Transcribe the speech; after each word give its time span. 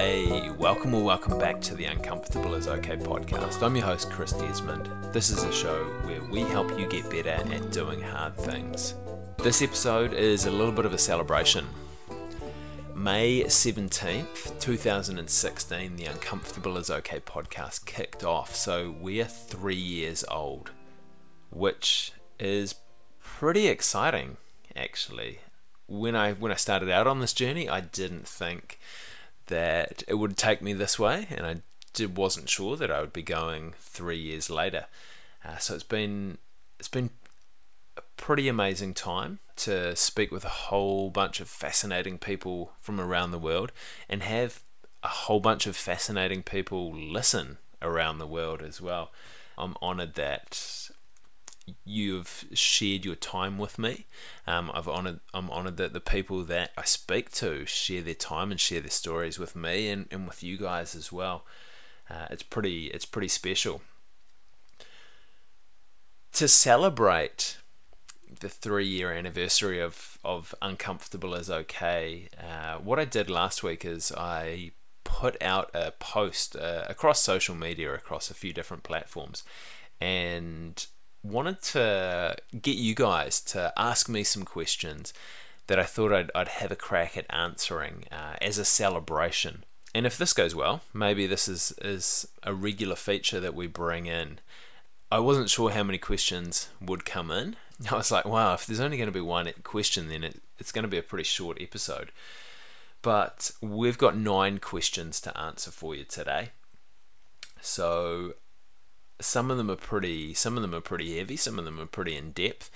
Hey, 0.00 0.48
welcome 0.52 0.94
or 0.94 1.04
welcome 1.04 1.38
back 1.38 1.60
to 1.60 1.74
the 1.74 1.84
Uncomfortable 1.84 2.54
is 2.54 2.66
Okay 2.66 2.96
podcast. 2.96 3.62
I'm 3.62 3.76
your 3.76 3.84
host, 3.84 4.10
Chris 4.10 4.32
Desmond. 4.32 4.88
This 5.12 5.28
is 5.28 5.42
a 5.42 5.52
show 5.52 5.84
where 6.04 6.22
we 6.22 6.40
help 6.40 6.80
you 6.80 6.86
get 6.86 7.10
better 7.10 7.28
at 7.28 7.70
doing 7.70 8.00
hard 8.00 8.34
things. 8.34 8.94
This 9.36 9.60
episode 9.60 10.14
is 10.14 10.46
a 10.46 10.50
little 10.50 10.72
bit 10.72 10.86
of 10.86 10.94
a 10.94 10.98
celebration. 10.98 11.66
May 12.94 13.42
17th, 13.42 14.58
2016, 14.58 15.96
the 15.96 16.06
Uncomfortable 16.06 16.78
is 16.78 16.90
Okay 16.90 17.20
podcast 17.20 17.84
kicked 17.84 18.24
off. 18.24 18.56
So 18.56 18.94
we're 18.98 19.26
three 19.26 19.74
years 19.74 20.24
old, 20.30 20.70
which 21.50 22.12
is 22.38 22.74
pretty 23.22 23.68
exciting, 23.68 24.38
actually. 24.74 25.40
When 25.86 26.16
I 26.16 26.32
when 26.32 26.52
I 26.52 26.56
started 26.56 26.88
out 26.88 27.06
on 27.06 27.20
this 27.20 27.34
journey, 27.34 27.68
I 27.68 27.80
didn't 27.82 28.26
think 28.26 28.78
that 29.50 30.02
it 30.08 30.14
would 30.14 30.36
take 30.36 30.62
me 30.62 30.72
this 30.72 30.98
way, 30.98 31.26
and 31.30 31.46
I 31.46 31.56
did, 31.92 32.16
wasn't 32.16 32.48
sure 32.48 32.76
that 32.76 32.90
I 32.90 33.00
would 33.00 33.12
be 33.12 33.22
going 33.22 33.74
three 33.78 34.18
years 34.18 34.48
later. 34.48 34.86
Uh, 35.44 35.58
so 35.58 35.74
it's 35.74 35.84
been 35.84 36.38
it's 36.78 36.88
been 36.88 37.10
a 37.96 38.02
pretty 38.16 38.48
amazing 38.48 38.94
time 38.94 39.38
to 39.56 39.94
speak 39.94 40.32
with 40.32 40.44
a 40.44 40.48
whole 40.70 41.10
bunch 41.10 41.40
of 41.40 41.48
fascinating 41.48 42.18
people 42.18 42.72
from 42.80 43.00
around 43.00 43.30
the 43.30 43.38
world, 43.38 43.72
and 44.08 44.22
have 44.22 44.62
a 45.02 45.08
whole 45.08 45.40
bunch 45.40 45.66
of 45.66 45.76
fascinating 45.76 46.42
people 46.42 46.92
listen 46.92 47.58
around 47.82 48.18
the 48.18 48.26
world 48.26 48.62
as 48.62 48.80
well. 48.80 49.10
I'm 49.56 49.76
honoured 49.82 50.14
that 50.14 50.89
you've 51.84 52.44
shared 52.52 53.04
your 53.04 53.14
time 53.14 53.58
with 53.58 53.78
me. 53.78 54.06
Um, 54.46 54.70
I've 54.74 54.88
honored, 54.88 55.20
I'm 55.32 55.50
honoured 55.50 55.76
that 55.78 55.92
the 55.92 56.00
people 56.00 56.44
that 56.44 56.70
I 56.76 56.84
speak 56.84 57.30
to 57.32 57.66
share 57.66 58.02
their 58.02 58.14
time 58.14 58.50
and 58.50 58.60
share 58.60 58.80
their 58.80 58.90
stories 58.90 59.38
with 59.38 59.56
me 59.56 59.88
and, 59.88 60.06
and 60.10 60.26
with 60.26 60.42
you 60.42 60.56
guys 60.56 60.94
as 60.94 61.10
well. 61.12 61.44
Uh, 62.08 62.26
it's 62.30 62.42
pretty 62.42 62.86
it's 62.86 63.04
pretty 63.04 63.28
special. 63.28 63.82
To 66.32 66.48
celebrate 66.48 67.58
the 68.40 68.48
three 68.48 68.86
year 68.86 69.12
anniversary 69.12 69.80
of, 69.80 70.18
of 70.24 70.54
Uncomfortable 70.62 71.34
is 71.34 71.50
Okay, 71.50 72.28
uh, 72.38 72.78
what 72.78 72.98
I 72.98 73.04
did 73.04 73.28
last 73.28 73.62
week 73.62 73.84
is 73.84 74.12
I 74.12 74.72
put 75.04 75.40
out 75.42 75.70
a 75.74 75.90
post 75.92 76.56
uh, 76.56 76.84
across 76.88 77.20
social 77.20 77.54
media, 77.54 77.92
across 77.92 78.30
a 78.30 78.34
few 78.34 78.52
different 78.52 78.82
platforms, 78.82 79.42
and 80.00 80.86
wanted 81.22 81.62
to 81.62 82.36
get 82.60 82.76
you 82.76 82.94
guys 82.94 83.40
to 83.42 83.72
ask 83.76 84.08
me 84.08 84.24
some 84.24 84.44
questions 84.44 85.12
that 85.66 85.78
I 85.78 85.84
thought 85.84 86.12
I'd, 86.12 86.30
I'd 86.34 86.48
have 86.48 86.72
a 86.72 86.76
crack 86.76 87.16
at 87.16 87.26
answering 87.30 88.04
uh, 88.10 88.36
as 88.40 88.58
a 88.58 88.64
celebration. 88.64 89.64
And 89.94 90.06
if 90.06 90.16
this 90.16 90.32
goes 90.32 90.54
well, 90.54 90.82
maybe 90.92 91.26
this 91.26 91.48
is, 91.48 91.72
is 91.80 92.26
a 92.42 92.54
regular 92.54 92.96
feature 92.96 93.40
that 93.40 93.54
we 93.54 93.66
bring 93.66 94.06
in. 94.06 94.38
I 95.12 95.18
wasn't 95.18 95.50
sure 95.50 95.70
how 95.70 95.82
many 95.82 95.98
questions 95.98 96.68
would 96.80 97.04
come 97.04 97.30
in. 97.30 97.56
I 97.90 97.96
was 97.96 98.10
like, 98.10 98.24
wow, 98.24 98.54
if 98.54 98.66
there's 98.66 98.80
only 98.80 98.96
going 98.96 99.08
to 99.08 99.12
be 99.12 99.20
one 99.20 99.50
question, 99.62 100.08
then 100.08 100.24
it, 100.24 100.40
it's 100.58 100.72
going 100.72 100.84
to 100.84 100.88
be 100.88 100.98
a 100.98 101.02
pretty 101.02 101.24
short 101.24 101.58
episode. 101.60 102.12
But 103.02 103.50
we've 103.60 103.98
got 103.98 104.16
nine 104.16 104.58
questions 104.58 105.20
to 105.22 105.36
answer 105.38 105.70
for 105.70 105.94
you 105.94 106.04
today. 106.04 106.50
So 107.60 108.34
some 109.20 109.50
of 109.50 109.56
them 109.56 109.70
are 109.70 109.76
pretty 109.76 110.34
some 110.34 110.56
of 110.56 110.62
them 110.62 110.74
are 110.74 110.80
pretty 110.80 111.18
heavy 111.18 111.36
some 111.36 111.58
of 111.58 111.64
them 111.64 111.80
are 111.80 111.86
pretty 111.86 112.16
in 112.16 112.32
depth. 112.32 112.70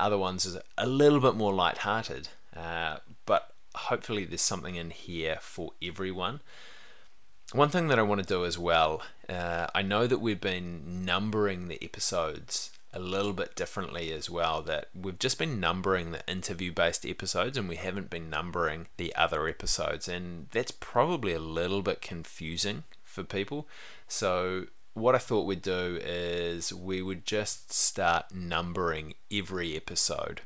Other 0.00 0.18
ones 0.18 0.46
is 0.46 0.56
a 0.76 0.86
little 0.86 1.20
bit 1.20 1.34
more 1.34 1.52
light-hearted 1.52 2.28
uh, 2.56 2.98
but 3.26 3.52
hopefully 3.74 4.24
there's 4.24 4.40
something 4.42 4.76
in 4.76 4.90
here 4.90 5.38
for 5.40 5.72
everyone. 5.82 6.40
One 7.52 7.70
thing 7.70 7.88
that 7.88 7.98
i 7.98 8.02
want 8.02 8.20
to 8.20 8.26
do 8.26 8.44
as 8.44 8.58
well 8.58 9.02
uh, 9.28 9.68
i 9.74 9.80
know 9.80 10.06
that 10.06 10.18
we've 10.18 10.40
been 10.40 11.04
numbering 11.04 11.68
the 11.68 11.82
episodes 11.82 12.70
a 12.92 12.98
little 12.98 13.32
bit 13.32 13.54
differently 13.54 14.12
as 14.12 14.30
well 14.30 14.62
that 14.62 14.88
we've 14.94 15.18
just 15.18 15.38
been 15.38 15.60
numbering 15.60 16.10
the 16.10 16.26
interview 16.28 16.72
based 16.72 17.04
episodes 17.04 17.56
and 17.56 17.68
we 17.68 17.76
haven't 17.76 18.08
been 18.08 18.30
numbering 18.30 18.86
the 18.96 19.14
other 19.14 19.46
episodes 19.46 20.08
and 20.08 20.48
that's 20.50 20.70
probably 20.70 21.32
a 21.32 21.38
little 21.38 21.82
bit 21.82 22.00
confusing 22.00 22.84
for 23.04 23.24
people. 23.24 23.68
So 24.06 24.66
what 24.94 25.14
I 25.14 25.18
thought 25.18 25.46
we'd 25.46 25.62
do 25.62 25.98
is 26.02 26.72
we 26.72 27.02
would 27.02 27.24
just 27.24 27.72
start 27.72 28.34
numbering 28.34 29.14
every 29.32 29.76
episode. 29.76 30.42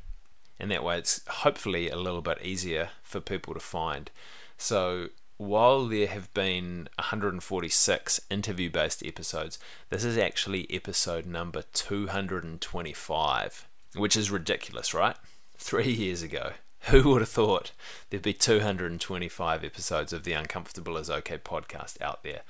And 0.59 0.69
that 0.71 0.83
way 0.83 0.97
it's 0.97 1.21
hopefully 1.27 1.89
a 1.89 1.97
little 1.97 2.21
bit 2.21 2.41
easier 2.41 2.89
for 3.01 3.19
people 3.19 3.53
to 3.53 3.59
find. 3.59 4.11
So 4.57 5.09
while 5.37 5.87
there 5.87 6.07
have 6.07 6.33
been 6.33 6.87
146 6.97 8.21
interview 8.29 8.69
based 8.69 9.05
episodes, 9.05 9.59
this 9.89 10.03
is 10.05 10.17
actually 10.17 10.67
episode 10.71 11.25
number 11.25 11.63
225, 11.73 13.67
which 13.95 14.15
is 14.15 14.31
ridiculous, 14.31 14.93
right? 14.93 15.17
Three 15.57 15.91
years 15.91 16.21
ago. 16.21 16.53
Who 16.87 17.09
would 17.09 17.21
have 17.21 17.29
thought 17.29 17.71
there'd 18.09 18.21
be 18.21 18.33
225 18.33 19.63
episodes 19.63 20.11
of 20.11 20.25
the 20.25 20.33
Uncomfortable 20.33 20.97
is 20.97 21.09
Okay 21.09 21.37
podcast 21.37 22.01
out 22.01 22.23
there? 22.23 22.41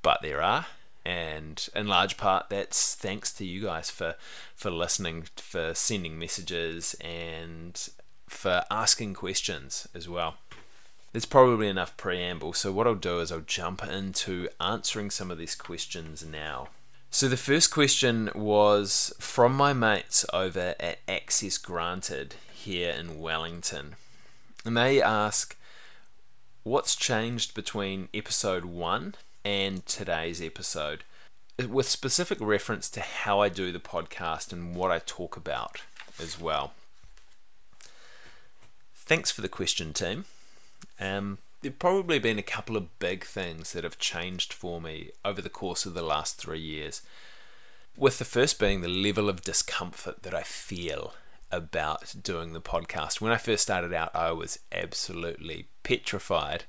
But 0.00 0.20
there 0.22 0.40
are, 0.40 0.66
and 1.04 1.68
in 1.74 1.86
large 1.86 2.16
part 2.16 2.48
that's 2.48 2.94
thanks 2.94 3.32
to 3.32 3.44
you 3.44 3.62
guys 3.62 3.90
for 3.90 4.14
for 4.54 4.70
listening 4.70 5.26
for 5.36 5.74
sending 5.74 6.18
messages 6.18 6.94
and 7.00 7.88
for 8.28 8.64
asking 8.70 9.14
questions 9.14 9.86
as 9.94 10.08
well. 10.08 10.36
There's 11.12 11.26
probably 11.26 11.68
enough 11.68 11.96
preamble. 11.96 12.52
So 12.54 12.72
what 12.72 12.86
i'll 12.86 12.94
do 12.94 13.20
is 13.20 13.30
i'll 13.30 13.40
jump 13.40 13.84
into 13.84 14.48
answering 14.60 15.10
some 15.10 15.30
of 15.30 15.38
these 15.38 15.54
questions 15.54 16.24
now. 16.24 16.68
So 17.10 17.28
the 17.28 17.36
first 17.36 17.70
question 17.70 18.30
was 18.34 19.12
from 19.20 19.54
my 19.54 19.72
mates 19.72 20.26
over 20.32 20.74
at 20.80 20.98
access 21.06 21.58
granted 21.58 22.34
here 22.52 22.90
in 22.90 23.20
wellington. 23.20 23.94
And 24.64 24.76
they 24.76 25.00
ask 25.00 25.56
what's 26.64 26.96
changed 26.96 27.54
between 27.54 28.08
episode 28.14 28.64
1 28.64 29.14
and 29.44 29.84
today's 29.86 30.40
episode 30.40 31.04
with 31.68 31.88
specific 31.88 32.38
reference 32.40 32.88
to 32.90 33.00
how 33.00 33.40
I 33.40 33.48
do 33.48 33.70
the 33.70 33.78
podcast 33.78 34.52
and 34.52 34.74
what 34.74 34.90
I 34.90 34.98
talk 34.98 35.36
about 35.36 35.82
as 36.20 36.40
well. 36.40 36.72
Thanks 38.94 39.30
for 39.30 39.42
the 39.42 39.48
question, 39.48 39.92
team. 39.92 40.24
Um, 40.98 41.38
there 41.60 41.70
have 41.70 41.78
probably 41.78 42.18
been 42.18 42.38
a 42.38 42.42
couple 42.42 42.76
of 42.76 42.98
big 42.98 43.24
things 43.24 43.72
that 43.72 43.84
have 43.84 43.98
changed 43.98 44.52
for 44.52 44.80
me 44.80 45.10
over 45.24 45.40
the 45.40 45.50
course 45.50 45.86
of 45.86 45.94
the 45.94 46.02
last 46.02 46.36
three 46.36 46.60
years. 46.60 47.02
With 47.96 48.18
the 48.18 48.24
first 48.24 48.58
being 48.58 48.80
the 48.80 48.88
level 48.88 49.28
of 49.28 49.42
discomfort 49.42 50.22
that 50.22 50.34
I 50.34 50.42
feel 50.42 51.14
about 51.52 52.14
doing 52.22 52.52
the 52.52 52.60
podcast. 52.60 53.20
When 53.20 53.30
I 53.30 53.36
first 53.36 53.62
started 53.62 53.92
out, 53.92 54.10
I 54.14 54.32
was 54.32 54.58
absolutely 54.72 55.68
petrified 55.82 56.64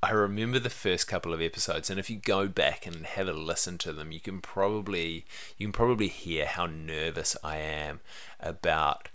I 0.00 0.12
remember 0.12 0.60
the 0.60 0.70
first 0.70 1.08
couple 1.08 1.34
of 1.34 1.42
episodes, 1.42 1.90
and 1.90 1.98
if 1.98 2.08
you 2.08 2.16
go 2.16 2.46
back 2.46 2.86
and 2.86 3.04
have 3.04 3.26
a 3.26 3.32
listen 3.32 3.78
to 3.78 3.92
them, 3.92 4.12
you 4.12 4.20
can 4.20 4.40
probably 4.40 5.26
you 5.56 5.66
can 5.66 5.72
probably 5.72 6.06
hear 6.06 6.46
how 6.46 6.66
nervous 6.66 7.36
I 7.42 7.56
am 7.56 8.00
about 8.38 9.08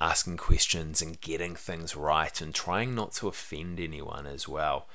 asking 0.00 0.36
questions 0.36 1.00
and 1.00 1.20
getting 1.20 1.56
things 1.56 1.96
right 1.96 2.40
and 2.40 2.54
trying 2.54 2.94
not 2.94 3.12
to 3.12 3.28
offend 3.28 3.80
anyone 3.80 4.26
as 4.26 4.46
well. 4.46 4.86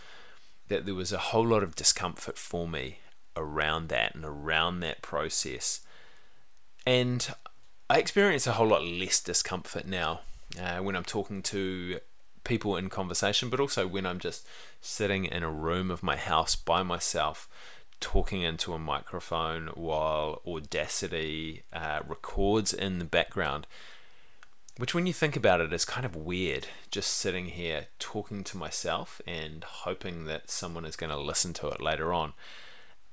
That 0.68 0.86
there 0.86 0.96
was 0.96 1.12
a 1.12 1.18
whole 1.18 1.48
lot 1.48 1.64
of 1.64 1.76
discomfort 1.76 2.38
for 2.38 2.68
me 2.68 3.00
around 3.36 3.90
that 3.90 4.14
and 4.14 4.24
around 4.24 4.82
that 4.82 5.02
process, 5.02 5.82
and 6.86 7.28
I 7.90 7.98
experience 7.98 8.46
a 8.46 8.54
whole 8.54 8.68
lot 8.68 8.86
less 8.86 9.20
discomfort 9.20 9.88
now 9.88 10.22
uh, 10.62 10.78
when 10.78 10.96
I'm 10.96 11.04
talking 11.04 11.42
to 11.44 12.00
people 12.44 12.76
in 12.76 12.90
conversation, 12.90 13.50
but 13.50 13.60
also 13.60 13.88
when 13.88 14.06
I'm 14.06 14.20
just 14.20 14.46
sitting 14.82 15.26
in 15.26 15.44
a 15.44 15.52
room 15.52 15.90
of 15.90 16.04
my 16.04 16.16
house 16.16 16.56
by 16.56 16.84
myself, 16.84 17.48
talking 18.00 18.42
into 18.42 18.74
a 18.74 18.80
microphone 18.80 19.68
while 19.76 20.42
Audacity 20.46 21.64
uh, 21.72 22.02
records 22.08 22.74
in 22.74 23.00
the 23.00 23.06
background. 23.06 23.66
Which, 24.78 24.96
when 24.96 25.06
you 25.06 25.14
think 25.14 25.36
about 25.36 25.62
it, 25.62 25.72
is 25.72 25.86
kind 25.86 26.06
of 26.06 26.16
weird. 26.16 26.68
Just 26.90 27.14
sitting 27.14 27.46
here 27.46 27.88
talking 28.00 28.44
to 28.46 28.58
myself 28.58 29.22
and 29.28 29.64
hoping 29.64 30.26
that 30.26 30.50
someone 30.50 30.84
is 30.84 30.96
going 30.96 31.12
to 31.12 31.18
listen 31.18 31.54
to 31.54 31.68
it 31.68 31.80
later 31.80 32.12
on. 32.12 32.34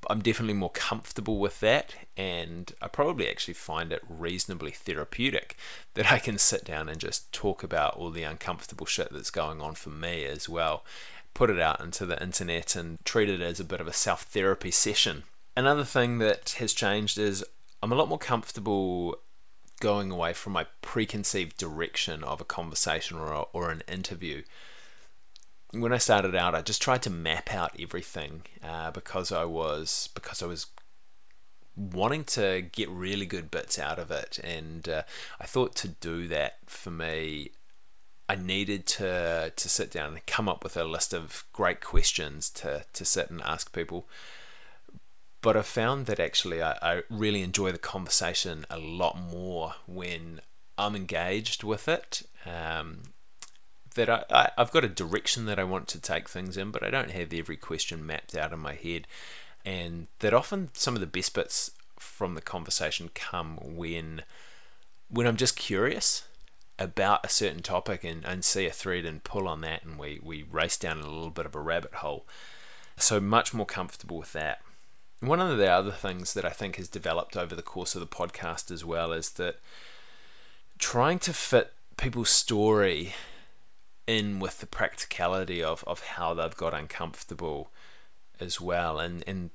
I'm 0.08 0.20
definitely 0.20 0.54
more 0.54 0.70
comfortable 0.70 1.38
with 1.38 1.60
that, 1.60 1.94
and 2.16 2.72
I 2.80 2.88
probably 2.88 3.28
actually 3.28 3.54
find 3.54 3.92
it 3.92 4.02
reasonably 4.08 4.70
therapeutic 4.70 5.56
that 5.94 6.10
I 6.10 6.18
can 6.18 6.38
sit 6.38 6.64
down 6.64 6.88
and 6.88 6.98
just 6.98 7.30
talk 7.32 7.62
about 7.62 7.96
all 7.96 8.10
the 8.10 8.22
uncomfortable 8.22 8.86
shit 8.86 9.12
that's 9.12 9.30
going 9.30 9.60
on 9.60 9.74
for 9.74 9.90
me 9.90 10.24
as 10.24 10.48
well. 10.48 10.84
Put 11.34 11.50
it 11.50 11.60
out 11.60 11.80
into 11.80 12.06
the 12.06 12.20
internet 12.20 12.74
and 12.74 12.98
treat 13.04 13.28
it 13.28 13.40
as 13.40 13.60
a 13.60 13.64
bit 13.64 13.80
of 13.80 13.86
a 13.86 13.92
self 13.92 14.22
therapy 14.22 14.70
session. 14.70 15.24
Another 15.56 15.84
thing 15.84 16.18
that 16.18 16.56
has 16.58 16.72
changed 16.72 17.18
is 17.18 17.44
I'm 17.82 17.92
a 17.92 17.96
lot 17.96 18.08
more 18.08 18.18
comfortable 18.18 19.16
going 19.80 20.10
away 20.10 20.32
from 20.32 20.52
my 20.52 20.66
preconceived 20.82 21.56
direction 21.56 22.22
of 22.22 22.40
a 22.40 22.44
conversation 22.44 23.16
or, 23.16 23.48
or 23.52 23.70
an 23.70 23.82
interview 23.88 24.42
when 25.72 25.92
I 25.92 25.98
started 25.98 26.34
out, 26.34 26.54
I 26.54 26.62
just 26.62 26.82
tried 26.82 27.02
to 27.02 27.10
map 27.10 27.52
out 27.52 27.76
everything 27.78 28.42
uh, 28.62 28.90
because 28.90 29.30
I 29.30 29.44
was 29.44 30.08
because 30.14 30.42
I 30.42 30.46
was 30.46 30.66
wanting 31.76 32.24
to 32.24 32.62
get 32.72 32.88
really 32.90 33.26
good 33.26 33.50
bits 33.50 33.78
out 33.78 33.98
of 33.98 34.10
it, 34.10 34.38
and 34.42 34.88
uh, 34.88 35.02
I 35.40 35.46
thought 35.46 35.74
to 35.76 35.88
do 35.88 36.26
that 36.28 36.58
for 36.66 36.90
me, 36.90 37.52
I 38.28 38.34
needed 38.36 38.86
to 38.86 39.52
to 39.54 39.68
sit 39.68 39.90
down 39.90 40.12
and 40.12 40.26
come 40.26 40.48
up 40.48 40.64
with 40.64 40.76
a 40.76 40.84
list 40.84 41.14
of 41.14 41.44
great 41.52 41.80
questions 41.80 42.50
to 42.50 42.84
to 42.92 43.04
sit 43.04 43.30
and 43.30 43.40
ask 43.42 43.72
people. 43.72 44.08
But 45.42 45.56
I 45.56 45.62
found 45.62 46.04
that 46.06 46.20
actually 46.20 46.60
I, 46.62 46.76
I 46.82 47.02
really 47.08 47.42
enjoy 47.42 47.72
the 47.72 47.78
conversation 47.78 48.66
a 48.68 48.78
lot 48.78 49.18
more 49.18 49.74
when 49.86 50.40
I'm 50.76 50.94
engaged 50.94 51.62
with 51.62 51.88
it. 51.88 52.22
Um, 52.44 53.02
that 54.00 54.08
I, 54.08 54.24
I, 54.30 54.50
I've 54.56 54.72
got 54.72 54.84
a 54.84 54.88
direction 54.88 55.44
that 55.44 55.58
I 55.58 55.64
want 55.64 55.86
to 55.88 56.00
take 56.00 56.28
things 56.28 56.56
in, 56.56 56.70
but 56.70 56.82
I 56.82 56.88
don't 56.88 57.10
have 57.10 57.34
every 57.34 57.56
question 57.56 58.06
mapped 58.06 58.34
out 58.34 58.52
in 58.52 58.58
my 58.58 58.74
head. 58.74 59.06
And 59.64 60.06
that 60.20 60.32
often 60.32 60.70
some 60.72 60.94
of 60.94 61.00
the 61.00 61.06
best 61.06 61.34
bits 61.34 61.72
from 61.98 62.34
the 62.34 62.40
conversation 62.40 63.10
come 63.14 63.58
when 63.60 64.22
when 65.10 65.26
I'm 65.26 65.36
just 65.36 65.56
curious 65.56 66.22
about 66.78 67.26
a 67.26 67.28
certain 67.28 67.62
topic 67.62 68.04
and, 68.04 68.24
and 68.24 68.42
see 68.42 68.64
a 68.64 68.70
thread 68.70 69.04
and 69.04 69.22
pull 69.22 69.46
on 69.46 69.60
that 69.60 69.84
and 69.84 69.98
we, 69.98 70.18
we 70.22 70.44
race 70.44 70.78
down 70.78 71.00
a 71.00 71.06
little 71.06 71.30
bit 71.30 71.44
of 71.44 71.54
a 71.54 71.60
rabbit 71.60 71.94
hole. 71.96 72.24
So 72.96 73.20
much 73.20 73.52
more 73.52 73.66
comfortable 73.66 74.18
with 74.18 74.32
that. 74.32 74.62
One 75.18 75.40
of 75.40 75.58
the 75.58 75.70
other 75.70 75.90
things 75.90 76.32
that 76.32 76.44
I 76.44 76.50
think 76.50 76.76
has 76.76 76.88
developed 76.88 77.36
over 77.36 77.54
the 77.54 77.60
course 77.60 77.94
of 77.94 78.00
the 78.00 78.06
podcast 78.06 78.70
as 78.70 78.84
well 78.84 79.12
is 79.12 79.30
that 79.30 79.58
trying 80.78 81.18
to 81.18 81.34
fit 81.34 81.72
people's 81.98 82.30
story 82.30 83.12
in 84.10 84.40
with 84.40 84.58
the 84.58 84.66
practicality 84.66 85.62
of, 85.62 85.84
of 85.86 86.00
how 86.00 86.34
they've 86.34 86.56
got 86.56 86.74
uncomfortable 86.74 87.70
as 88.40 88.60
well 88.60 88.98
and, 88.98 89.22
and 89.26 89.50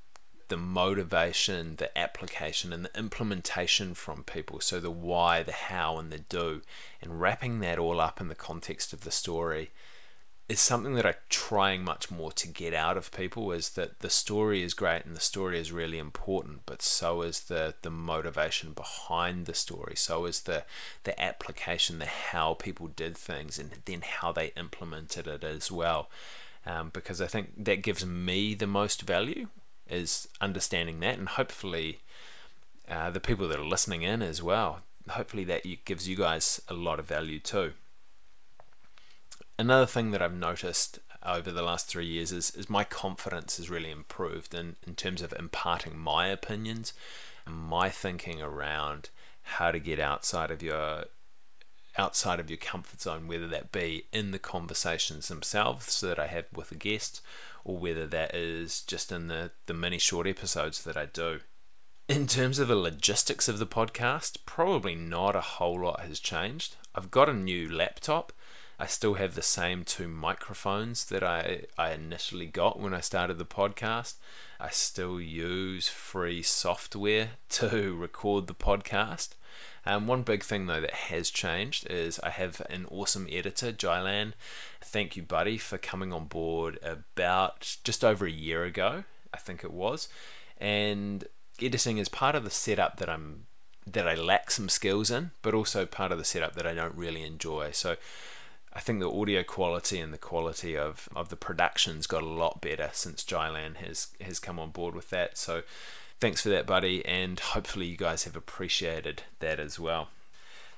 the 0.48 0.58
motivation, 0.58 1.76
the 1.78 1.98
application, 1.98 2.72
and 2.72 2.86
the 2.86 2.98
implementation 2.98 3.96
from 3.96 4.24
people. 4.24 4.60
So 4.60 4.80
the 4.80 4.92
why, 4.92 5.42
the 5.42 5.52
how, 5.52 5.98
and 5.98 6.12
the 6.12 6.20
do, 6.20 6.62
and 7.02 7.20
wrapping 7.20 7.60
that 7.60 7.80
all 7.80 8.00
up 8.00 8.22
in 8.22 8.28
the 8.28 8.36
context 8.36 8.94
of 8.94 9.02
the 9.02 9.12
story 9.12 9.72
is 10.48 10.60
something 10.60 10.94
that 10.94 11.06
I'm 11.06 11.16
trying 11.30 11.84
much 11.84 12.12
more 12.12 12.32
to 12.34 12.48
get 12.48 12.74
out 12.74 12.98
of 12.98 13.12
people 13.12 13.52
is 13.52 13.70
that 13.70 14.00
the 14.00 14.12
story 14.12 14.62
is 14.62 14.76
great 14.76 15.04
and 15.04 15.16
the 15.16 15.22
story 15.22 15.60
is 15.60 15.72
really 15.72 15.98
important, 15.98 16.62
but 16.68 16.84
so 16.84 17.24
is 17.24 17.42
the 17.42 17.74
the 17.82 17.90
motivation 17.90 18.74
behind 18.74 19.48
the 19.48 19.56
story. 19.56 19.96
So 19.96 20.26
is 20.26 20.42
the 20.42 20.64
the 21.04 21.20
application, 21.20 21.98
the 21.98 22.06
how 22.06 22.54
people 22.54 22.88
did 22.88 23.18
things, 23.18 23.58
and 23.58 23.72
then 23.86 24.04
how 24.04 24.32
they 24.32 24.52
implemented 24.56 25.28
it 25.28 25.44
as 25.44 25.72
well. 25.72 26.10
Um, 26.68 26.90
because 26.94 27.22
I 27.22 27.28
think 27.28 27.66
that 27.66 27.82
gives 27.82 28.06
me 28.06 28.54
the 28.54 28.68
most 28.68 29.02
value 29.02 29.48
is 29.90 30.28
understanding 30.42 31.00
that, 31.00 31.18
and 31.18 31.30
hopefully 31.30 32.00
uh, 32.90 33.10
the 33.10 33.20
people 33.20 33.48
that 33.48 33.60
are 33.60 33.66
listening 33.66 34.04
in 34.04 34.22
as 34.22 34.44
well. 34.44 34.82
Hopefully 35.10 35.44
that 35.46 35.86
gives 35.86 36.08
you 36.08 36.16
guys 36.16 36.62
a 36.68 36.74
lot 36.74 37.00
of 37.00 37.06
value 37.06 37.40
too 37.40 37.74
another 39.58 39.86
thing 39.86 40.12
that 40.12 40.22
I've 40.22 40.36
noticed 40.36 41.00
over 41.26 41.52
the 41.52 41.64
last 41.64 41.88
three 41.88 42.06
years 42.06 42.32
is, 42.32 42.52
is 42.52 42.70
my 42.70 42.84
confidence 42.84 43.58
has 43.58 43.70
really 43.70 43.92
improved 43.92 44.54
in, 44.54 44.76
in 44.86 44.96
terms 44.96 45.22
of 45.22 45.34
imparting 45.34 45.98
my 45.98 46.28
opinions 46.28 46.94
and 47.46 47.56
my 47.56 47.90
thinking 47.90 48.42
around 48.42 49.10
how 49.42 49.72
to 49.72 49.80
get 49.80 50.00
outside 50.00 50.52
of 50.52 50.62
your 50.62 51.06
outside 51.98 52.42
of 52.42 52.50
your 52.50 52.58
comfort 52.58 53.00
zone, 53.00 53.26
whether 53.26 53.48
that 53.48 53.72
be 53.72 54.04
in 54.12 54.32
the 54.32 54.40
conversations 54.40 55.30
themselves 55.30 56.02
that 56.02 56.20
I 56.20 56.28
have 56.28 56.46
with 56.54 56.72
a 56.74 56.76
guest, 56.76 57.22
or 57.64 57.78
whether 57.78 58.06
that 58.06 58.36
is 58.36 58.82
just 58.82 59.14
in 59.14 59.28
the, 59.28 59.52
the 59.66 59.74
mini 59.74 59.98
short 59.98 60.28
episodes 60.28 60.84
that 60.84 60.98
I 60.98 61.06
do. 61.06 61.40
In 62.10 62.28
terms 62.28 62.60
of 62.60 62.68
the 62.68 62.76
logistics 62.76 63.48
of 63.48 63.60
the 63.60 63.66
podcast, 63.66 64.40
probably 64.46 64.94
not 64.94 65.38
a 65.38 65.42
whole 65.42 65.82
lot 65.82 66.02
has 66.02 66.20
changed. 66.20 66.76
I've 66.94 67.12
got 67.12 67.30
a 67.30 67.34
new 67.34 67.72
laptop 67.72 68.34
I 68.80 68.88
still 68.88 69.14
have 69.16 69.36
the 69.36 69.42
same 69.42 69.84
two 69.84 70.08
microphones 70.08 71.06
that 71.06 71.24
I, 71.24 71.64
I 71.78 71.92
initially 71.92 72.48
got 72.48 72.80
when 72.80 72.94
I 72.94 73.00
started 73.00 73.38
the 73.38 73.46
podcast. 73.46 74.16
I 74.60 74.70
still 74.70 75.20
use 75.20 75.88
free 75.88 76.42
software 76.42 77.32
to 77.50 77.96
record 77.96 78.48
the 78.48 78.54
podcast. 78.54 79.30
Um, 79.86 80.08
one 80.08 80.24
big 80.24 80.44
thing 80.44 80.66
though 80.66 80.82
that 80.82 80.94
has 80.94 81.30
changed 81.30 81.88
is 81.90 82.20
I 82.22 82.32
have 82.32 82.62
an 82.70 82.86
awesome 82.90 83.28
editor, 83.32 83.72
Jylan. 83.72 84.34
Thank 84.82 85.16
you, 85.16 85.24
buddy, 85.24 85.58
for 85.58 85.78
coming 85.78 86.12
on 86.12 86.26
board 86.26 86.80
about 86.82 87.78
just 87.84 88.04
over 88.04 88.26
a 88.26 88.32
year 88.32 88.64
ago, 88.64 89.04
I 89.34 89.38
think 89.38 89.64
it 89.64 89.72
was. 89.72 90.10
And 90.58 91.26
editing 91.62 91.98
is 91.98 92.10
part 92.10 92.36
of 92.36 92.44
the 92.44 92.50
setup 92.50 92.98
that 92.98 93.10
I'm 93.10 93.46
that 93.88 94.08
I 94.08 94.16
lack 94.16 94.50
some 94.50 94.68
skills 94.68 95.12
in, 95.12 95.30
but 95.44 95.54
also 95.54 95.86
part 95.86 96.12
of 96.12 96.18
the 96.18 96.26
setup 96.26 96.56
that 96.56 96.66
I 96.66 96.74
don't 96.74 96.96
really 96.96 97.24
enjoy. 97.24 97.70
So 97.72 97.98
I 98.76 98.82
think 98.82 99.00
the 99.00 99.10
audio 99.10 99.42
quality 99.42 100.00
and 100.00 100.14
the 100.14 100.18
quality 100.18 100.78
of, 100.78 101.08
of 101.16 101.30
the 101.30 101.38
production's 101.38 102.08
got 102.08 102.24
a 102.24 102.28
lot 102.28 102.60
better 102.60 102.90
since 102.92 103.24
Jylan 103.24 103.78
has 103.78 104.10
has 104.20 104.38
come 104.38 104.60
on 104.60 104.72
board 104.72 104.96
with 104.96 105.10
that. 105.12 105.38
So 105.38 105.64
thanks 106.20 106.42
for 106.42 106.50
that, 106.50 106.68
buddy, 106.68 107.06
and 107.06 107.40
hopefully 107.40 107.86
you 107.86 107.96
guys 107.96 108.26
have 108.26 108.36
appreciated 108.36 109.24
that 109.40 109.62
as 109.62 109.80
well. 109.80 110.10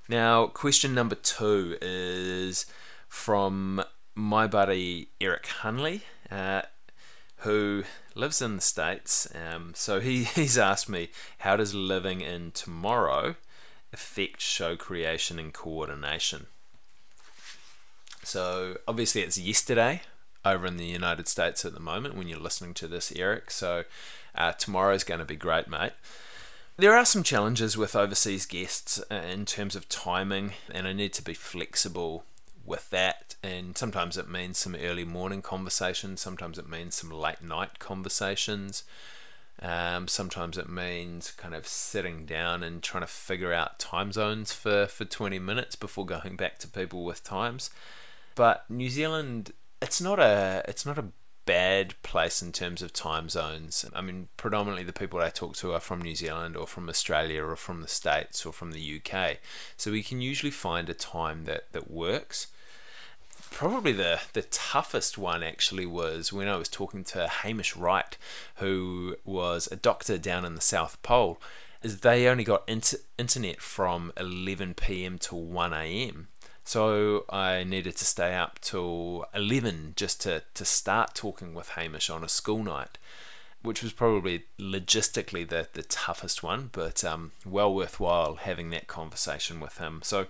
Now, 0.08 0.48
question 0.48 0.94
number 0.94 1.16
two 1.16 1.78
is 1.82 2.68
from 3.10 3.84
my 4.14 4.48
buddy 4.48 5.10
Eric 5.20 5.48
Hunley, 5.62 6.02
uh, 6.32 6.62
who 7.38 7.84
lives 8.16 8.42
in 8.42 8.56
the 8.56 8.62
States. 8.62 9.28
Um, 9.36 9.74
so 9.76 10.00
he, 10.00 10.24
he's 10.36 10.58
asked 10.58 10.88
me, 10.88 11.10
how 11.40 11.56
does 11.56 11.74
living 11.74 12.22
in 12.22 12.52
tomorrow 12.52 13.36
affect 13.92 14.40
show 14.40 14.76
creation 14.76 15.40
and 15.40 15.54
coordination? 15.54 16.48
So 18.28 18.80
obviously 18.86 19.22
it's 19.22 19.38
yesterday 19.38 20.02
over 20.44 20.68
in 20.68 20.76
the 20.76 20.86
United 20.86 21.30
States 21.30 21.64
at 21.64 21.74
the 21.74 21.80
moment 21.80 22.14
when 22.14 22.28
you're 22.28 22.38
listening 22.38 22.74
to 22.74 22.86
this, 22.86 23.14
Eric. 23.16 23.50
So 23.50 23.86
uh, 24.36 24.52
tomorrow's 24.52 25.06
going 25.06 25.22
to 25.22 25.26
be 25.26 25.38
great, 25.38 25.70
mate. 25.70 25.94
There 26.76 26.94
are 26.94 27.06
some 27.06 27.24
challenges 27.24 27.78
with 27.78 27.96
overseas 27.96 28.46
guests 28.46 29.02
uh, 29.10 29.16
in 29.16 29.46
terms 29.46 29.78
of 29.78 29.88
timing, 29.88 30.52
and 30.70 30.86
I 30.90 30.92
need 30.92 31.14
to 31.14 31.22
be 31.22 31.34
flexible 31.34 32.26
with 32.66 32.90
that. 32.90 33.36
And 33.42 33.78
sometimes 33.78 34.18
it 34.18 34.30
means 34.30 34.58
some 34.58 34.76
early 34.76 35.06
morning 35.06 35.42
conversations, 35.42 36.20
sometimes 36.20 36.60
it 36.60 36.68
means 36.68 36.96
some 36.96 37.12
late 37.12 37.42
night 37.42 37.80
conversations. 37.80 38.84
Um, 39.62 40.10
sometimes 40.10 40.58
it 40.58 40.68
means 40.68 41.32
kind 41.32 41.56
of 41.56 41.66
sitting 41.66 42.26
down 42.26 42.62
and 42.62 42.84
trying 42.84 43.04
to 43.04 43.08
figure 43.08 43.54
out 43.54 43.80
time 43.80 44.12
zones 44.12 44.52
for, 44.52 44.86
for 44.86 45.06
20 45.06 45.40
minutes 45.40 45.78
before 45.78 46.06
going 46.06 46.36
back 46.36 46.60
to 46.60 46.68
people 46.68 47.06
with 47.06 47.24
times. 47.24 47.70
But 48.38 48.70
New 48.70 48.92
Zealand, 48.92 49.52
it's 49.82 50.00
not 50.00 50.20
a 50.20 50.64
it's 50.68 50.86
not 50.86 51.00
a 51.00 51.06
bad 51.46 52.00
place 52.04 52.40
in 52.40 52.52
terms 52.52 52.84
of 52.84 52.94
time 52.94 53.30
zones. 53.30 53.84
I 53.96 54.02
mean, 54.02 54.28
predominantly 54.38 54.84
the 54.84 54.94
people 54.94 55.20
I 55.20 55.30
talk 55.30 55.56
to 55.58 55.74
are 55.74 55.80
from 55.80 56.04
New 56.04 56.14
Zealand 56.14 56.56
or 56.56 56.68
from 56.68 56.88
Australia 56.88 57.44
or 57.44 57.56
from 57.56 57.82
the 57.82 57.88
States 57.88 58.46
or 58.46 58.54
from 58.54 58.74
the 58.74 59.02
UK. 59.02 59.38
So 59.76 59.92
we 59.92 60.04
can 60.04 60.22
usually 60.22 60.52
find 60.52 60.88
a 60.88 60.94
time 60.94 61.46
that, 61.46 61.72
that 61.72 61.90
works. 61.90 62.48
Probably 63.50 63.92
the, 63.92 64.20
the 64.34 64.44
toughest 64.44 65.18
one 65.18 65.42
actually 65.42 65.88
was 65.88 66.32
when 66.32 66.48
I 66.48 66.58
was 66.58 66.70
talking 66.70 67.04
to 67.06 67.28
Hamish 67.28 67.76
Wright, 67.76 68.16
who 68.58 69.16
was 69.26 69.68
a 69.72 69.78
doctor 69.78 70.20
down 70.20 70.46
in 70.46 70.54
the 70.54 70.62
South 70.62 71.02
Pole. 71.02 71.42
Is 71.82 72.02
they 72.02 72.28
only 72.28 72.44
got 72.44 72.64
inter- 72.68 72.98
internet 73.18 73.62
from 73.62 74.12
11 74.16 74.76
p.m. 74.76 75.18
to 75.20 75.36
1 75.36 75.74
a.m. 75.74 76.28
So 76.68 77.24
I 77.30 77.64
needed 77.64 77.96
to 77.96 78.04
stay 78.04 78.36
up 78.36 78.60
till 78.60 79.26
11 79.34 79.94
just 79.96 80.20
to, 80.24 80.44
to 80.54 80.66
start 80.66 81.16
talking 81.16 81.54
with 81.54 81.70
Hamish 81.70 82.10
on 82.10 82.26
a 82.26 82.28
school 82.28 82.62
night, 82.62 82.98
which 83.62 83.82
was 83.82 83.94
probably 83.94 84.44
logistically 84.60 85.48
the, 85.48 85.70
the 85.72 85.84
toughest 85.84 86.44
one, 86.44 86.70
but 86.74 87.06
um, 87.06 87.32
well 87.46 87.74
worthwhile 87.74 88.36
having 88.36 88.70
that 88.72 88.88
conversation 88.88 89.62
with 89.62 89.78
him. 89.78 90.02
So, 90.04 90.28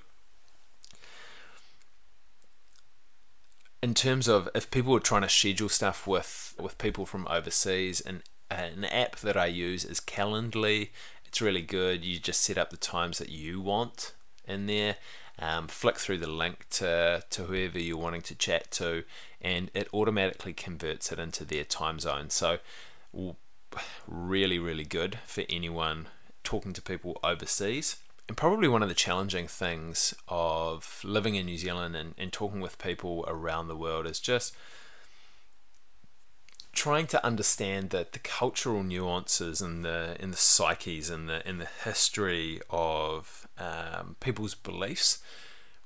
in 3.82 3.96
terms 3.96 4.28
of 4.28 4.48
if 4.54 4.70
people 4.70 4.94
were 4.94 5.00
trying 5.00 5.24
to 5.24 5.30
schedule 5.30 5.70
stuff 5.70 6.06
with, 6.06 6.54
with 6.60 6.78
people 6.78 7.08
from 7.08 7.28
overseas, 7.32 8.00
and 8.00 8.22
an 8.52 8.86
app 8.86 9.16
that 9.22 9.38
I 9.38 9.48
use 9.48 9.84
is 9.84 10.00
Calendly. 10.00 10.90
It's 11.26 11.42
really 11.42 11.64
good. 11.64 12.06
You 12.06 12.20
just 12.20 12.42
set 12.42 12.60
up 12.60 12.70
the 12.70 12.78
times 12.78 13.18
that 13.18 13.30
you 13.30 13.60
want 13.60 14.14
in 14.48 14.68
there 14.68 14.98
um, 15.40 15.68
flick 15.68 15.98
through 15.98 16.18
the 16.18 16.30
link 16.30 16.66
to, 16.72 17.24
to 17.30 17.44
whoever 17.44 17.80
you're 17.80 17.98
wanting 17.98 18.22
to 18.22 18.36
chat 18.36 18.72
to, 18.72 19.04
and 19.42 19.70
it 19.74 19.88
automatically 19.94 20.54
converts 20.54 21.12
it 21.12 21.20
into 21.20 21.46
their 21.46 21.64
time 21.64 22.00
zone. 22.00 22.30
So, 22.30 22.60
really, 24.08 24.60
really 24.60 24.86
good 24.86 25.20
for 25.26 25.44
anyone 25.50 26.08
talking 26.44 26.74
to 26.74 26.82
people 26.82 27.20
overseas. 27.24 27.98
And 28.28 28.36
probably 28.36 28.68
one 28.68 28.84
of 28.84 28.90
the 28.90 28.96
challenging 28.96 29.48
things 29.48 30.14
of 30.28 31.00
living 31.04 31.36
in 31.36 31.46
New 31.46 31.58
Zealand 31.58 31.96
and, 31.96 32.14
and 32.18 32.34
talking 32.34 32.60
with 32.60 32.78
people 32.78 33.24
around 33.28 33.68
the 33.68 33.76
world 33.76 34.06
is 34.06 34.20
just 34.20 34.56
trying 36.74 37.08
to 37.08 37.26
understand 37.26 37.90
that 37.90 38.12
the 38.12 38.20
cultural 38.20 38.84
nuances 38.84 39.62
and 39.62 39.84
the 39.84 40.16
in 40.20 40.30
the 40.30 40.38
psyches 40.38 41.10
and 41.10 41.28
the 41.28 41.48
in 41.48 41.58
the 41.58 41.68
history 41.84 42.62
of 42.70 43.47
um, 43.60 44.16
people's 44.20 44.56
beliefs 44.56 45.20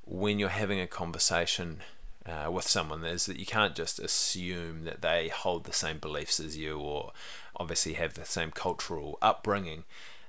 when 0.04 0.40
you're 0.40 0.50
having 0.50 0.80
a 0.80 0.88
conversation 0.88 1.82
uh, 2.26 2.50
with 2.52 2.68
someone 2.68 3.04
is 3.04 3.26
that 3.26 3.40
you 3.40 3.46
can't 3.46 3.76
just 3.76 4.00
assume 4.00 4.84
that 4.84 5.02
they 5.02 5.30
hold 5.30 5.64
the 5.64 5.74
same 5.74 5.98
beliefs 5.98 6.40
as 6.40 6.58
you 6.58 6.78
or 6.78 7.12
obviously 7.56 7.94
have 7.94 8.14
the 8.14 8.26
same 8.26 8.52
cultural 8.52 9.18
upbringing. 9.22 9.84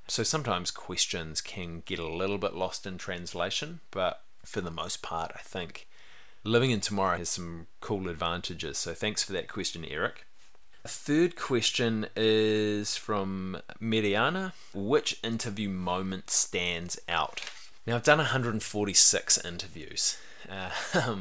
So 0.08 0.22
sometimes 0.22 0.70
questions 0.70 1.40
can 1.40 1.82
get 1.84 1.98
a 1.98 2.06
little 2.06 2.38
bit 2.38 2.54
lost 2.54 2.86
in 2.86 2.98
translation, 2.98 3.80
but 3.90 4.22
for 4.44 4.60
the 4.60 4.70
most 4.70 5.02
part, 5.02 5.32
I 5.34 5.40
think 5.40 5.86
living 6.44 6.70
in 6.70 6.80
tomorrow 6.80 7.18
has 7.18 7.28
some 7.28 7.66
cool 7.80 8.08
advantages. 8.08 8.78
So 8.78 8.94
thanks 8.94 9.22
for 9.22 9.32
that 9.32 9.48
question, 9.48 9.84
Eric. 9.84 10.26
Third 10.84 11.36
question 11.36 12.06
is 12.16 12.96
from 12.96 13.58
Mediana. 13.80 14.52
Which 14.74 15.18
interview 15.22 15.68
moment 15.68 16.28
stands 16.28 16.98
out? 17.08 17.40
Now, 17.86 17.96
I've 17.96 18.02
done 18.02 18.18
146 18.18 19.44
interviews. 19.44 20.16
Uh, 20.48 20.70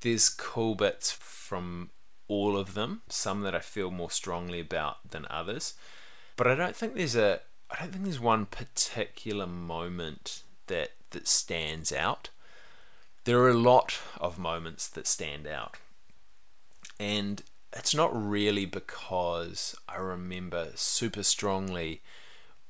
there's 0.00 0.28
cool 0.30 0.74
bits 0.74 1.12
from 1.12 1.90
all 2.28 2.56
of 2.56 2.72
them, 2.72 3.02
some 3.08 3.42
that 3.42 3.54
I 3.54 3.60
feel 3.60 3.90
more 3.90 4.10
strongly 4.10 4.60
about 4.60 5.10
than 5.10 5.26
others. 5.28 5.74
But 6.36 6.46
I 6.46 6.54
don't 6.54 6.74
think 6.74 6.94
there's 6.94 7.16
a 7.16 7.40
I 7.70 7.80
don't 7.80 7.92
think 7.92 8.04
there's 8.04 8.20
one 8.20 8.46
particular 8.46 9.46
moment 9.46 10.42
that 10.66 10.92
that 11.10 11.28
stands 11.28 11.92
out. 11.92 12.30
There 13.24 13.38
are 13.40 13.50
a 13.50 13.54
lot 13.54 14.00
of 14.18 14.38
moments 14.38 14.88
that 14.88 15.06
stand 15.06 15.46
out. 15.46 15.76
And 16.98 17.42
it's 17.72 17.94
not 17.94 18.10
really 18.14 18.66
because 18.66 19.74
I 19.88 19.96
remember 19.96 20.68
super 20.74 21.22
strongly 21.22 22.02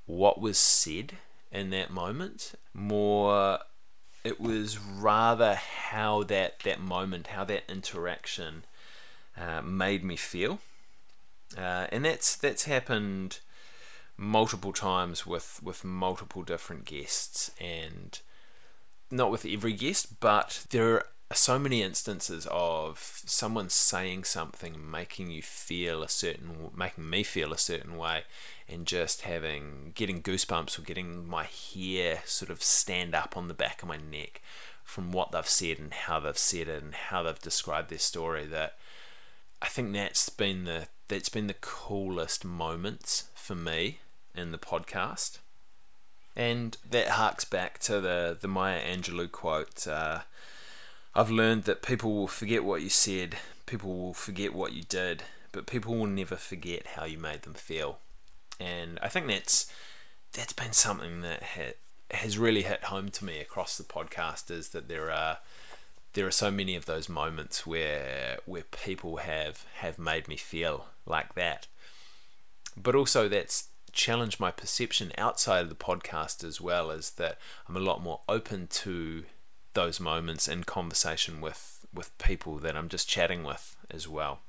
what 0.06 0.40
was 0.40 0.58
said 0.58 1.14
in 1.50 1.70
that 1.70 1.90
moment. 1.90 2.52
More, 2.72 3.58
it 4.24 4.40
was 4.40 4.78
rather 4.78 5.54
how 5.54 6.22
that, 6.24 6.60
that 6.60 6.80
moment, 6.80 7.28
how 7.28 7.44
that 7.44 7.64
interaction 7.68 8.64
uh, 9.36 9.62
made 9.62 10.04
me 10.04 10.16
feel. 10.16 10.60
Uh, 11.56 11.86
and 11.90 12.04
that's 12.04 12.34
that's 12.34 12.64
happened 12.64 13.40
multiple 14.16 14.72
times 14.72 15.26
with 15.26 15.60
with 15.62 15.84
multiple 15.84 16.42
different 16.42 16.84
guests 16.84 17.50
and 17.60 18.20
not 19.10 19.30
with 19.30 19.44
every 19.44 19.72
guest 19.72 20.20
but 20.20 20.64
there 20.70 21.04
so 21.34 21.58
many 21.58 21.82
instances 21.82 22.46
of 22.50 23.22
someone 23.26 23.68
saying 23.68 24.24
something 24.24 24.90
making 24.90 25.30
you 25.30 25.42
feel 25.42 26.02
a 26.02 26.08
certain 26.08 26.70
making 26.74 27.08
me 27.08 27.22
feel 27.22 27.52
a 27.52 27.58
certain 27.58 27.96
way 27.96 28.24
and 28.68 28.86
just 28.86 29.22
having 29.22 29.92
getting 29.94 30.22
goosebumps 30.22 30.78
or 30.78 30.82
getting 30.82 31.26
my 31.26 31.44
hair 31.44 32.20
sort 32.24 32.50
of 32.50 32.62
stand 32.62 33.14
up 33.14 33.36
on 33.36 33.48
the 33.48 33.54
back 33.54 33.82
of 33.82 33.88
my 33.88 33.96
neck 33.96 34.40
from 34.84 35.12
what 35.12 35.32
they've 35.32 35.46
said 35.48 35.78
and 35.78 35.92
how 35.92 36.20
they've 36.20 36.38
said 36.38 36.68
it 36.68 36.82
and 36.82 36.94
how 36.94 37.22
they've 37.22 37.38
described 37.40 37.88
their 37.90 37.98
story 37.98 38.46
that 38.46 38.76
I 39.60 39.66
think 39.66 39.92
that's 39.92 40.28
been 40.28 40.64
the 40.64 40.88
that's 41.08 41.28
been 41.28 41.46
the 41.46 41.54
coolest 41.54 42.44
moments 42.44 43.28
for 43.34 43.54
me 43.54 43.98
in 44.34 44.50
the 44.50 44.58
podcast. 44.58 45.38
And 46.34 46.76
that 46.88 47.08
harks 47.08 47.44
back 47.44 47.78
to 47.80 48.00
the 48.00 48.36
the 48.38 48.48
Maya 48.48 48.80
Angelou 48.80 49.30
quote 49.30 49.86
uh, 49.86 50.22
I've 51.14 51.30
learned 51.30 51.64
that 51.64 51.82
people 51.82 52.14
will 52.14 52.28
forget 52.28 52.64
what 52.64 52.82
you 52.82 52.88
said, 52.88 53.36
people 53.66 53.94
will 53.94 54.14
forget 54.14 54.54
what 54.54 54.72
you 54.72 54.82
did, 54.82 55.24
but 55.52 55.66
people 55.66 55.94
will 55.94 56.06
never 56.06 56.36
forget 56.36 56.86
how 56.96 57.04
you 57.04 57.18
made 57.18 57.42
them 57.42 57.54
feel. 57.54 57.98
And 58.58 58.98
I 59.02 59.08
think 59.08 59.26
that's 59.26 59.70
that's 60.32 60.54
been 60.54 60.72
something 60.72 61.20
that 61.20 61.42
ha- 61.42 61.76
has 62.10 62.38
really 62.38 62.62
hit 62.62 62.84
home 62.84 63.10
to 63.10 63.24
me 63.24 63.40
across 63.40 63.76
the 63.76 63.84
podcast 63.84 64.50
is 64.50 64.70
that 64.70 64.88
there 64.88 65.10
are 65.10 65.38
there 66.14 66.26
are 66.26 66.32
so 66.32 66.50
many 66.50 66.74
of 66.76 66.86
those 66.86 67.08
moments 67.08 67.66
where 67.66 68.38
where 68.46 68.62
people 68.62 69.18
have 69.18 69.66
have 69.76 69.98
made 69.98 70.28
me 70.28 70.36
feel 70.36 70.86
like 71.04 71.34
that. 71.34 71.66
But 72.74 72.94
also 72.94 73.28
that's 73.28 73.68
challenged 73.92 74.40
my 74.40 74.50
perception 74.50 75.12
outside 75.18 75.60
of 75.60 75.68
the 75.68 75.74
podcast 75.74 76.42
as 76.42 76.58
well 76.58 76.90
is 76.90 77.10
that 77.12 77.36
I'm 77.68 77.76
a 77.76 77.80
lot 77.80 78.02
more 78.02 78.20
open 78.26 78.66
to 78.68 79.24
those 79.74 80.00
moments 80.00 80.48
in 80.48 80.64
conversation 80.64 81.40
with 81.40 81.86
with 81.94 82.16
people 82.18 82.58
that 82.58 82.76
I'm 82.76 82.88
just 82.88 83.08
chatting 83.08 83.44
with 83.44 83.76
as 83.90 84.08
well. 84.08 84.40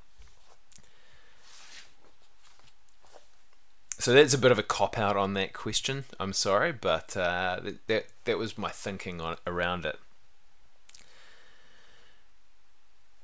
So 4.00 4.13
that's 4.13 4.34
a 4.34 4.38
bit 4.38 4.51
of 4.51 4.60
a 4.60 4.63
cop 4.63 4.98
out 4.98 5.15
on 5.15 5.34
that 5.36 5.53
question. 5.53 6.06
I'm 6.20 6.34
sorry, 6.34 6.72
but 6.72 7.15
uh, 7.15 7.60
that 7.88 8.08
that 8.25 8.38
was 8.38 8.58
my 8.58 8.70
thinking 8.70 9.22
on 9.22 9.38
around 9.46 9.86
it. 9.86 10.00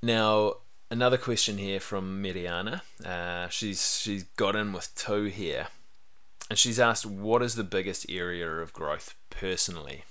Now, 0.01 0.55
another 0.89 1.17
question 1.17 1.57
here 1.57 1.79
from 1.79 2.21
Mariana. 2.21 2.83
Uh, 3.03 3.49
she's 3.49 3.99
she's 3.99 4.23
got 4.23 4.55
in 4.55 4.71
with 4.71 4.95
two 4.95 5.25
here, 5.25 5.67
and 6.49 6.57
she's 6.57 6.79
asked, 6.79 7.05
"What 7.05 7.41
is 7.41 7.55
the 7.55 7.63
biggest 7.63 8.05
area 8.09 8.49
of 8.49 8.71
growth 8.71 9.15
personally?" 9.29 10.05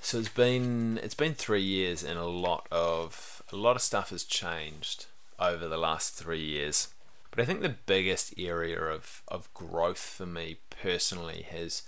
So 0.00 0.18
it's 0.18 0.28
been 0.28 0.98
it's 1.02 1.14
been 1.14 1.34
three 1.34 1.62
years, 1.62 2.02
and 2.02 2.18
a 2.18 2.26
lot 2.26 2.66
of 2.70 3.42
a 3.52 3.56
lot 3.56 3.76
of 3.76 3.82
stuff 3.82 4.10
has 4.10 4.24
changed 4.24 5.06
over 5.38 5.68
the 5.68 5.78
last 5.78 6.14
three 6.14 6.42
years. 6.42 6.88
But 7.30 7.40
I 7.40 7.44
think 7.44 7.60
the 7.60 7.76
biggest 7.86 8.34
area 8.38 8.80
of, 8.80 9.22
of 9.28 9.52
growth 9.54 9.98
for 9.98 10.26
me 10.26 10.58
personally 10.70 11.46
has 11.50 11.82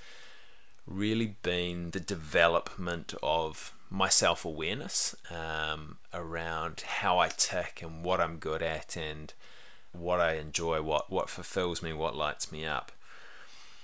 really 0.86 1.36
been 1.42 1.90
the 1.90 2.00
development 2.00 3.14
of 3.22 3.74
my 3.88 4.08
self 4.08 4.44
awareness 4.44 5.16
um, 5.30 5.96
around 6.12 6.82
how 6.86 7.18
I 7.18 7.28
tick 7.28 7.80
and 7.82 8.04
what 8.04 8.20
I'm 8.20 8.36
good 8.36 8.62
at 8.62 8.96
and 8.96 9.32
what 9.92 10.20
I 10.20 10.34
enjoy, 10.34 10.82
what, 10.82 11.10
what 11.10 11.28
fulfills 11.28 11.82
me, 11.82 11.92
what 11.92 12.14
lights 12.14 12.52
me 12.52 12.64
up 12.64 12.92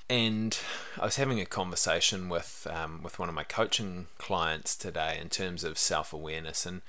and 0.09 0.57
I 1.01 1.05
was 1.05 1.17
having 1.17 1.41
a 1.41 1.47
conversation 1.47 2.29
with 2.29 2.67
um, 2.71 3.03
with 3.03 3.19
one 3.19 3.29
of 3.29 3.35
my 3.35 3.45
coaching 3.45 4.07
clients 4.19 4.77
today 4.77 5.19
in 5.21 5.29
terms 5.29 5.65
of 5.65 5.79
self 5.79 6.13
awareness, 6.13 6.65
and 6.65 6.83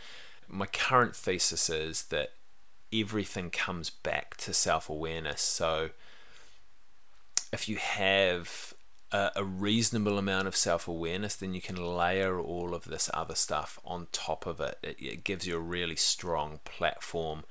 my 0.48 0.68
current 0.68 1.16
thesis 1.16 1.70
is 1.70 2.04
that 2.04 2.34
everything 2.94 3.50
comes 3.50 3.90
back 3.90 4.38
to 4.38 4.54
self 4.54 4.90
awareness. 4.90 5.42
So 5.42 5.90
if 7.52 7.68
you 7.68 7.78
have 7.78 8.74
a, 9.12 9.32
a 9.38 9.44
reasonable 9.44 10.20
amount 10.20 10.48
of 10.48 10.56
self 10.56 10.88
awareness, 10.88 11.36
then 11.36 11.56
you 11.56 11.62
can 11.62 11.76
layer 11.76 12.40
all 12.40 12.76
of 12.76 12.86
this 12.86 13.10
other 13.16 13.36
stuff 13.36 13.80
on 13.84 14.08
top 14.12 14.46
of 14.46 14.62
it. 14.62 14.78
It, 14.84 14.98
it 15.02 15.24
gives 15.24 15.48
you 15.48 15.58
a 15.58 15.62
really 15.62 15.96
strong 15.96 16.60
platform. 16.66 17.46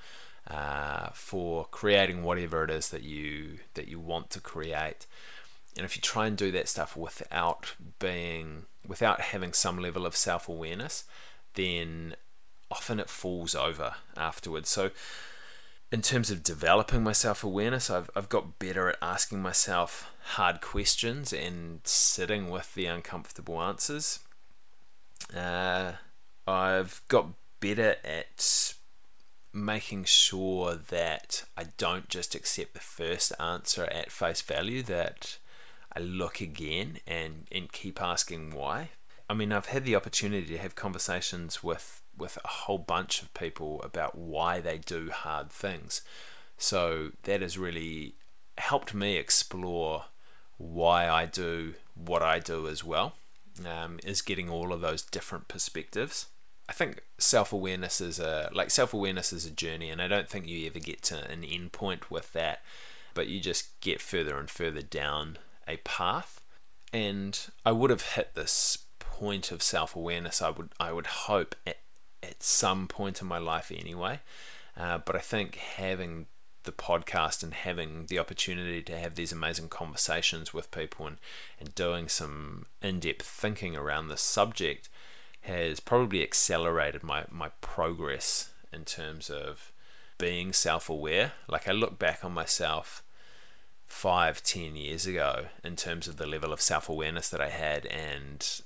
Uh, 0.48 1.08
for 1.12 1.64
creating 1.72 2.22
whatever 2.22 2.62
it 2.62 2.70
is 2.70 2.90
that 2.90 3.02
you 3.02 3.58
that 3.74 3.88
you 3.88 3.98
want 3.98 4.30
to 4.30 4.38
create 4.40 5.04
and 5.76 5.84
if 5.84 5.96
you 5.96 6.02
try 6.02 6.26
and 6.26 6.36
do 6.36 6.50
that 6.52 6.68
stuff 6.68 6.96
without 6.96 7.74
being 7.98 8.66
without 8.86 9.20
having 9.20 9.52
some 9.52 9.78
level 9.78 10.06
of 10.06 10.16
self-awareness 10.16 11.04
then 11.54 12.14
often 12.70 12.98
it 13.00 13.08
falls 13.08 13.54
over 13.54 13.94
afterwards. 14.16 14.68
So 14.68 14.90
in 15.92 16.02
terms 16.02 16.30
of 16.30 16.42
developing 16.42 17.02
my 17.02 17.12
self-awareness 17.12 17.90
I've, 17.90 18.10
I've 18.14 18.28
got 18.28 18.58
better 18.58 18.88
at 18.88 18.98
asking 19.00 19.42
myself 19.42 20.12
hard 20.34 20.60
questions 20.60 21.32
and 21.32 21.80
sitting 21.84 22.50
with 22.50 22.74
the 22.74 22.86
uncomfortable 22.86 23.60
answers. 23.62 24.20
Uh, 25.34 25.92
i've 26.46 27.02
got 27.08 27.28
better 27.60 27.96
at 28.04 28.74
making 29.52 30.04
sure 30.04 30.74
that 30.74 31.44
i 31.56 31.64
don't 31.78 32.08
just 32.08 32.34
accept 32.34 32.74
the 32.74 32.80
first 32.80 33.32
answer 33.40 33.84
at 33.84 34.12
face 34.12 34.42
value 34.42 34.82
that 34.82 35.38
I 35.96 36.00
look 36.00 36.42
again 36.42 36.98
and, 37.06 37.46
and 37.50 37.72
keep 37.72 38.02
asking 38.02 38.54
why. 38.54 38.90
I 39.30 39.34
mean, 39.34 39.50
I've 39.50 39.66
had 39.66 39.86
the 39.86 39.96
opportunity 39.96 40.46
to 40.48 40.58
have 40.58 40.74
conversations 40.74 41.64
with, 41.64 42.02
with 42.16 42.38
a 42.44 42.48
whole 42.48 42.78
bunch 42.78 43.22
of 43.22 43.32
people 43.32 43.80
about 43.82 44.16
why 44.16 44.60
they 44.60 44.76
do 44.76 45.10
hard 45.10 45.50
things. 45.50 46.02
So 46.58 47.12
that 47.22 47.40
has 47.40 47.56
really 47.56 48.14
helped 48.58 48.92
me 48.92 49.16
explore 49.16 50.04
why 50.58 51.08
I 51.08 51.24
do 51.24 51.74
what 51.94 52.22
I 52.22 52.40
do 52.40 52.68
as 52.68 52.84
well, 52.84 53.14
um, 53.66 53.98
is 54.04 54.20
getting 54.20 54.50
all 54.50 54.74
of 54.74 54.82
those 54.82 55.00
different 55.02 55.48
perspectives. 55.48 56.26
I 56.68 56.72
think 56.72 57.04
self 57.16 57.52
awareness 57.54 58.00
is 58.02 58.18
a 58.18 58.50
like 58.52 58.70
self 58.70 58.92
awareness 58.92 59.32
is 59.32 59.46
a 59.46 59.50
journey, 59.50 59.90
and 59.90 60.02
I 60.02 60.08
don't 60.08 60.28
think 60.28 60.46
you 60.46 60.66
ever 60.66 60.78
get 60.78 61.02
to 61.04 61.30
an 61.30 61.44
end 61.44 61.72
point 61.72 62.10
with 62.10 62.32
that, 62.32 62.62
but 63.14 63.28
you 63.28 63.40
just 63.40 63.78
get 63.80 64.00
further 64.00 64.38
and 64.38 64.50
further 64.50 64.82
down 64.82 65.38
a 65.68 65.78
path, 65.78 66.40
and 66.92 67.38
I 67.64 67.72
would 67.72 67.90
have 67.90 68.02
hit 68.02 68.34
this 68.34 68.78
point 68.98 69.50
of 69.50 69.62
self 69.62 69.96
awareness. 69.96 70.42
I 70.42 70.50
would 70.50 70.70
I 70.78 70.92
would 70.92 71.06
hope 71.06 71.54
at, 71.66 71.78
at 72.22 72.42
some 72.42 72.86
point 72.86 73.20
in 73.20 73.26
my 73.26 73.38
life 73.38 73.72
anyway. 73.74 74.20
Uh, 74.76 74.98
but 74.98 75.16
I 75.16 75.20
think 75.20 75.56
having 75.56 76.26
the 76.66 76.72
podcast 76.72 77.42
and 77.42 77.54
having 77.54 78.06
the 78.06 78.18
opportunity 78.18 78.82
to 78.82 78.98
have 78.98 79.14
these 79.14 79.32
amazing 79.32 79.68
conversations 79.68 80.52
with 80.52 80.70
people 80.70 81.06
and, 81.06 81.16
and 81.58 81.74
doing 81.74 82.08
some 82.08 82.66
in-depth 82.82 83.22
thinking 83.24 83.74
around 83.74 84.08
the 84.08 84.16
subject 84.16 84.90
has 85.42 85.80
probably 85.80 86.22
accelerated 86.22 87.02
my, 87.02 87.24
my 87.30 87.50
progress 87.60 88.50
in 88.72 88.84
terms 88.84 89.30
of 89.30 89.72
being 90.18 90.52
self-aware 90.52 91.32
like 91.46 91.68
i 91.68 91.72
look 91.72 91.98
back 91.98 92.24
on 92.24 92.32
myself 92.32 93.02
five 93.86 94.42
ten 94.42 94.76
years 94.76 95.06
ago 95.06 95.46
in 95.64 95.76
terms 95.76 96.08
of 96.08 96.16
the 96.16 96.26
level 96.26 96.52
of 96.52 96.60
self-awareness 96.60 97.28
that 97.28 97.40
i 97.40 97.48
had 97.48 97.86
and 97.86 98.60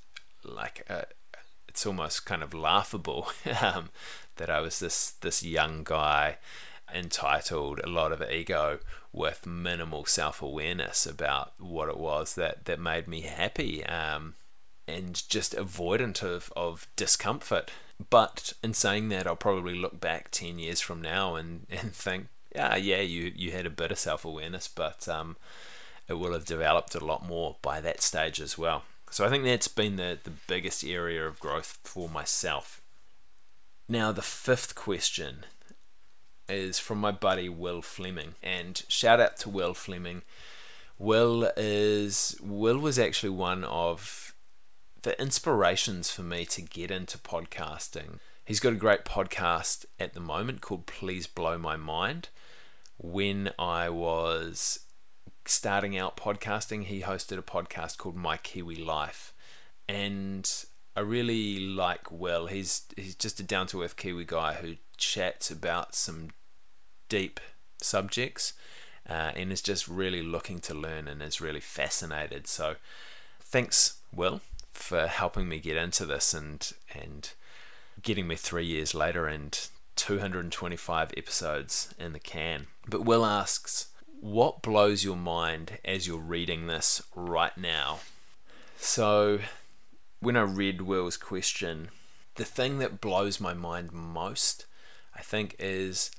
like 0.44 0.84
uh, 0.88 1.02
it's 1.68 1.86
almost 1.86 2.26
kind 2.26 2.42
of 2.42 2.54
laughable 2.54 3.28
um, 3.62 3.90
that 4.36 4.50
i 4.50 4.60
was 4.60 4.78
this 4.78 5.10
this 5.20 5.42
young 5.42 5.84
guy 5.84 6.38
entitled, 6.94 7.80
a 7.82 7.88
lot 7.88 8.12
of 8.12 8.22
ego 8.30 8.78
with 9.12 9.46
minimal 9.46 10.04
self 10.04 10.42
awareness 10.42 11.06
about 11.06 11.52
what 11.58 11.88
it 11.88 11.98
was 11.98 12.34
that, 12.34 12.64
that 12.64 12.80
made 12.80 13.08
me 13.08 13.22
happy 13.22 13.84
um, 13.86 14.34
and 14.86 15.28
just 15.28 15.54
avoidant 15.54 16.22
of, 16.22 16.52
of 16.56 16.86
discomfort. 16.96 17.70
But 18.08 18.54
in 18.62 18.72
saying 18.72 19.08
that, 19.10 19.26
I'll 19.26 19.36
probably 19.36 19.74
look 19.74 20.00
back 20.00 20.30
10 20.30 20.58
years 20.58 20.80
from 20.80 21.02
now 21.02 21.34
and, 21.34 21.66
and 21.70 21.92
think, 21.92 22.28
yeah, 22.54 22.76
yeah, 22.76 23.00
you, 23.00 23.32
you 23.34 23.52
had 23.52 23.66
a 23.66 23.70
bit 23.70 23.92
of 23.92 23.98
self 23.98 24.24
awareness, 24.24 24.68
but 24.68 25.08
um, 25.08 25.36
it 26.08 26.14
will 26.14 26.32
have 26.32 26.44
developed 26.44 26.94
a 26.94 27.04
lot 27.04 27.26
more 27.26 27.56
by 27.62 27.80
that 27.80 28.02
stage 28.02 28.40
as 28.40 28.58
well. 28.58 28.84
So 29.10 29.24
I 29.24 29.28
think 29.28 29.44
that's 29.44 29.68
been 29.68 29.96
the, 29.96 30.18
the 30.22 30.32
biggest 30.46 30.84
area 30.84 31.26
of 31.26 31.40
growth 31.40 31.78
for 31.82 32.08
myself. 32.08 32.80
Now, 33.88 34.12
the 34.12 34.22
fifth 34.22 34.76
question 34.76 35.44
is 36.48 36.78
from 36.78 36.98
my 36.98 37.10
buddy 37.10 37.48
Will 37.48 37.82
Fleming. 37.82 38.34
And 38.42 38.82
shout 38.88 39.20
out 39.20 39.36
to 39.38 39.48
Will 39.48 39.74
Fleming. 39.74 40.22
Will 40.98 41.50
is 41.56 42.36
Will 42.42 42.78
was 42.78 42.98
actually 42.98 43.30
one 43.30 43.64
of 43.64 44.34
the 45.02 45.20
inspirations 45.20 46.10
for 46.10 46.22
me 46.22 46.44
to 46.46 46.62
get 46.62 46.90
into 46.90 47.18
podcasting. 47.18 48.18
He's 48.44 48.60
got 48.60 48.74
a 48.74 48.76
great 48.76 49.04
podcast 49.04 49.86
at 49.98 50.12
the 50.12 50.20
moment 50.20 50.60
called 50.60 50.86
Please 50.86 51.26
Blow 51.26 51.56
My 51.56 51.76
Mind. 51.76 52.28
When 53.02 53.50
I 53.58 53.88
was 53.88 54.80
starting 55.46 55.96
out 55.96 56.18
podcasting, 56.18 56.84
he 56.84 57.00
hosted 57.00 57.38
a 57.38 57.42
podcast 57.42 57.96
called 57.96 58.14
My 58.14 58.36
Kiwi 58.36 58.76
Life. 58.76 59.32
And 59.88 60.48
I 60.94 61.00
really 61.00 61.60
like 61.60 62.12
Will. 62.12 62.46
He's 62.46 62.82
he's 62.96 63.14
just 63.14 63.40
a 63.40 63.42
down 63.42 63.68
to 63.68 63.82
earth 63.82 63.96
Kiwi 63.96 64.26
guy 64.26 64.54
who 64.54 64.74
chats 64.98 65.50
about 65.50 65.94
some 65.94 66.28
deep 67.08 67.40
subjects 67.80 68.52
uh, 69.08 69.32
and 69.34 69.50
is 69.50 69.62
just 69.62 69.88
really 69.88 70.22
looking 70.22 70.60
to 70.60 70.74
learn 70.74 71.08
and 71.08 71.22
is 71.22 71.40
really 71.40 71.60
fascinated. 71.60 72.46
So, 72.46 72.76
thanks, 73.40 74.00
Will, 74.14 74.42
for 74.74 75.06
helping 75.06 75.48
me 75.48 75.58
get 75.58 75.78
into 75.78 76.04
this 76.04 76.34
and 76.34 76.70
and 76.94 77.30
getting 78.02 78.28
me 78.28 78.36
three 78.36 78.66
years 78.66 78.94
later 78.94 79.26
and 79.26 79.68
225 79.96 81.12
episodes 81.16 81.94
in 81.98 82.12
the 82.12 82.18
can. 82.18 82.66
But 82.90 83.04
Will 83.04 83.24
asks, 83.24 83.86
what 84.20 84.62
blows 84.62 85.04
your 85.04 85.16
mind 85.16 85.78
as 85.84 86.08
you're 86.08 86.18
reading 86.18 86.66
this 86.66 87.00
right 87.14 87.56
now? 87.56 88.00
So, 88.76 89.38
when 90.18 90.36
I 90.36 90.42
read 90.42 90.82
Will's 90.82 91.16
question, 91.16 91.90
the 92.34 92.44
thing 92.44 92.78
that 92.78 93.00
blows 93.00 93.40
my 93.40 93.54
mind 93.54 93.92
most, 93.92 94.66
I 95.14 95.20
think, 95.20 95.54
is 95.58 96.10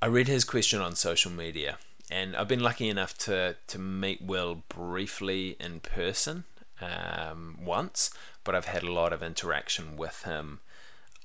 I 0.00 0.06
read 0.06 0.28
his 0.28 0.44
question 0.44 0.80
on 0.80 0.94
social 0.94 1.32
media, 1.32 1.78
and 2.10 2.36
I've 2.36 2.48
been 2.48 2.60
lucky 2.60 2.88
enough 2.88 3.18
to 3.18 3.56
to 3.66 3.78
meet 3.78 4.22
Will 4.22 4.62
briefly 4.68 5.56
in 5.58 5.80
person 5.80 6.44
um, 6.80 7.58
once, 7.60 8.10
but 8.44 8.54
I've 8.54 8.66
had 8.66 8.84
a 8.84 8.92
lot 8.92 9.12
of 9.12 9.22
interaction 9.22 9.96
with 9.96 10.22
him 10.22 10.60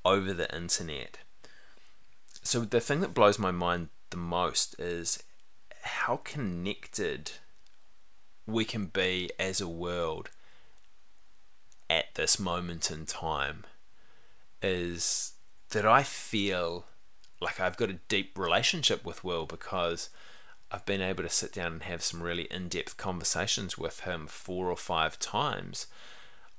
over 0.04 0.34
the 0.34 0.54
internet. 0.56 1.20
So 2.42 2.62
the 2.62 2.80
thing 2.80 3.02
that 3.02 3.14
blows 3.14 3.38
my 3.38 3.52
mind 3.52 3.90
the 4.10 4.18
most 4.18 4.80
is 4.80 5.24
how 5.84 6.18
connected 6.18 7.32
we 8.46 8.66
can 8.66 8.86
be 8.86 9.30
as 9.40 9.62
a 9.62 9.68
world 9.68 10.30
at 11.90 12.14
this 12.16 12.40
moment 12.40 12.92
in 12.92 13.06
time 13.06 13.66
is 14.62 15.34
that 15.70 15.86
I 15.86 16.04
feel 16.04 16.86
like 17.42 17.60
I've 17.60 17.78
got 17.78 17.90
a 17.90 18.00
deep 18.08 18.38
relationship 18.38 19.06
with 19.06 19.24
Will 19.24 19.46
because 19.46 20.10
I've 20.72 20.86
been 20.86 21.02
able 21.02 21.24
to 21.24 21.30
sit 21.30 21.54
down 21.54 21.74
and 21.74 21.84
have 21.84 22.04
some 22.04 22.22
really 22.22 22.44
in-depth 22.52 22.98
conversations 22.98 23.78
with 23.78 24.02
him 24.02 24.28
four 24.28 24.70
or 24.70 24.78
five 24.78 25.18
times 25.18 25.88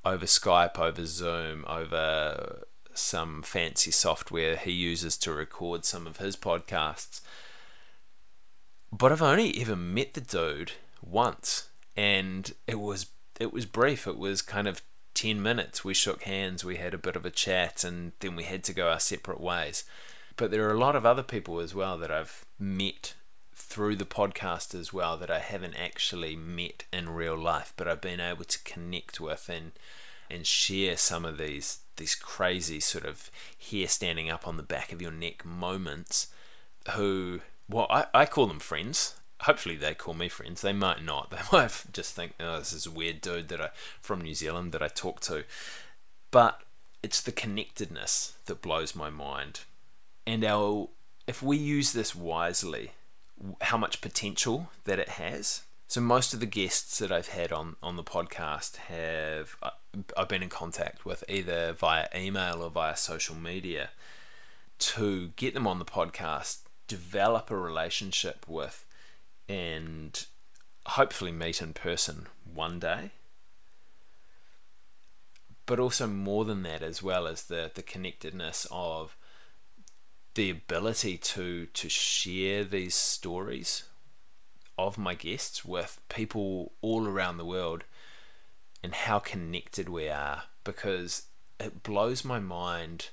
over 0.04 0.26
Skype, 0.26 0.78
over 0.78 1.04
Zoom, 1.04 1.64
over 1.68 2.64
some 2.94 3.42
fancy 3.42 3.90
software 3.90 4.56
he 4.56 4.72
uses 4.72 5.16
to 5.18 5.32
record 5.32 5.84
some 5.84 6.06
of 6.06 6.18
his 6.18 6.36
podcasts. 6.36 7.20
But 8.92 9.12
I've 9.12 9.22
only 9.22 9.60
ever 9.60 9.76
met 9.76 10.14
the 10.14 10.20
dude 10.20 10.72
once 11.02 11.68
and 11.96 12.52
it 12.66 12.80
was 12.80 13.06
it 13.38 13.52
was 13.52 13.64
brief. 13.64 14.06
It 14.06 14.18
was 14.18 14.42
kind 14.42 14.68
of 14.68 14.82
10 15.14 15.42
minutes. 15.42 15.84
We 15.84 15.94
shook 15.94 16.24
hands, 16.24 16.64
we 16.64 16.76
had 16.76 16.94
a 16.94 16.98
bit 16.98 17.16
of 17.16 17.24
a 17.24 17.30
chat 17.30 17.84
and 17.84 18.12
then 18.20 18.36
we 18.36 18.44
had 18.44 18.64
to 18.64 18.72
go 18.72 18.90
our 18.90 19.00
separate 19.00 19.40
ways. 19.40 19.84
But 20.36 20.50
there 20.50 20.68
are 20.68 20.74
a 20.74 20.78
lot 20.78 20.96
of 20.96 21.06
other 21.06 21.22
people 21.22 21.60
as 21.60 21.74
well 21.74 21.98
that 21.98 22.10
I've 22.10 22.44
met 22.58 23.14
through 23.54 23.96
the 23.96 24.06
podcast 24.06 24.74
as 24.74 24.92
well 24.92 25.16
that 25.16 25.30
I 25.30 25.38
haven't 25.38 25.74
actually 25.74 26.34
met 26.34 26.84
in 26.92 27.10
real 27.10 27.36
life, 27.36 27.72
but 27.76 27.86
I've 27.86 28.00
been 28.00 28.20
able 28.20 28.44
to 28.44 28.64
connect 28.64 29.20
with 29.20 29.48
and 29.48 29.72
and 30.30 30.46
share 30.46 30.96
some 30.96 31.24
of 31.24 31.38
these 31.38 31.80
these 32.00 32.14
crazy 32.14 32.80
sort 32.80 33.04
of 33.04 33.30
hair 33.70 33.86
standing 33.86 34.28
up 34.28 34.48
on 34.48 34.56
the 34.56 34.62
back 34.62 34.92
of 34.92 35.00
your 35.00 35.12
neck 35.12 35.44
moments. 35.44 36.28
Who, 36.92 37.40
well, 37.68 37.86
I, 37.90 38.06
I 38.12 38.26
call 38.26 38.46
them 38.46 38.58
friends. 38.58 39.14
Hopefully 39.42 39.76
they 39.76 39.94
call 39.94 40.14
me 40.14 40.28
friends. 40.28 40.60
They 40.60 40.72
might 40.72 41.04
not. 41.04 41.30
They 41.52 41.56
might 41.56 41.84
just 41.92 42.14
think, 42.14 42.34
oh, 42.40 42.58
this 42.58 42.72
is 42.72 42.86
a 42.86 42.90
weird 42.90 43.20
dude 43.20 43.48
that 43.48 43.60
I 43.60 43.70
from 44.00 44.20
New 44.20 44.34
Zealand 44.34 44.72
that 44.72 44.82
I 44.82 44.88
talk 44.88 45.20
to. 45.20 45.44
But 46.30 46.62
it's 47.02 47.22
the 47.22 47.32
connectedness 47.32 48.34
that 48.46 48.62
blows 48.62 48.96
my 48.96 49.10
mind 49.10 49.60
and 50.26 50.44
our 50.44 50.88
if 51.26 51.42
we 51.42 51.56
use 51.56 51.92
this 51.92 52.14
wisely, 52.14 52.92
how 53.62 53.76
much 53.76 54.00
potential 54.00 54.68
that 54.84 54.98
it 54.98 55.10
has. 55.10 55.62
So 55.90 56.00
most 56.00 56.32
of 56.32 56.38
the 56.38 56.46
guests 56.46 57.00
that 57.00 57.10
I've 57.10 57.30
had 57.30 57.50
on 57.50 57.74
on 57.82 57.96
the 57.96 58.04
podcast 58.04 58.76
have 58.76 59.56
uh, 59.60 59.70
I've 60.16 60.28
been 60.28 60.44
in 60.44 60.48
contact 60.48 61.04
with 61.04 61.24
either 61.28 61.72
via 61.72 62.06
email 62.14 62.62
or 62.62 62.70
via 62.70 62.96
social 62.96 63.34
media 63.34 63.90
to 64.78 65.32
get 65.34 65.52
them 65.52 65.66
on 65.66 65.80
the 65.80 65.84
podcast, 65.84 66.60
develop 66.86 67.50
a 67.50 67.56
relationship 67.56 68.46
with, 68.46 68.84
and 69.48 70.26
hopefully 70.86 71.32
meet 71.32 71.60
in 71.60 71.72
person 71.72 72.28
one 72.54 72.78
day. 72.78 73.10
But 75.66 75.80
also 75.80 76.06
more 76.06 76.44
than 76.44 76.62
that, 76.62 76.84
as 76.84 77.02
well 77.02 77.26
as 77.26 77.42
the 77.42 77.68
the 77.74 77.82
connectedness 77.82 78.64
of 78.70 79.16
the 80.34 80.50
ability 80.50 81.18
to 81.18 81.66
to 81.66 81.88
share 81.88 82.62
these 82.62 82.94
stories 82.94 83.89
of 84.86 84.98
my 84.98 85.14
guests 85.14 85.64
with 85.64 86.00
people 86.08 86.72
all 86.80 87.06
around 87.06 87.36
the 87.36 87.44
world 87.44 87.84
and 88.82 88.94
how 88.94 89.18
connected 89.18 89.88
we 89.88 90.08
are 90.08 90.44
because 90.64 91.24
it 91.58 91.82
blows 91.82 92.24
my 92.24 92.38
mind 92.38 93.10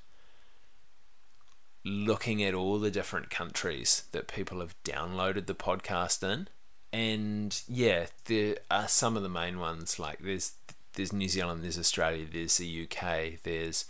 looking 1.84 2.44
at 2.44 2.54
all 2.54 2.80
the 2.80 2.92
different 2.92 3.30
countries 3.30 4.04
that 4.12 4.28
people 4.28 4.60
have 4.60 4.76
downloaded 4.84 5.46
the 5.46 5.56
podcast 5.56 6.24
in. 6.24 6.48
And 6.94 7.62
yeah 7.68 8.08
there 8.26 8.56
are 8.72 8.88
some 8.88 9.18
of 9.18 9.24
the 9.24 9.30
main 9.30 9.60
ones 9.60 10.00
like 10.00 10.20
there's 10.20 10.54
there's 10.94 11.14
New 11.14 11.28
Zealand 11.28 11.64
there's 11.64 11.78
Australia 11.78 12.26
there's 12.32 12.58
the 12.58 12.88
UK 12.90 13.42
there's 13.44 13.86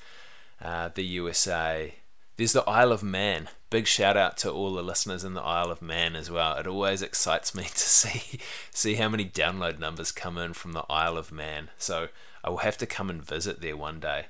uh, 0.61 0.89
the 0.93 1.03
USA 1.03 1.93
there's 2.37 2.53
the 2.53 2.67
Isle 2.69 2.91
of 2.91 3.03
Man. 3.03 3.49
Big 3.69 3.87
shout 3.87 4.15
out 4.15 4.37
to 4.37 4.51
all 4.51 4.73
the 4.73 4.83
listeners 4.83 5.23
in 5.23 5.33
the 5.33 5.41
Isle 5.41 5.71
of 5.71 5.81
Man 5.81 6.15
as 6.15 6.31
well. 6.31 6.55
It 6.57 6.67
always 6.67 7.01
excites 7.01 7.53
me 7.53 7.63
to 7.73 7.77
see 7.77 8.39
see 8.71 8.95
how 8.95 9.09
many 9.09 9.25
download 9.25 9.79
numbers 9.79 10.11
come 10.11 10.37
in 10.37 10.53
from 10.53 10.71
the 10.71 10.85
Isle 10.89 11.17
of 11.17 11.31
Man. 11.31 11.69
So 11.77 12.07
I 12.43 12.49
will 12.49 12.57
have 12.57 12.77
to 12.77 12.85
come 12.85 13.09
and 13.09 13.21
visit 13.21 13.61
there 13.61 13.75
one 13.75 13.99
day. 13.99 14.27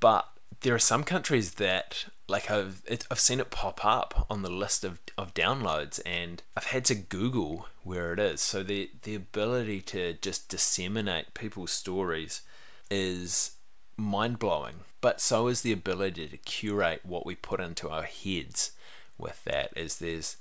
But 0.00 0.28
there 0.60 0.74
are 0.74 0.80
some 0.80 1.04
countries 1.04 1.54
that 1.54 2.06
like 2.28 2.50
I've 2.50 2.82
it, 2.86 3.06
I've 3.10 3.20
seen 3.20 3.40
it 3.40 3.50
pop 3.50 3.84
up 3.84 4.26
on 4.28 4.42
the 4.42 4.50
list 4.50 4.84
of, 4.84 4.98
of 5.16 5.32
downloads 5.32 6.00
and 6.04 6.42
I've 6.56 6.66
had 6.66 6.84
to 6.86 6.94
Google 6.94 7.68
where 7.84 8.12
it 8.12 8.18
is. 8.18 8.40
So 8.40 8.62
the 8.62 8.90
the 9.02 9.14
ability 9.14 9.80
to 9.82 10.14
just 10.14 10.48
disseminate 10.48 11.34
people's 11.34 11.70
stories 11.70 12.42
is 12.90 13.52
mind 13.96 14.38
blowing. 14.38 14.80
But 15.06 15.20
so 15.20 15.46
is 15.46 15.60
the 15.60 15.70
ability 15.70 16.26
to 16.26 16.36
curate 16.36 17.02
what 17.04 17.24
we 17.24 17.36
put 17.36 17.60
into 17.60 17.88
our 17.88 18.02
heads 18.02 18.72
with 19.16 19.40
that. 19.44 19.70
Is 19.76 20.00
there's 20.00 20.36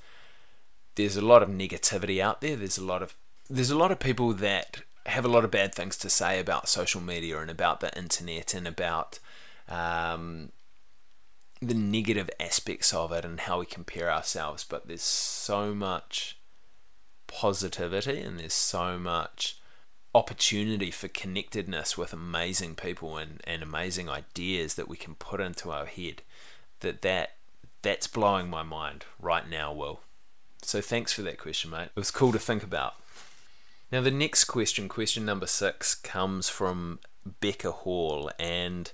there's 0.96 1.16
a 1.16 1.22
lot 1.22 1.44
of 1.44 1.50
negativity 1.50 2.20
out 2.20 2.42
there. 2.42 2.56
There's 2.56 2.80
a 2.80 2.84
lot 2.84 3.04
of 3.04 3.14
there's 3.48 3.70
a 3.70 3.78
lot 3.78 3.92
of 3.92 4.00
people 4.00 4.34
that 4.34 4.82
have 5.06 5.24
a 5.24 5.28
lot 5.28 5.44
of 5.44 5.52
bad 5.52 5.76
things 5.76 5.96
to 5.98 6.10
say 6.10 6.40
about 6.40 6.68
social 6.68 7.00
media 7.00 7.38
and 7.38 7.52
about 7.52 7.80
the 7.80 7.96
internet 7.96 8.56
and 8.56 8.68
about 8.68 9.20
um, 9.70 10.52
the 11.62 11.76
negative 11.76 12.32
aspects 12.40 12.92
of 12.92 13.12
it 13.12 13.24
and 13.24 13.42
how 13.42 13.60
we 13.60 13.68
compare 13.68 14.12
ourselves. 14.12 14.64
But 14.64 14.88
there's 14.88 15.04
so 15.04 15.76
much 15.76 16.40
positivity 17.28 18.20
and 18.20 18.40
there's 18.40 18.56
so 18.56 18.98
much 18.98 19.60
opportunity 20.16 20.92
for 20.92 21.10
connectedness 21.10 21.98
with 21.98 22.14
amazing 22.14 22.74
people 22.74 23.18
and, 23.18 23.42
and 23.44 23.62
amazing 23.62 24.10
ideas 24.10 24.76
that 24.76 24.88
we 24.88 24.96
can 24.96 25.14
put 25.16 25.42
into 25.42 25.72
our 25.72 25.86
head 25.86 26.22
that 26.80 27.02
that 27.02 27.36
that's 27.82 28.08
blowing 28.08 28.50
my 28.50 28.64
mind 28.64 29.06
right 29.20 29.48
now 29.50 29.72
will. 29.72 30.00
So 30.62 30.82
thanks 30.82 31.12
for 31.12 31.22
that 31.24 31.38
question 31.38 31.70
mate. 31.70 31.90
It 31.96 32.00
was 32.00 32.12
cool 32.12 32.32
to 32.32 32.40
think 32.40 32.64
about. 32.64 32.96
Now 33.92 34.02
the 34.02 34.10
next 34.10 34.46
question 34.46 34.88
question 34.88 35.26
number 35.26 35.48
six 35.48 35.94
comes 35.94 36.48
from 36.48 37.00
becca 37.42 37.72
hall. 37.72 38.32
And 38.40 38.92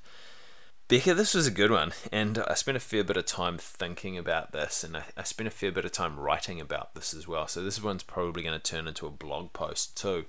Becca, 0.87 1.13
this 1.13 1.33
was 1.33 1.47
a 1.47 1.51
good 1.51 1.71
one, 1.71 1.93
and 2.11 2.37
I 2.49 2.53
spent 2.53 2.75
a 2.75 2.81
fair 2.81 3.05
bit 3.05 3.15
of 3.15 3.25
time 3.25 3.57
thinking 3.57 4.17
about 4.17 4.51
this, 4.51 4.83
and 4.83 4.97
I, 4.97 5.03
I 5.15 5.23
spent 5.23 5.47
a 5.47 5.51
fair 5.51 5.71
bit 5.71 5.85
of 5.85 5.93
time 5.93 6.19
writing 6.19 6.59
about 6.59 6.95
this 6.95 7.13
as 7.13 7.29
well. 7.29 7.47
So 7.47 7.63
this 7.63 7.81
one's 7.81 8.03
probably 8.03 8.43
going 8.43 8.59
to 8.59 8.71
turn 8.71 8.89
into 8.89 9.07
a 9.07 9.09
blog 9.09 9.53
post 9.53 9.95
too. 9.95 10.25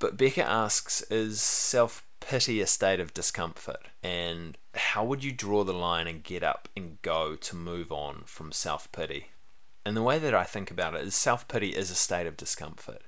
But 0.00 0.16
Becca 0.16 0.42
asks 0.42 1.02
Is 1.02 1.40
self 1.40 2.04
pity 2.18 2.60
a 2.60 2.66
state 2.66 2.98
of 2.98 3.14
discomfort? 3.14 3.86
And 4.02 4.58
how 4.74 5.04
would 5.04 5.22
you 5.22 5.30
draw 5.30 5.62
the 5.62 5.74
line 5.74 6.08
and 6.08 6.24
get 6.24 6.42
up 6.42 6.68
and 6.76 7.00
go 7.02 7.36
to 7.36 7.54
move 7.54 7.92
on 7.92 8.22
from 8.24 8.50
self 8.50 8.90
pity? 8.90 9.28
And 9.84 9.96
the 9.96 10.02
way 10.02 10.18
that 10.18 10.34
I 10.34 10.44
think 10.44 10.70
about 10.70 10.94
it 10.94 11.02
is 11.02 11.14
self 11.14 11.46
pity 11.46 11.68
is 11.68 11.90
a 11.90 11.94
state 11.94 12.26
of 12.26 12.36
discomfort. 12.36 13.02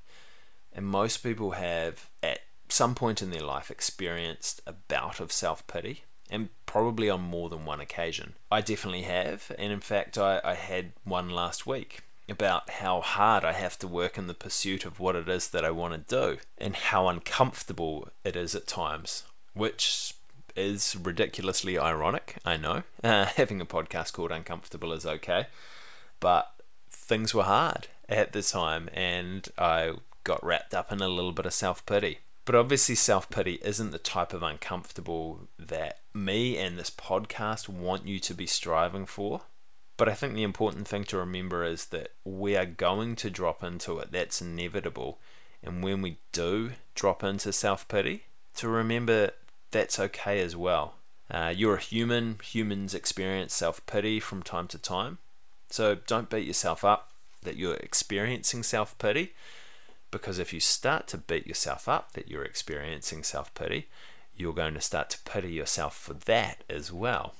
And 0.73 0.87
most 0.87 1.19
people 1.19 1.53
have, 1.53 2.09
at 2.23 2.41
some 2.69 2.95
point 2.95 3.21
in 3.21 3.31
their 3.31 3.43
life, 3.43 3.71
experienced 3.71 4.63
a 4.67 4.73
bout 4.73 5.19
of 5.19 5.33
self 5.33 5.67
pity, 5.67 6.05
and 6.31 6.51
probably 6.67 7.09
on 7.09 7.23
more 7.23 7.49
than 7.49 7.65
one 7.65 7.81
occasion. 7.81 8.35
I 8.51 8.61
definitely 8.61 9.03
have, 9.03 9.51
and 9.59 9.73
in 9.73 9.81
fact, 9.81 10.19
I, 10.19 10.43
I 10.45 10.55
had 10.55 10.93
one 11.05 11.31
last 11.31 11.67
week 11.67 12.03
about 12.33 12.69
how 12.71 13.01
hard 13.01 13.45
I 13.45 13.53
have 13.53 13.79
to 13.79 13.87
work 13.87 14.19
in 14.19 14.27
the 14.27 14.35
pursuit 14.35 14.85
of 14.85 14.99
what 14.99 15.15
it 15.15 15.29
is 15.29 15.49
that 15.51 15.65
I 15.65 15.71
want 15.71 16.09
to 16.09 16.17
do 16.17 16.39
and 16.59 16.75
how 16.75 17.07
uncomfortable 17.07 18.09
it 18.25 18.35
is 18.35 18.55
at 18.57 18.67
times, 18.67 19.23
which 19.55 20.15
is 20.57 20.97
ridiculously 20.97 21.79
ironic, 21.79 22.37
I 22.45 22.57
know. 22.57 22.83
Uh, 23.05 23.27
having 23.27 23.61
a 23.61 23.67
podcast 23.67 24.13
called 24.13 24.31
Uncomfortable 24.31 24.93
is 24.93 25.05
okay, 25.05 25.47
but 26.21 26.53
things 26.89 27.35
were 27.35 27.43
hard 27.43 27.89
at 28.09 28.33
the 28.33 28.43
time 28.43 28.89
and 28.95 29.49
I 29.59 29.95
got 30.23 30.45
wrapped 30.45 30.73
up 30.73 30.93
in 30.93 31.01
a 31.01 31.09
little 31.09 31.33
bit 31.33 31.47
of 31.47 31.53
self 31.53 31.85
pity. 31.85 32.19
But 32.45 32.55
obviously, 32.55 32.95
self 32.95 33.29
pity 33.29 33.59
isn't 33.63 33.91
the 33.91 33.99
type 33.99 34.33
of 34.33 34.43
uncomfortable 34.43 35.49
that 35.59 35.99
me 36.15 36.57
and 36.59 36.79
this 36.79 36.91
podcast 36.91 37.69
want 37.69 38.07
you 38.07 38.19
to 38.21 38.35
be 38.35 38.47
striving 38.47 39.07
for. 39.07 39.43
But 39.97 40.09
I 40.09 40.15
think 40.15 40.35
the 40.35 40.43
important 40.43 40.89
thing 40.89 41.05
to 41.05 41.19
remember 41.19 41.65
is 41.65 41.87
that 41.87 42.13
we 42.25 42.57
are 42.57 42.67
going 42.67 43.17
to 43.17 43.31
drop 43.31 43.63
into 43.63 43.99
it. 43.99 44.11
That's 44.11 44.41
inevitable. 44.41 45.19
And 45.63 45.83
when 45.83 46.03
we 46.03 46.19
do 46.33 46.73
drop 46.95 47.23
into 47.23 47.53
self 47.53 47.87
pity, 47.89 48.25
to 48.57 48.69
remember 48.69 49.31
that's 49.71 49.99
okay 49.99 50.41
as 50.41 50.57
well. 50.57 50.95
Uh, 51.31 51.53
you're 51.55 51.77
a 51.77 51.81
human, 51.81 52.39
humans 52.43 52.95
experience 52.95 53.55
self 53.55 53.85
pity 53.87 54.19
from 54.19 54.43
time 54.43 54.67
to 54.69 54.79
time. 54.79 55.19
So 55.71 55.95
don't 55.95 56.31
beat 56.31 56.47
yourself 56.47 56.85
up 56.85 57.11
that 57.43 57.57
you're 57.57 57.75
experiencing 57.75 58.63
self 58.63 58.97
pity, 58.99 59.33
because 60.11 60.39
if 60.39 60.53
you 60.53 60.61
start 60.61 61.07
to 61.09 61.19
beat 61.19 61.47
yourself 61.47 61.89
up 61.89 62.13
that 62.13 62.29
you're 62.29 62.45
experiencing 62.45 63.23
self 63.23 63.53
pity, 63.55 63.89
you're 64.37 64.55
going 64.55 64.75
to 64.75 64.81
start 64.81 65.11
to 65.11 65.19
pity 65.21 65.53
yourself 65.53 65.97
for 65.97 66.15
that 66.15 66.65
as 66.69 66.93
well 66.93 67.35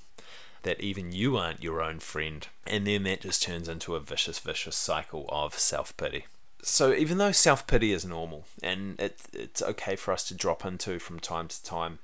that 0.63 0.81
even 0.81 1.13
you 1.13 1.37
aren't 1.37 1.63
your 1.63 1.83
own 1.83 1.99
friend. 1.99 2.47
And 2.67 2.87
then 2.87 3.03
that 3.05 3.23
just 3.23 3.43
turns 3.43 3.69
into 3.69 3.95
a 3.95 4.01
vicious, 4.01 4.39
vicious 4.39 4.77
cycle 4.77 5.27
of 5.29 5.59
self 5.59 5.97
pity. 5.97 6.27
So 6.63 6.93
even 6.95 7.19
though 7.19 7.33
self 7.33 7.67
pity 7.67 7.93
is 7.93 8.05
normal 8.05 8.45
and 8.63 8.99
it, 9.01 9.21
it's 9.33 9.63
okay 9.63 9.97
for 9.97 10.13
us 10.13 10.25
to 10.29 10.35
drop 10.35 10.65
into 10.65 10.99
from 10.99 11.21
time 11.21 11.49
to 11.49 11.63
time, 11.65 11.99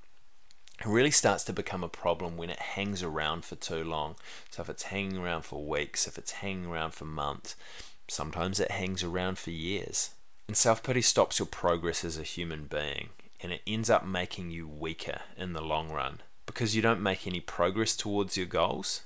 it 0.80 0.86
really 0.86 1.10
starts 1.10 1.44
to 1.44 1.52
become 1.52 1.82
a 1.82 1.88
problem 1.88 2.36
when 2.36 2.50
it 2.50 2.58
hangs 2.58 3.02
around 3.02 3.44
for 3.44 3.56
too 3.56 3.84
long. 3.84 4.16
So 4.50 4.62
if 4.62 4.68
it's 4.68 4.84
hanging 4.84 5.18
around 5.18 5.42
for 5.42 5.64
weeks, 5.64 6.06
if 6.06 6.18
it's 6.18 6.32
hanging 6.32 6.66
around 6.66 6.94
for 6.94 7.04
months, 7.04 7.56
sometimes 8.08 8.60
it 8.60 8.72
hangs 8.72 9.02
around 9.02 9.38
for 9.38 9.50
years. 9.50 10.10
And 10.46 10.56
self 10.56 10.82
pity 10.82 11.02
stops 11.02 11.38
your 11.38 11.46
progress 11.46 12.04
as 12.04 12.18
a 12.18 12.22
human 12.22 12.64
being 12.64 13.10
and 13.40 13.52
it 13.52 13.62
ends 13.66 13.88
up 13.88 14.04
making 14.04 14.50
you 14.50 14.66
weaker 14.66 15.20
in 15.36 15.52
the 15.52 15.62
long 15.62 15.90
run 15.90 16.20
because 16.48 16.74
you 16.74 16.80
don't 16.80 17.02
make 17.02 17.26
any 17.26 17.40
progress 17.40 17.94
towards 17.94 18.38
your 18.38 18.46
goals, 18.46 19.02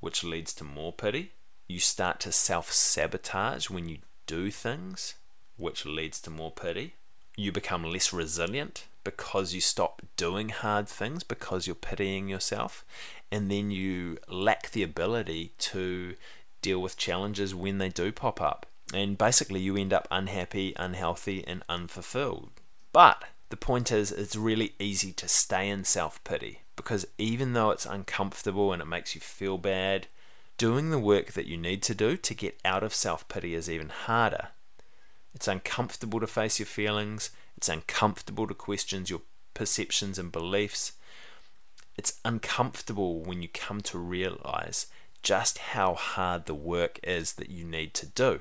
which 0.00 0.24
leads 0.24 0.54
to 0.54 0.64
more 0.64 0.94
pity. 0.94 1.32
You 1.68 1.78
start 1.78 2.20
to 2.20 2.32
self 2.32 2.72
sabotage 2.72 3.68
when 3.68 3.86
you 3.86 3.98
do 4.26 4.50
things, 4.50 5.14
which 5.58 5.84
leads 5.84 6.22
to 6.22 6.30
more 6.30 6.50
pity. 6.50 6.94
You 7.36 7.52
become 7.52 7.84
less 7.84 8.14
resilient 8.14 8.86
because 9.04 9.52
you 9.52 9.60
stop 9.60 10.00
doing 10.16 10.48
hard 10.48 10.88
things 10.88 11.22
because 11.22 11.66
you're 11.66 11.76
pitying 11.76 12.30
yourself. 12.30 12.82
And 13.30 13.50
then 13.50 13.70
you 13.70 14.16
lack 14.26 14.70
the 14.70 14.82
ability 14.82 15.52
to 15.58 16.14
deal 16.62 16.80
with 16.80 16.96
challenges 16.96 17.54
when 17.54 17.76
they 17.76 17.90
do 17.90 18.10
pop 18.10 18.40
up. 18.40 18.64
And 18.94 19.18
basically, 19.18 19.60
you 19.60 19.76
end 19.76 19.92
up 19.92 20.08
unhappy, 20.10 20.72
unhealthy, 20.76 21.44
and 21.46 21.62
unfulfilled. 21.68 22.52
But 22.90 23.22
the 23.50 23.58
point 23.58 23.92
is, 23.92 24.10
it's 24.10 24.34
really 24.34 24.72
easy 24.78 25.12
to 25.12 25.28
stay 25.28 25.68
in 25.68 25.84
self 25.84 26.24
pity 26.24 26.60
because 26.80 27.06
even 27.18 27.52
though 27.52 27.70
it's 27.70 27.84
uncomfortable 27.84 28.72
and 28.72 28.80
it 28.80 28.86
makes 28.86 29.14
you 29.14 29.20
feel 29.20 29.58
bad, 29.58 30.06
doing 30.56 30.90
the 30.90 30.98
work 30.98 31.32
that 31.32 31.44
you 31.44 31.58
need 31.58 31.82
to 31.82 31.94
do 31.94 32.16
to 32.16 32.34
get 32.34 32.58
out 32.64 32.82
of 32.82 32.94
self 32.94 33.28
pity 33.28 33.54
is 33.54 33.68
even 33.68 33.90
harder. 33.90 34.48
It's 35.34 35.46
uncomfortable 35.46 36.20
to 36.20 36.26
face 36.26 36.58
your 36.58 36.66
feelings, 36.66 37.30
it's 37.54 37.68
uncomfortable 37.68 38.46
to 38.46 38.54
question 38.54 39.04
your 39.06 39.20
perceptions 39.52 40.18
and 40.18 40.32
beliefs. 40.32 40.92
It's 41.98 42.18
uncomfortable 42.24 43.20
when 43.20 43.42
you 43.42 43.48
come 43.48 43.82
to 43.82 43.98
realize 43.98 44.86
just 45.22 45.58
how 45.58 45.92
hard 45.92 46.46
the 46.46 46.54
work 46.54 46.98
is 47.02 47.34
that 47.34 47.50
you 47.50 47.64
need 47.64 47.92
to 47.92 48.06
do. 48.06 48.40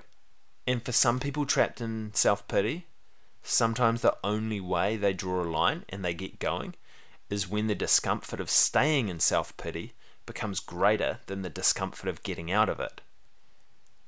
And 0.66 0.82
for 0.82 0.94
some 0.94 1.20
people 1.20 1.46
trapped 1.46 1.82
in 1.82 2.12
self 2.14 2.48
pity, 2.48 2.86
sometimes 3.44 4.02
the 4.02 4.16
only 4.24 4.62
way 4.62 4.96
they 4.96 5.12
draw 5.12 5.44
a 5.44 5.44
line 5.44 5.84
and 5.90 6.06
they 6.06 6.14
get 6.14 6.40
going 6.40 6.76
is 7.30 7.50
when 7.50 7.68
the 7.68 7.76
discomfort 7.76 8.40
of 8.40 8.50
staying 8.50 9.10
in 9.10 9.20
self 9.20 9.56
pity 9.58 9.94
becomes 10.26 10.60
greater 10.60 11.20
than 11.28 11.42
the 11.42 11.50
discomfort 11.50 12.08
of 12.10 12.24
getting 12.24 12.52
out 12.52 12.70
of 12.70 12.80
it. 12.80 13.02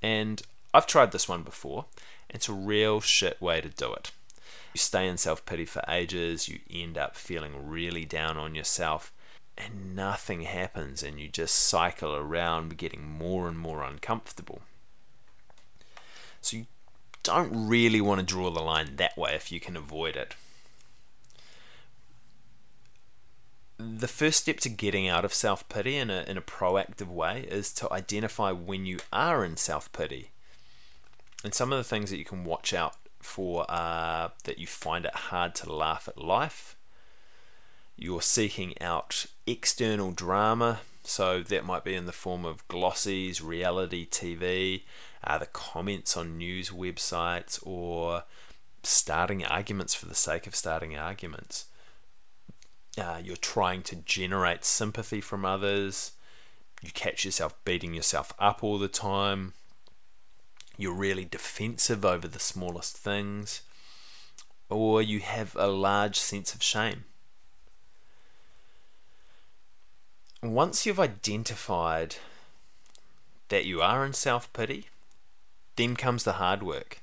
And 0.01 0.41
I've 0.73 0.87
tried 0.87 1.11
this 1.11 1.27
one 1.27 1.43
before. 1.43 1.85
It's 2.29 2.49
a 2.49 2.53
real 2.53 3.01
shit 3.01 3.41
way 3.41 3.61
to 3.61 3.69
do 3.69 3.93
it. 3.93 4.11
You 4.73 4.79
stay 4.79 5.07
in 5.07 5.17
self 5.17 5.45
pity 5.45 5.65
for 5.65 5.83
ages, 5.87 6.47
you 6.47 6.59
end 6.71 6.97
up 6.97 7.15
feeling 7.15 7.67
really 7.69 8.05
down 8.05 8.37
on 8.37 8.55
yourself, 8.55 9.11
and 9.57 9.95
nothing 9.95 10.41
happens, 10.41 11.03
and 11.03 11.19
you 11.19 11.27
just 11.27 11.55
cycle 11.55 12.15
around 12.15 12.77
getting 12.77 13.03
more 13.03 13.47
and 13.47 13.57
more 13.57 13.83
uncomfortable. 13.83 14.61
So 16.39 16.57
you 16.57 16.65
don't 17.23 17.67
really 17.67 18.01
want 18.01 18.19
to 18.19 18.25
draw 18.25 18.49
the 18.49 18.61
line 18.61 18.95
that 18.95 19.17
way 19.17 19.35
if 19.35 19.51
you 19.51 19.59
can 19.59 19.75
avoid 19.75 20.15
it. 20.15 20.35
The 23.81 24.07
first 24.07 24.41
step 24.41 24.59
to 24.61 24.69
getting 24.69 25.07
out 25.07 25.25
of 25.25 25.33
self 25.33 25.67
pity 25.67 25.97
in 25.97 26.09
a, 26.09 26.23
in 26.27 26.37
a 26.37 26.41
proactive 26.41 27.07
way 27.07 27.45
is 27.49 27.73
to 27.73 27.91
identify 27.91 28.51
when 28.51 28.85
you 28.85 28.99
are 29.11 29.43
in 29.43 29.57
self 29.57 29.91
pity. 29.91 30.31
And 31.43 31.53
some 31.53 31.71
of 31.71 31.77
the 31.77 31.83
things 31.83 32.09
that 32.09 32.17
you 32.17 32.25
can 32.25 32.43
watch 32.43 32.73
out 32.73 32.95
for 33.21 33.69
are 33.69 34.31
that 34.43 34.59
you 34.59 34.67
find 34.67 35.05
it 35.05 35.15
hard 35.15 35.55
to 35.55 35.71
laugh 35.71 36.07
at 36.07 36.17
life, 36.17 36.75
you're 37.95 38.21
seeking 38.21 38.79
out 38.81 39.25
external 39.45 40.11
drama, 40.11 40.79
so 41.03 41.41
that 41.41 41.65
might 41.65 41.83
be 41.83 41.95
in 41.95 42.05
the 42.05 42.11
form 42.11 42.45
of 42.45 42.67
glossies, 42.67 43.43
reality 43.43 44.07
TV, 44.07 44.83
uh, 45.23 45.37
the 45.37 45.45
comments 45.47 46.15
on 46.15 46.37
news 46.37 46.69
websites, 46.69 47.59
or 47.65 48.23
starting 48.83 49.45
arguments 49.45 49.93
for 49.93 50.05
the 50.05 50.15
sake 50.15 50.47
of 50.47 50.55
starting 50.55 50.97
arguments 50.97 51.65
uh, 52.97 53.21
you're 53.23 53.35
trying 53.35 53.81
to 53.83 53.95
generate 53.95 54.65
sympathy 54.65 55.21
from 55.21 55.45
others, 55.45 56.11
you 56.81 56.91
catch 56.91 57.25
yourself 57.25 57.55
beating 57.63 57.93
yourself 57.93 58.33
up 58.39 58.63
all 58.63 58.77
the 58.77 58.87
time, 58.87 59.53
you're 60.77 60.93
really 60.93 61.25
defensive 61.25 62.03
over 62.03 62.27
the 62.27 62.39
smallest 62.39 62.97
things, 62.97 63.61
or 64.69 65.01
you 65.01 65.19
have 65.19 65.55
a 65.55 65.67
large 65.67 66.17
sense 66.17 66.53
of 66.53 66.63
shame. 66.63 67.05
Once 70.43 70.85
you've 70.85 70.99
identified 70.99 72.15
that 73.49 73.65
you 73.65 73.81
are 73.81 74.03
in 74.05 74.13
self 74.13 74.51
pity, 74.53 74.87
Then 75.75 75.95
comes 75.95 76.23
the 76.23 76.33
hard 76.33 76.63
work. 76.63 77.01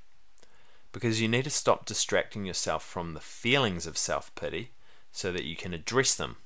Because 0.93 1.21
you 1.21 1.29
need 1.29 1.45
to 1.45 1.51
stop 1.51 1.87
distracting 1.87 2.45
yourself 2.45 2.83
from 2.83 3.15
the 3.15 3.21
feelings 3.21 3.87
of 3.87 3.97
self 3.97 4.35
pity 4.35 4.71
so 5.13 5.33
that 5.33 5.45
you 5.45 5.57
can 5.57 5.75
address 5.75 6.15
them. 6.15 6.37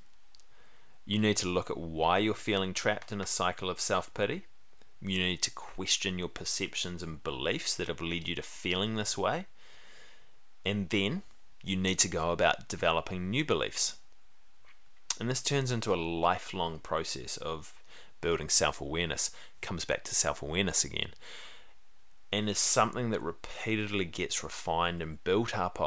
You 1.05 1.19
need 1.19 1.37
to 1.39 1.49
look 1.49 1.71
at 1.71 1.79
why 1.79 2.19
you're 2.19 2.35
feeling 2.35 2.75
trapped 2.75 3.13
in 3.13 3.21
a 3.21 3.27
cycle 3.27 3.69
of 3.69 3.81
self 3.81 4.13
pity. 4.15 4.47
You 5.01 5.19
need 5.19 5.43
to 5.43 5.51
question 5.51 6.19
your 6.19 6.29
perceptions 6.29 7.03
and 7.03 7.23
beliefs 7.25 7.75
that 7.77 7.89
have 7.89 8.01
led 8.01 8.29
you 8.29 8.37
to 8.37 8.43
feeling 8.43 8.95
this 8.95 9.19
way. 9.19 9.47
And 10.65 10.89
then 10.91 11.23
you 11.65 11.77
need 11.77 11.99
to 12.01 12.09
go 12.09 12.31
about 12.31 12.69
developing 12.69 13.29
new 13.29 13.45
beliefs. 13.45 13.97
And 15.19 15.29
this 15.29 15.43
turns 15.43 15.71
into 15.71 15.93
a 15.93 15.97
lifelong 15.97 16.79
process 16.79 17.37
of 17.37 17.83
building 18.21 18.49
self 18.49 18.81
awareness, 18.81 19.31
comes 19.61 19.85
back 19.85 20.05
to 20.05 20.15
self 20.15 20.43
awareness 20.43 20.85
again, 20.85 21.11
and 22.33 22.49
is 22.49 22.59
something 22.59 23.11
that 23.11 23.23
repeatedly 23.23 24.05
gets 24.05 24.43
refined 24.43 25.03
and 25.03 25.23
built 25.25 25.59
up 25.59 25.81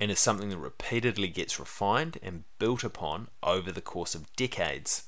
And 0.00 0.10
is 0.10 0.18
something 0.18 0.48
that 0.48 0.56
repeatedly 0.58 1.28
gets 1.28 1.60
refined 1.60 2.18
and 2.22 2.44
built 2.58 2.82
upon 2.82 3.28
over 3.42 3.70
the 3.70 3.82
course 3.82 4.14
of 4.14 4.34
decades. 4.34 5.04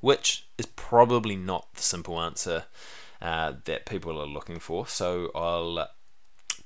Which 0.00 0.46
is 0.56 0.66
probably 0.66 1.34
not 1.34 1.74
the 1.74 1.82
simple 1.82 2.20
answer 2.20 2.66
uh, 3.20 3.54
that 3.64 3.86
people 3.86 4.20
are 4.20 4.26
looking 4.26 4.60
for. 4.60 4.86
So 4.86 5.32
I'll 5.34 5.88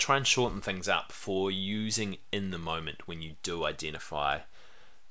try 0.00 0.16
and 0.16 0.26
shorten 0.26 0.60
things 0.60 0.88
up 0.88 1.12
for 1.12 1.50
using 1.50 2.18
in 2.32 2.50
the 2.50 2.58
moment 2.58 3.06
when 3.06 3.22
you 3.22 3.36
do 3.42 3.64
identify 3.64 4.40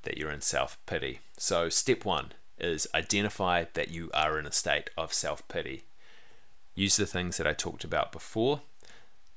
that 0.03 0.17
you're 0.17 0.31
in 0.31 0.41
self 0.41 0.77
pity. 0.85 1.19
So, 1.37 1.69
step 1.69 2.05
one 2.05 2.33
is 2.57 2.87
identify 2.93 3.65
that 3.73 3.89
you 3.89 4.09
are 4.13 4.37
in 4.37 4.45
a 4.45 4.51
state 4.51 4.89
of 4.97 5.13
self 5.13 5.47
pity. 5.47 5.83
Use 6.75 6.97
the 6.97 7.05
things 7.05 7.37
that 7.37 7.47
I 7.47 7.53
talked 7.53 7.83
about 7.83 8.11
before 8.11 8.61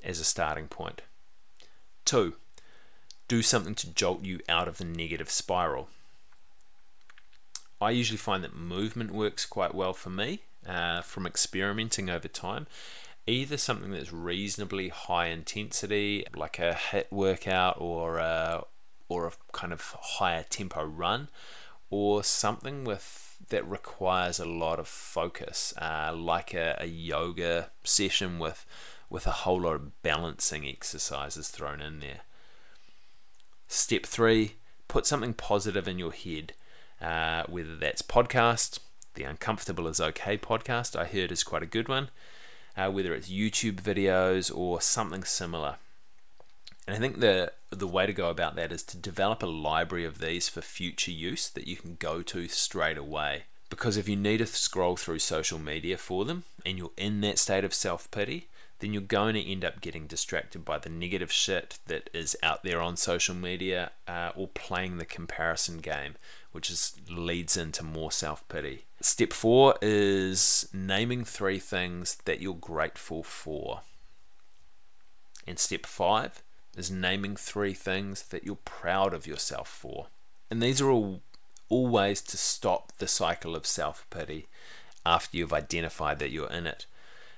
as 0.03 0.21
a 0.21 0.25
starting 0.25 0.69
point. 0.69 1.03
Two, 2.05 2.35
do 3.29 3.43
something 3.43 3.75
to 3.77 3.91
jolt 3.91 4.25
you 4.25 4.41
out 4.49 4.69
of 4.69 4.79
the 4.79 4.85
negative 4.85 5.31
spiral. 5.31 5.89
I 7.81 7.91
usually 7.91 8.19
find 8.19 8.45
that 8.45 8.55
movement 8.55 9.13
works 9.13 9.45
quite 9.45 9.75
well 9.75 9.93
for 9.93 10.11
me 10.11 10.41
uh, 10.67 11.03
from 11.03 11.27
experimenting 11.27 12.09
over 12.09 12.29
time. 12.29 12.67
Either 13.27 13.57
something 13.57 13.91
that's 13.93 14.13
reasonably 14.13 14.89
high 14.89 15.27
intensity, 15.27 16.25
like 16.35 16.59
a 16.59 16.73
HIIT 16.73 17.07
workout 17.11 17.77
or 17.79 18.19
a, 18.19 18.65
or 19.09 19.27
a 19.27 19.33
kind 19.53 19.73
of 19.73 19.97
higher 20.01 20.45
tempo 20.49 20.85
run, 20.85 21.29
or 21.91 22.25
something 22.25 22.85
with 22.85 23.37
that 23.49 23.69
requires 23.69 24.39
a 24.39 24.45
lot 24.45 24.79
of 24.79 24.89
focus, 24.89 25.75
uh, 25.81 26.13
like 26.15 26.55
a, 26.55 26.77
a 26.81 26.87
yoga 26.87 27.71
session 27.85 28.39
with 28.39 28.65
with 29.13 29.27
a 29.27 29.31
whole 29.31 29.61
lot 29.61 29.75
of 29.75 30.03
balancing 30.03 30.67
exercises 30.67 31.51
thrown 31.51 31.83
in 31.83 32.01
there. 32.01 32.21
Step 33.69 34.07
three: 34.07 34.55
put 34.89 35.07
something 35.07 35.35
positive 35.35 35.87
in 35.87 35.99
your 35.99 36.13
head, 36.13 36.55
uh, 37.01 37.45
whether 37.47 37.77
that's 37.77 38.01
podcast, 38.01 38.79
the 39.15 39.25
Uncomfortable 39.25 39.87
is 39.87 40.01
Okay 40.01 40.39
podcast. 40.39 40.97
I 40.97 41.05
heard 41.05 41.31
is 41.31 41.45
quite 41.45 41.63
a 41.63 41.67
good 41.67 41.89
one. 41.89 42.09
Uh, 42.75 42.91
whether 42.91 43.13
it's 43.13 43.29
YouTube 43.29 43.83
videos 43.83 44.51
or 44.55 44.81
something 44.81 45.25
similar. 45.25 45.77
And 46.87 46.97
I 46.97 46.99
think 46.99 47.21
the 47.21 47.53
the 47.69 47.87
way 47.87 48.07
to 48.07 48.15
go 48.15 48.31
about 48.31 48.57
that 48.57 48.73
is 48.73 48.83
to 48.85 48.97
develop 48.97 49.43
a 49.43 49.47
library 49.47 50.07
of 50.07 50.19
these 50.19 50.49
for 50.49 50.63
future 50.63 51.11
use 51.11 51.51
that 51.51 51.67
you 51.67 51.77
can 51.77 51.97
go 51.97 52.23
to 52.23 52.49
straight 52.49 52.97
away. 52.97 53.45
Because 53.69 53.99
if 53.99 54.09
you 54.09 54.17
need 54.17 54.39
to 54.39 54.47
scroll 54.47 54.97
through 54.97 55.19
social 55.19 55.59
media 55.59 55.99
for 55.99 56.25
them 56.25 56.45
and 56.65 56.79
you're 56.79 56.91
in 56.97 57.21
that 57.21 57.39
state 57.39 57.65
of 57.65 57.75
self 57.75 58.11
pity, 58.11 58.49
then 58.83 58.93
you're 58.93 59.01
going 59.01 59.35
to 59.35 59.49
end 59.49 59.65
up 59.65 59.81
getting 59.81 60.09
distracted 60.09 60.65
by 60.65 60.77
the 60.77 60.91
negative 60.91 61.31
shit 61.31 61.79
that 61.87 62.11
is 62.13 62.37
out 62.43 62.65
there 62.65 62.81
on 62.81 62.97
social 62.97 63.35
media 63.35 63.93
uh, 64.09 64.33
or 64.35 64.49
playing 64.49 64.99
the 64.99 65.05
comparison 65.05 65.79
game, 65.79 66.17
which 66.51 66.69
is, 66.69 66.97
leads 67.09 67.57
into 67.57 67.85
more 67.85 68.11
self 68.11 68.47
pity. 68.49 68.83
Step 69.01 69.33
four 69.33 69.77
is 69.81 70.69
naming 70.73 71.25
three 71.25 71.61
things 71.61 72.17
that 72.25 72.43
you're 72.43 72.55
grateful 72.55 73.23
for. 73.23 73.83
And 75.47 75.61
step 75.61 75.87
five 75.87 76.43
is 76.77 76.91
naming 76.91 77.37
three 77.37 77.75
things 77.75 78.25
that 78.31 78.43
you're 78.43 78.57
proud 78.57 79.15
of 79.15 79.29
yourself 79.29 79.69
for. 79.69 80.09
And 80.51 80.61
these 80.61 80.81
are 80.81 80.91
all, 80.91 81.21
all 81.69 81.87
ways 81.87 82.21
to 82.23 82.37
stop 82.37 82.91
the 82.99 83.07
cycle 83.07 83.55
of 83.55 83.65
self 83.65 84.05
pity 84.11 84.49
after 85.07 85.37
you've 85.37 85.53
identified 85.53 86.19
that 86.19 86.33
you're 86.33 86.51
in 86.51 86.67
it. 86.67 86.87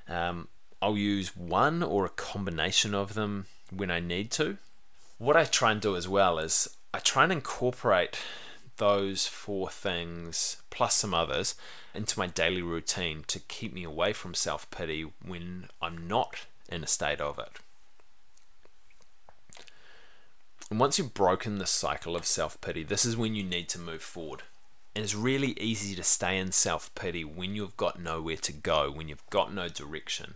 Um, 0.09 0.49
I'll 0.85 0.99
use 0.99 1.35
one 1.35 1.83
or 1.83 2.05
a 2.05 2.11
combination 2.11 2.95
of 2.95 3.15
them 3.15 3.47
when 3.71 3.91
I 3.91 4.01
need 4.01 4.31
to. 4.33 4.59
What 5.17 5.35
I 5.35 5.45
try 5.45 5.73
and 5.73 5.81
do 5.81 5.97
as 5.97 6.07
well 6.07 6.39
is 6.39 6.77
I 6.93 6.99
try 6.99 7.23
and 7.23 7.33
incorporate 7.33 8.19
those 8.77 9.27
four 9.27 9.71
things 9.71 10.59
plus 10.69 10.95
some 10.97 11.15
others 11.15 11.55
into 11.95 12.19
my 12.19 12.27
daily 12.27 12.61
routine 12.61 13.25
to 13.29 13.39
keep 13.39 13.73
me 13.73 13.83
away 13.83 14.13
from 14.13 14.35
self 14.35 14.71
pity 14.71 15.11
when 15.25 15.71
I'm 15.81 16.07
not 16.07 16.45
in 16.69 16.85
a 16.85 16.87
state 16.87 17.19
of 17.23 17.39
it. 17.39 17.53
And 20.69 20.79
once 20.79 20.99
you've 20.99 21.15
broken 21.15 21.57
the 21.57 21.65
cycle 21.65 22.15
of 22.15 22.27
self 22.27 22.61
pity, 22.61 22.83
this 22.83 23.07
is 23.07 23.17
when 23.17 23.35
you 23.35 23.43
need 23.43 23.71
to 23.71 23.79
move 23.79 24.03
forward. 24.03 24.43
And 24.95 25.03
it's 25.03 25.15
really 25.15 25.53
easy 25.59 25.97
to 25.97 26.03
stay 26.03 26.37
in 26.37 26.53
self 26.53 26.95
pity 26.95 27.25
when 27.25 27.55
you've 27.55 27.79
got 27.79 27.99
nowhere 27.99 28.37
to 28.37 28.53
go, 28.53 28.91
when 28.91 29.09
you've 29.09 29.31
got 29.31 29.51
no 29.51 29.71
direction. 29.71 30.35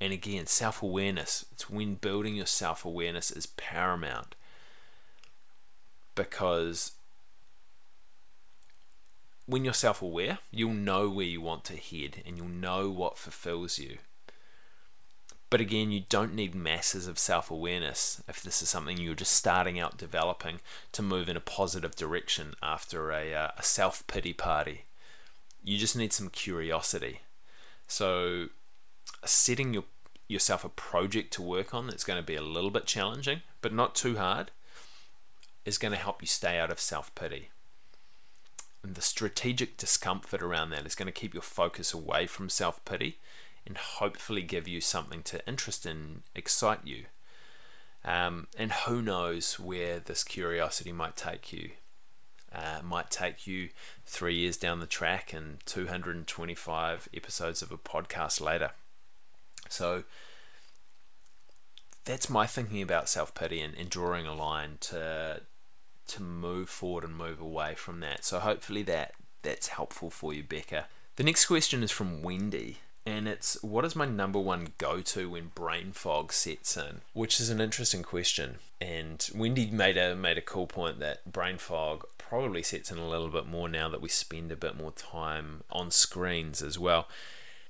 And 0.00 0.12
again, 0.12 0.46
self 0.46 0.82
awareness, 0.82 1.46
it's 1.52 1.70
when 1.70 1.94
building 1.94 2.36
your 2.36 2.46
self 2.46 2.84
awareness 2.84 3.30
is 3.30 3.46
paramount. 3.46 4.34
Because 6.14 6.92
when 9.46 9.64
you're 9.64 9.74
self 9.74 10.02
aware, 10.02 10.38
you'll 10.50 10.74
know 10.74 11.08
where 11.08 11.24
you 11.24 11.40
want 11.40 11.64
to 11.64 11.76
head 11.76 12.22
and 12.26 12.36
you'll 12.36 12.48
know 12.48 12.90
what 12.90 13.18
fulfills 13.18 13.78
you. 13.78 13.98
But 15.48 15.60
again, 15.60 15.92
you 15.92 16.02
don't 16.08 16.34
need 16.34 16.54
masses 16.54 17.06
of 17.06 17.18
self 17.18 17.50
awareness 17.50 18.22
if 18.28 18.42
this 18.42 18.60
is 18.60 18.68
something 18.68 18.98
you're 18.98 19.14
just 19.14 19.32
starting 19.32 19.78
out 19.78 19.96
developing 19.96 20.60
to 20.92 21.02
move 21.02 21.28
in 21.28 21.36
a 21.36 21.40
positive 21.40 21.94
direction 21.94 22.54
after 22.62 23.12
a, 23.12 23.32
uh, 23.32 23.50
a 23.56 23.62
self 23.62 24.06
pity 24.06 24.32
party. 24.32 24.84
You 25.62 25.78
just 25.78 25.96
need 25.96 26.12
some 26.12 26.30
curiosity. 26.30 27.20
So, 27.86 28.48
setting 29.26 29.74
your, 29.74 29.84
yourself 30.28 30.64
a 30.64 30.68
project 30.68 31.32
to 31.34 31.42
work 31.42 31.74
on 31.74 31.86
that's 31.86 32.04
going 32.04 32.18
to 32.20 32.26
be 32.26 32.36
a 32.36 32.42
little 32.42 32.70
bit 32.70 32.86
challenging, 32.86 33.42
but 33.60 33.72
not 33.72 33.94
too 33.94 34.16
hard, 34.16 34.50
is 35.64 35.78
going 35.78 35.92
to 35.92 35.98
help 35.98 36.22
you 36.22 36.28
stay 36.28 36.58
out 36.58 36.70
of 36.70 36.80
self 36.80 37.14
pity. 37.14 37.50
And 38.82 38.94
the 38.94 39.02
strategic 39.02 39.76
discomfort 39.76 40.42
around 40.42 40.70
that 40.70 40.86
is 40.86 40.94
going 40.94 41.06
to 41.06 41.12
keep 41.12 41.34
your 41.34 41.42
focus 41.42 41.92
away 41.92 42.26
from 42.26 42.48
self 42.48 42.84
pity 42.84 43.18
and 43.66 43.76
hopefully 43.76 44.42
give 44.42 44.68
you 44.68 44.80
something 44.80 45.22
to 45.24 45.46
interest 45.46 45.84
and 45.84 46.22
excite 46.34 46.80
you. 46.84 47.06
Um, 48.04 48.46
and 48.56 48.70
who 48.72 49.02
knows 49.02 49.58
where 49.58 49.98
this 49.98 50.22
curiosity 50.22 50.92
might 50.92 51.16
take 51.16 51.52
you. 51.52 51.70
Uh, 52.54 52.80
might 52.82 53.10
take 53.10 53.46
you 53.46 53.68
three 54.06 54.36
years 54.36 54.56
down 54.56 54.78
the 54.78 54.86
track 54.86 55.32
and 55.32 55.58
225 55.66 57.08
episodes 57.12 57.60
of 57.60 57.72
a 57.72 57.76
podcast 57.76 58.40
later. 58.40 58.70
So 59.68 60.04
that's 62.04 62.30
my 62.30 62.46
thinking 62.46 62.82
about 62.82 63.08
self 63.08 63.34
pity 63.34 63.60
and, 63.60 63.74
and 63.74 63.90
drawing 63.90 64.26
a 64.26 64.34
line 64.34 64.78
to 64.80 65.42
to 66.08 66.22
move 66.22 66.68
forward 66.68 67.04
and 67.04 67.16
move 67.16 67.40
away 67.40 67.74
from 67.74 68.00
that. 68.00 68.24
So 68.24 68.38
hopefully 68.38 68.82
that 68.84 69.14
that's 69.42 69.68
helpful 69.68 70.10
for 70.10 70.32
you, 70.32 70.42
Becca. 70.42 70.86
The 71.16 71.24
next 71.24 71.46
question 71.46 71.82
is 71.82 71.90
from 71.90 72.22
Wendy 72.22 72.78
and 73.06 73.28
it's 73.28 73.62
what 73.62 73.84
is 73.84 73.94
my 73.94 74.04
number 74.04 74.40
one 74.40 74.72
go 74.78 75.00
to 75.00 75.30
when 75.30 75.52
brain 75.54 75.92
fog 75.92 76.32
sets 76.32 76.76
in? 76.76 77.02
Which 77.12 77.40
is 77.40 77.50
an 77.50 77.60
interesting 77.60 78.02
question. 78.02 78.56
And 78.80 79.26
Wendy 79.32 79.70
made 79.70 79.96
a 79.96 80.16
made 80.16 80.36
a 80.36 80.42
cool 80.42 80.66
point 80.66 80.98
that 80.98 81.30
brain 81.30 81.58
fog 81.58 82.04
probably 82.18 82.64
sets 82.64 82.90
in 82.90 82.98
a 82.98 83.08
little 83.08 83.28
bit 83.28 83.46
more 83.46 83.68
now 83.68 83.88
that 83.88 84.02
we 84.02 84.08
spend 84.08 84.50
a 84.50 84.56
bit 84.56 84.76
more 84.76 84.90
time 84.90 85.62
on 85.70 85.92
screens 85.92 86.60
as 86.60 86.78
well. 86.80 87.06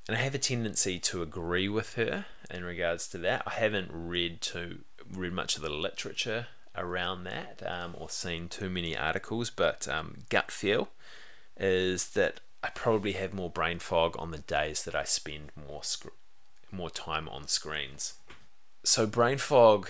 And 0.09 0.17
I 0.17 0.21
have 0.21 0.35
a 0.35 0.39
tendency 0.39 0.99
to 1.01 1.23
agree 1.23 1.69
with 1.69 1.95
her 1.95 2.27
in 2.51 2.65
regards 2.65 3.09
to 3.09 3.19
that. 3.19 3.43
I 3.47 3.55
haven't 3.55 3.91
read 3.93 4.41
to 4.43 4.79
read 5.13 5.33
much 5.33 5.57
of 5.57 5.63
the 5.63 5.71
literature 5.71 6.47
around 6.77 7.25
that 7.25 7.63
um, 7.67 7.95
or 7.99 8.09
seen 8.09 8.49
too 8.49 8.71
many 8.71 8.97
articles, 8.97 9.51
but 9.51 9.89
um, 9.89 10.19
gut 10.29 10.51
feel 10.51 10.89
is 11.57 12.11
that 12.11 12.41
I 12.63 12.69
probably 12.71 13.13
have 13.13 13.35
more 13.35 13.51
brain 13.51 13.79
fog 13.79 14.17
on 14.19 14.31
the 14.31 14.39
days 14.39 14.85
that 14.85 14.95
I 14.95 15.05
spend 15.05 15.53
more 15.69 15.83
sc- 15.83 16.09
more 16.71 16.91
time 16.91 17.29
on 17.29 17.49
screens. 17.49 18.15
So 18.85 19.07
brain 19.07 19.39
fog, 19.39 19.89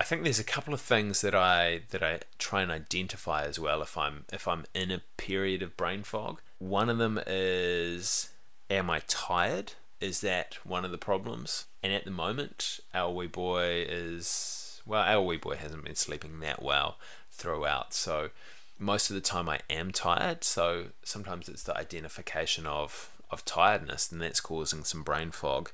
I 0.00 0.04
think 0.04 0.24
there's 0.24 0.38
a 0.38 0.44
couple 0.44 0.74
of 0.74 0.80
things 0.80 1.20
that 1.20 1.34
I 1.34 1.82
that 1.90 2.02
I 2.02 2.20
try 2.38 2.62
and 2.62 2.70
identify 2.70 3.44
as 3.44 3.58
well 3.58 3.80
if 3.82 3.96
I'm 3.96 4.24
if 4.32 4.48
I'm 4.48 4.64
in 4.74 4.90
a 4.90 5.02
period 5.16 5.62
of 5.62 5.76
brain 5.76 6.02
fog. 6.02 6.40
One 6.58 6.88
of 6.88 6.98
them 6.98 7.20
is 7.26 8.30
Am 8.70 8.90
I 8.90 9.00
tired? 9.06 9.72
Is 10.00 10.20
that 10.20 10.58
one 10.64 10.84
of 10.84 10.90
the 10.90 10.98
problems? 10.98 11.66
And 11.82 11.92
at 11.92 12.04
the 12.04 12.10
moment, 12.10 12.80
our 12.92 13.10
wee 13.10 13.26
boy 13.26 13.84
is, 13.88 14.80
well, 14.86 15.02
our 15.02 15.22
wee 15.22 15.36
boy 15.36 15.56
hasn't 15.56 15.84
been 15.84 15.94
sleeping 15.94 16.40
that 16.40 16.62
well 16.62 16.98
throughout. 17.30 17.94
So 17.94 18.30
most 18.78 19.10
of 19.10 19.14
the 19.14 19.20
time 19.20 19.48
I 19.48 19.60
am 19.70 19.92
tired. 19.92 20.44
So 20.44 20.86
sometimes 21.02 21.48
it's 21.48 21.62
the 21.62 21.76
identification 21.76 22.66
of, 22.66 23.10
of 23.30 23.44
tiredness, 23.44 24.10
and 24.10 24.20
that's 24.20 24.40
causing 24.40 24.84
some 24.84 25.02
brain 25.02 25.30
fog. 25.30 25.70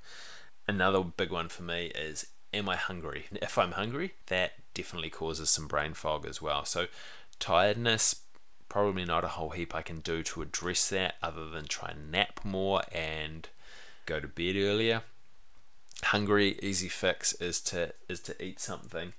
Another 0.68 1.02
big 1.02 1.30
one 1.30 1.48
for 1.48 1.62
me 1.62 1.86
is 1.94 2.26
Am 2.52 2.68
I 2.68 2.76
hungry? 2.76 3.26
If 3.42 3.58
I'm 3.58 3.72
hungry, 3.72 4.14
that 4.26 4.52
definitely 4.74 5.10
causes 5.10 5.50
some 5.50 5.68
brain 5.68 5.94
fog 5.94 6.26
as 6.26 6.42
well. 6.42 6.64
So 6.64 6.86
tiredness, 7.38 8.22
probably 8.70 9.04
not 9.04 9.24
a 9.24 9.28
whole 9.28 9.50
heap 9.50 9.74
I 9.74 9.82
can 9.82 10.00
do 10.00 10.22
to 10.22 10.40
address 10.40 10.88
that 10.88 11.16
other 11.22 11.50
than 11.50 11.66
try 11.66 11.90
and 11.90 12.10
nap 12.10 12.40
more 12.42 12.80
and 12.90 13.46
go 14.06 14.20
to 14.20 14.28
bed 14.28 14.56
earlier. 14.56 15.02
Hungry, 16.04 16.58
easy 16.62 16.88
fix 16.88 17.34
is 17.34 17.60
to 17.62 17.92
is 18.08 18.20
to 18.20 18.42
eat 18.42 18.58
something. 18.58 19.12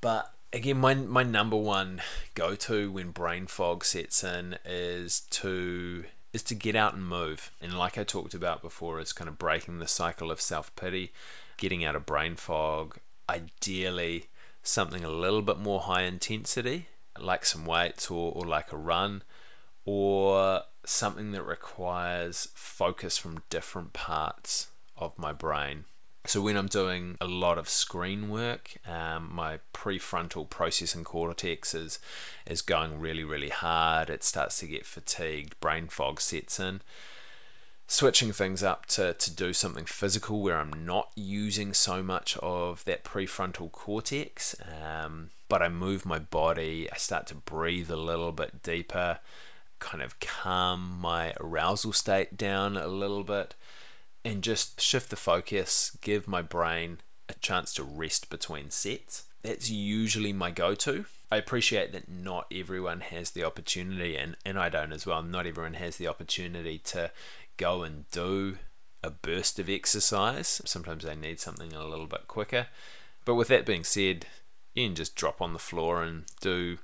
But 0.00 0.32
again, 0.54 0.78
my 0.78 0.94
my 0.94 1.22
number 1.22 1.56
one 1.56 2.00
go 2.34 2.54
to 2.54 2.90
when 2.90 3.10
brain 3.10 3.46
fog 3.46 3.84
sets 3.84 4.24
in 4.24 4.56
is 4.64 5.20
to 5.30 6.04
is 6.32 6.42
to 6.44 6.54
get 6.54 6.76
out 6.76 6.94
and 6.94 7.06
move. 7.06 7.50
And 7.60 7.76
like 7.76 7.98
I 7.98 8.04
talked 8.04 8.32
about 8.32 8.62
before, 8.62 9.00
it's 9.00 9.12
kind 9.12 9.28
of 9.28 9.38
breaking 9.38 9.80
the 9.80 9.88
cycle 9.88 10.30
of 10.30 10.40
self 10.40 10.74
pity, 10.76 11.12
getting 11.58 11.84
out 11.84 11.96
of 11.96 12.06
brain 12.06 12.36
fog. 12.36 12.96
Ideally, 13.28 14.26
something 14.62 15.04
a 15.04 15.10
little 15.10 15.42
bit 15.42 15.58
more 15.58 15.80
high 15.80 16.02
intensity 16.02 16.86
like 17.18 17.44
some 17.44 17.64
weights 17.64 18.10
or, 18.10 18.32
or 18.32 18.44
like 18.44 18.72
a 18.72 18.76
run, 18.76 19.22
or 19.84 20.62
something 20.84 21.32
that 21.32 21.42
requires 21.42 22.48
focus 22.54 23.18
from 23.18 23.42
different 23.50 23.92
parts 23.92 24.68
of 24.96 25.18
my 25.18 25.32
brain. 25.32 25.84
So 26.26 26.42
when 26.42 26.56
I'm 26.56 26.66
doing 26.66 27.16
a 27.20 27.26
lot 27.26 27.56
of 27.56 27.68
screen 27.68 28.28
work, 28.28 28.76
um, 28.86 29.30
my 29.32 29.60
prefrontal 29.72 30.48
processing 30.48 31.02
cortex 31.02 31.74
is 31.74 31.98
is 32.46 32.60
going 32.60 33.00
really 33.00 33.24
really 33.24 33.48
hard. 33.48 34.10
It 34.10 34.22
starts 34.22 34.58
to 34.58 34.66
get 34.66 34.84
fatigued. 34.84 35.58
Brain 35.60 35.88
fog 35.88 36.20
sets 36.20 36.60
in 36.60 36.82
switching 37.90 38.30
things 38.30 38.62
up 38.62 38.86
to, 38.86 39.12
to 39.14 39.34
do 39.34 39.52
something 39.52 39.84
physical 39.84 40.40
where 40.40 40.56
I'm 40.56 40.86
not 40.86 41.10
using 41.16 41.74
so 41.74 42.04
much 42.04 42.36
of 42.36 42.84
that 42.84 43.02
prefrontal 43.02 43.72
cortex, 43.72 44.54
um, 44.80 45.30
but 45.48 45.60
I 45.60 45.68
move 45.68 46.06
my 46.06 46.20
body, 46.20 46.88
I 46.90 46.96
start 46.96 47.26
to 47.26 47.34
breathe 47.34 47.90
a 47.90 47.96
little 47.96 48.30
bit 48.30 48.62
deeper, 48.62 49.18
kind 49.80 50.04
of 50.04 50.20
calm 50.20 50.98
my 51.00 51.34
arousal 51.40 51.92
state 51.92 52.36
down 52.36 52.76
a 52.76 52.86
little 52.86 53.24
bit, 53.24 53.56
and 54.24 54.44
just 54.44 54.80
shift 54.80 55.10
the 55.10 55.16
focus, 55.16 55.98
give 56.00 56.28
my 56.28 56.42
brain 56.42 56.98
a 57.28 57.34
chance 57.34 57.74
to 57.74 57.82
rest 57.82 58.30
between 58.30 58.70
sets. 58.70 59.24
That's 59.42 59.68
usually 59.68 60.32
my 60.32 60.52
go 60.52 60.76
to. 60.76 61.06
I 61.32 61.36
appreciate 61.36 61.92
that 61.92 62.08
not 62.08 62.46
everyone 62.52 63.00
has 63.00 63.30
the 63.30 63.44
opportunity, 63.44 64.16
and, 64.16 64.36
and 64.44 64.58
I 64.58 64.68
don't 64.68 64.92
as 64.92 65.06
well. 65.06 65.22
Not 65.22 65.46
everyone 65.46 65.74
has 65.74 65.96
the 65.96 66.08
opportunity 66.08 66.78
to 66.78 67.12
go 67.60 67.82
and 67.82 68.10
do 68.10 68.56
a 69.04 69.10
burst 69.10 69.58
of 69.58 69.68
exercise. 69.68 70.62
Sometimes 70.64 71.04
they 71.04 71.14
need 71.14 71.38
something 71.38 71.74
a 71.74 71.86
little 71.86 72.06
bit 72.06 72.26
quicker. 72.26 72.68
But 73.26 73.34
with 73.34 73.48
that 73.48 73.66
being 73.66 73.84
said, 73.84 74.26
you 74.74 74.86
can 74.86 74.94
just 74.94 75.14
drop 75.14 75.42
on 75.42 75.52
the 75.52 75.58
floor 75.58 76.02
and 76.02 76.24
do 76.40 76.78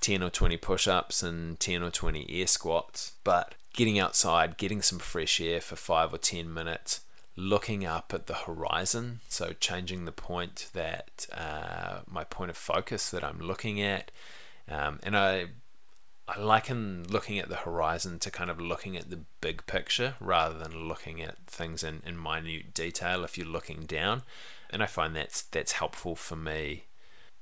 10 0.00 0.22
or 0.22 0.30
20 0.30 0.56
push 0.58 0.86
ups 0.86 1.22
and 1.22 1.58
10 1.58 1.82
or 1.82 1.90
20 1.90 2.26
air 2.30 2.46
squats. 2.46 3.12
But 3.24 3.56
getting 3.74 3.98
outside, 3.98 4.56
getting 4.56 4.80
some 4.80 5.00
fresh 5.00 5.40
air 5.40 5.60
for 5.60 5.74
5 5.74 6.14
or 6.14 6.18
10 6.18 6.52
minutes, 6.54 7.00
looking 7.34 7.84
up 7.84 8.12
at 8.14 8.26
the 8.28 8.34
horizon, 8.34 9.20
so 9.28 9.52
changing 9.58 10.04
the 10.04 10.12
point 10.12 10.68
that 10.72 11.26
uh, 11.32 12.00
my 12.08 12.22
point 12.22 12.50
of 12.50 12.56
focus 12.56 13.10
that 13.10 13.24
I'm 13.24 13.40
looking 13.40 13.80
at. 13.80 14.12
Um, 14.68 15.00
and 15.02 15.16
I 15.16 15.46
I 16.28 16.38
liken 16.38 17.04
looking 17.08 17.38
at 17.38 17.48
the 17.48 17.56
horizon 17.56 18.18
to 18.20 18.30
kind 18.30 18.50
of 18.50 18.60
looking 18.60 18.96
at 18.96 19.10
the 19.10 19.20
big 19.40 19.66
picture 19.66 20.14
rather 20.20 20.56
than 20.56 20.86
looking 20.88 21.20
at 21.20 21.46
things 21.46 21.82
in, 21.82 22.00
in 22.06 22.20
minute 22.20 22.72
detail 22.74 23.24
if 23.24 23.36
you're 23.36 23.46
looking 23.46 23.80
down. 23.80 24.22
And 24.70 24.82
I 24.82 24.86
find 24.86 25.14
that's 25.14 25.42
that's 25.42 25.72
helpful 25.72 26.14
for 26.14 26.36
me 26.36 26.84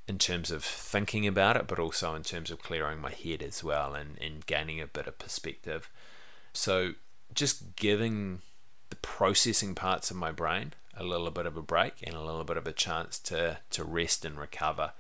in 0.09 0.19
terms 0.19 0.51
of 0.51 0.65
thinking 0.65 1.27
about 1.27 1.57
it, 1.57 1.69
but 1.69 1.79
also 1.79 2.15
in 2.15 2.23
terms 2.23 2.51
of 2.51 2.63
clearing 2.63 3.01
my 3.01 3.13
head 3.13 3.43
as 3.43 3.63
well 3.63 3.95
and, 3.95 4.19
and 4.21 4.45
gaining 4.47 4.81
a 4.81 4.87
bit 4.87 5.07
of 5.07 5.19
perspective. 5.19 5.89
So 6.53 6.95
just 7.33 7.77
giving 7.77 8.41
the 8.89 8.97
processing 8.97 9.77
parts 9.77 10.11
of 10.11 10.17
my 10.17 10.33
brain 10.33 10.73
a 10.97 11.05
little 11.05 11.31
bit 11.31 11.47
of 11.47 11.57
a 11.57 11.63
break 11.63 11.95
and 12.03 12.15
a 12.15 12.21
little 12.21 12.43
bit 12.43 12.57
of 12.57 12.67
a 12.67 12.73
chance 12.73 13.19
to, 13.21 13.59
to 13.71 13.85
rest 13.85 14.25
and 14.25 14.37
recover. 14.37 14.93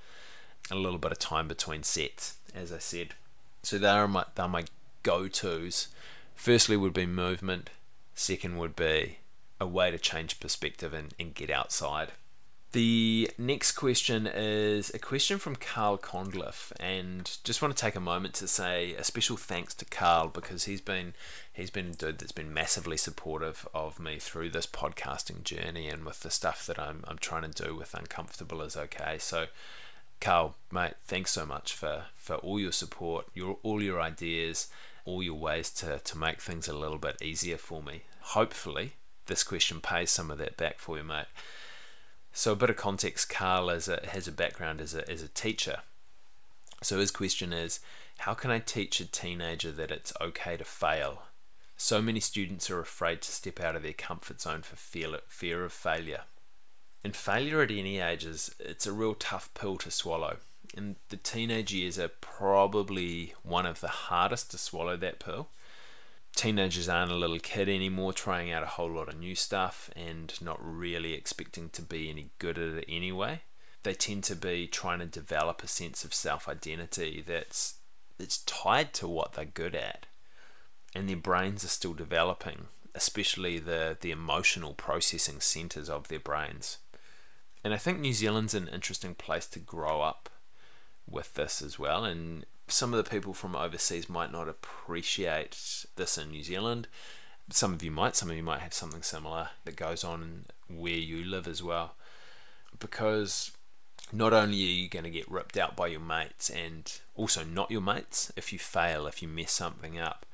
A 0.70 0.76
little 0.76 0.98
bit 0.98 1.10
of 1.10 1.18
time 1.18 1.48
between 1.48 1.82
sets, 1.82 2.36
as 2.54 2.72
I 2.72 2.78
said. 2.78 3.14
So 3.62 3.78
they 3.78 3.88
are 3.88 4.08
my 4.08 4.24
they 4.34 4.42
are 4.42 4.48
my 4.48 4.64
go 5.02 5.28
tos. 5.28 5.88
Firstly 6.34 6.76
would 6.76 6.94
be 6.94 7.06
movement. 7.06 7.70
Second 8.14 8.58
would 8.58 8.76
be 8.76 9.18
a 9.60 9.66
way 9.66 9.90
to 9.90 9.98
change 9.98 10.40
perspective 10.40 10.94
and, 10.94 11.14
and 11.18 11.34
get 11.34 11.50
outside. 11.50 12.12
The 12.72 13.28
next 13.36 13.72
question 13.72 14.28
is 14.28 14.90
a 14.94 15.00
question 15.00 15.38
from 15.38 15.56
Carl 15.56 15.98
Condliff, 15.98 16.70
and 16.78 17.28
just 17.42 17.60
want 17.60 17.76
to 17.76 17.80
take 17.80 17.96
a 17.96 18.00
moment 18.00 18.34
to 18.34 18.46
say 18.46 18.94
a 18.94 19.02
special 19.02 19.36
thanks 19.36 19.74
to 19.74 19.84
Carl 19.84 20.28
because 20.28 20.66
he's 20.66 20.80
been 20.80 21.14
he's 21.52 21.70
been 21.70 21.88
a 21.88 21.94
dude 21.94 22.18
that's 22.18 22.30
been 22.30 22.54
massively 22.54 22.96
supportive 22.96 23.66
of 23.74 23.98
me 23.98 24.20
through 24.20 24.50
this 24.50 24.68
podcasting 24.68 25.42
journey 25.42 25.88
and 25.88 26.04
with 26.04 26.20
the 26.20 26.30
stuff 26.30 26.64
that 26.66 26.78
I'm 26.78 27.04
I'm 27.08 27.18
trying 27.18 27.50
to 27.50 27.64
do 27.64 27.74
with 27.74 27.92
Uncomfortable 27.92 28.62
is 28.62 28.76
okay. 28.76 29.16
So 29.18 29.46
Carl, 30.20 30.54
mate, 30.70 30.94
thanks 31.04 31.30
so 31.30 31.46
much 31.46 31.72
for, 31.72 32.04
for 32.14 32.36
all 32.36 32.60
your 32.60 32.72
support, 32.72 33.26
your 33.34 33.58
all 33.62 33.82
your 33.82 34.00
ideas, 34.00 34.68
all 35.04 35.22
your 35.22 35.38
ways 35.38 35.70
to, 35.70 35.98
to 35.98 36.18
make 36.18 36.40
things 36.40 36.68
a 36.68 36.76
little 36.76 36.98
bit 36.98 37.20
easier 37.22 37.56
for 37.56 37.82
me. 37.82 38.02
Hopefully, 38.20 38.92
this 39.26 39.42
question 39.42 39.80
pays 39.80 40.10
some 40.10 40.30
of 40.30 40.38
that 40.38 40.56
back 40.56 40.78
for 40.78 40.98
you, 40.98 41.04
mate. 41.04 41.26
So, 42.32 42.52
a 42.52 42.56
bit 42.56 42.70
of 42.70 42.76
context 42.76 43.30
Carl 43.30 43.70
as 43.70 43.88
a, 43.88 44.06
has 44.08 44.28
a 44.28 44.32
background 44.32 44.80
as 44.80 44.94
a, 44.94 45.08
as 45.10 45.22
a 45.22 45.28
teacher. 45.28 45.78
So, 46.82 46.98
his 46.98 47.10
question 47.10 47.52
is 47.52 47.80
How 48.18 48.34
can 48.34 48.50
I 48.50 48.58
teach 48.58 49.00
a 49.00 49.10
teenager 49.10 49.72
that 49.72 49.90
it's 49.90 50.12
okay 50.20 50.56
to 50.56 50.64
fail? 50.64 51.22
So 51.82 52.02
many 52.02 52.20
students 52.20 52.68
are 52.68 52.78
afraid 52.78 53.22
to 53.22 53.32
step 53.32 53.58
out 53.58 53.74
of 53.74 53.82
their 53.82 53.94
comfort 53.94 54.42
zone 54.42 54.60
for 54.60 54.76
fear, 54.76 55.20
fear 55.28 55.64
of 55.64 55.72
failure. 55.72 56.24
And 57.02 57.16
failure 57.16 57.62
at 57.62 57.70
any 57.70 57.98
age 57.98 58.24
is 58.24 58.54
it's 58.58 58.86
a 58.86 58.92
real 58.92 59.14
tough 59.14 59.52
pill 59.54 59.76
to 59.78 59.90
swallow. 59.90 60.36
And 60.76 60.96
the 61.08 61.16
teenage 61.16 61.72
years 61.72 61.98
are 61.98 62.08
probably 62.08 63.34
one 63.42 63.66
of 63.66 63.80
the 63.80 63.88
hardest 63.88 64.50
to 64.50 64.58
swallow 64.58 64.96
that 64.98 65.18
pill. 65.18 65.48
Teenagers 66.36 66.88
aren't 66.88 67.10
a 67.10 67.16
little 67.16 67.40
kid 67.40 67.68
anymore, 67.68 68.12
trying 68.12 68.52
out 68.52 68.62
a 68.62 68.66
whole 68.66 68.90
lot 68.90 69.08
of 69.08 69.18
new 69.18 69.34
stuff 69.34 69.90
and 69.96 70.32
not 70.40 70.58
really 70.60 71.14
expecting 71.14 71.70
to 71.70 71.82
be 71.82 72.08
any 72.08 72.30
good 72.38 72.56
at 72.56 72.74
it 72.74 72.84
anyway. 72.88 73.42
They 73.82 73.94
tend 73.94 74.24
to 74.24 74.36
be 74.36 74.66
trying 74.66 75.00
to 75.00 75.06
develop 75.06 75.62
a 75.62 75.68
sense 75.68 76.04
of 76.04 76.14
self 76.14 76.48
identity 76.48 77.24
that's 77.26 77.74
that's 78.18 78.38
tied 78.38 78.92
to 78.94 79.08
what 79.08 79.32
they're 79.32 79.46
good 79.46 79.74
at. 79.74 80.06
And 80.94 81.08
their 81.08 81.16
brains 81.16 81.64
are 81.64 81.68
still 81.68 81.94
developing, 81.94 82.66
especially 82.94 83.58
the, 83.58 83.96
the 83.98 84.10
emotional 84.10 84.74
processing 84.74 85.40
centers 85.40 85.88
of 85.88 86.08
their 86.08 86.20
brains. 86.20 86.78
And 87.62 87.74
I 87.74 87.76
think 87.76 88.00
New 88.00 88.12
Zealand's 88.12 88.54
an 88.54 88.68
interesting 88.68 89.14
place 89.14 89.46
to 89.48 89.58
grow 89.58 90.00
up 90.00 90.30
with 91.08 91.34
this 91.34 91.60
as 91.60 91.78
well. 91.78 92.04
And 92.04 92.46
some 92.68 92.94
of 92.94 93.02
the 93.02 93.10
people 93.10 93.34
from 93.34 93.54
overseas 93.54 94.08
might 94.08 94.32
not 94.32 94.48
appreciate 94.48 95.84
this 95.96 96.16
in 96.16 96.30
New 96.30 96.42
Zealand. 96.42 96.88
Some 97.50 97.74
of 97.74 97.82
you 97.82 97.90
might, 97.90 98.16
some 98.16 98.30
of 98.30 98.36
you 98.36 98.42
might 98.42 98.60
have 98.60 98.72
something 98.72 99.02
similar 99.02 99.50
that 99.64 99.76
goes 99.76 100.04
on 100.04 100.46
where 100.68 100.92
you 100.92 101.24
live 101.24 101.46
as 101.46 101.62
well. 101.62 101.96
Because 102.78 103.50
not 104.12 104.32
only 104.32 104.56
are 104.56 104.80
you 104.80 104.88
going 104.88 105.04
to 105.04 105.10
get 105.10 105.30
ripped 105.30 105.58
out 105.58 105.76
by 105.76 105.88
your 105.88 106.00
mates 106.00 106.48
and 106.48 107.00
also 107.14 107.44
not 107.44 107.70
your 107.70 107.82
mates 107.82 108.32
if 108.36 108.52
you 108.52 108.58
fail, 108.58 109.06
if 109.06 109.20
you 109.20 109.28
mess 109.28 109.52
something 109.52 109.98
up, 109.98 110.24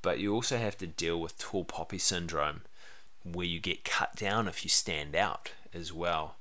but 0.00 0.18
you 0.18 0.34
also 0.34 0.58
have 0.58 0.76
to 0.78 0.86
deal 0.86 1.20
with 1.20 1.38
tall 1.38 1.64
poppy 1.64 1.98
syndrome 1.98 2.62
where 3.22 3.46
you 3.46 3.60
get 3.60 3.84
cut 3.84 4.16
down 4.16 4.48
if 4.48 4.64
you 4.64 4.70
stand 4.70 5.14
out 5.14 5.52
as 5.72 5.92
well 5.92 6.36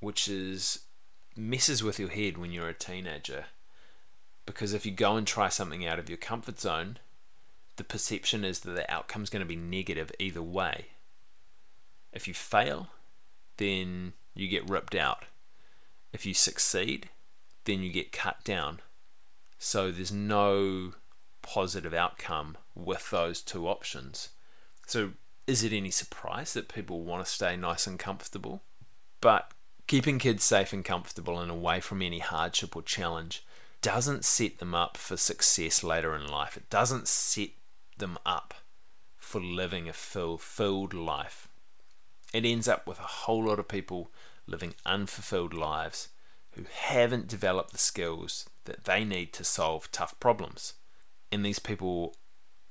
which 0.00 0.28
is 0.28 0.80
messes 1.36 1.82
with 1.82 1.98
your 1.98 2.08
head 2.08 2.36
when 2.36 2.50
you're 2.50 2.68
a 2.68 2.74
teenager. 2.74 3.46
Because 4.46 4.72
if 4.72 4.84
you 4.84 4.92
go 4.92 5.16
and 5.16 5.26
try 5.26 5.48
something 5.48 5.86
out 5.86 5.98
of 5.98 6.08
your 6.08 6.18
comfort 6.18 6.58
zone, 6.58 6.98
the 7.76 7.84
perception 7.84 8.44
is 8.44 8.60
that 8.60 8.72
the 8.72 8.92
outcome's 8.92 9.30
going 9.30 9.40
to 9.40 9.46
be 9.46 9.56
negative 9.56 10.10
either 10.18 10.42
way. 10.42 10.86
If 12.12 12.26
you 12.26 12.34
fail, 12.34 12.88
then 13.58 14.14
you 14.34 14.48
get 14.48 14.68
ripped 14.68 14.94
out. 14.94 15.24
If 16.12 16.26
you 16.26 16.34
succeed, 16.34 17.10
then 17.64 17.82
you 17.82 17.92
get 17.92 18.12
cut 18.12 18.42
down. 18.42 18.80
So 19.58 19.90
there's 19.90 20.12
no 20.12 20.94
positive 21.42 21.94
outcome 21.94 22.56
with 22.74 23.10
those 23.10 23.42
two 23.42 23.68
options. 23.68 24.30
So, 24.86 25.12
is 25.46 25.62
it 25.62 25.72
any 25.72 25.90
surprise 25.90 26.52
that 26.54 26.68
people 26.68 27.02
want 27.02 27.24
to 27.24 27.30
stay 27.30 27.56
nice 27.56 27.86
and 27.86 27.98
comfortable? 27.98 28.62
But 29.20 29.52
keeping 29.90 30.20
kids 30.20 30.44
safe 30.44 30.72
and 30.72 30.84
comfortable 30.84 31.40
and 31.40 31.50
away 31.50 31.80
from 31.80 32.00
any 32.00 32.20
hardship 32.20 32.76
or 32.76 32.82
challenge 32.82 33.44
doesn't 33.82 34.24
set 34.24 34.60
them 34.60 34.72
up 34.72 34.96
for 34.96 35.16
success 35.16 35.82
later 35.82 36.14
in 36.14 36.24
life. 36.24 36.56
It 36.56 36.70
doesn't 36.70 37.08
set 37.08 37.48
them 37.98 38.16
up 38.24 38.54
for 39.16 39.40
living 39.40 39.88
a 39.88 39.92
fulfilled 39.92 40.94
life. 40.94 41.48
It 42.32 42.44
ends 42.44 42.68
up 42.68 42.86
with 42.86 43.00
a 43.00 43.14
whole 43.24 43.46
lot 43.46 43.58
of 43.58 43.66
people 43.66 44.12
living 44.46 44.76
unfulfilled 44.86 45.54
lives 45.54 46.10
who 46.52 46.66
haven't 46.72 47.26
developed 47.26 47.72
the 47.72 47.78
skills 47.78 48.48
that 48.66 48.84
they 48.84 49.04
need 49.04 49.32
to 49.32 49.42
solve 49.42 49.90
tough 49.90 50.14
problems. 50.20 50.74
And 51.32 51.44
these 51.44 51.58
people 51.58 52.14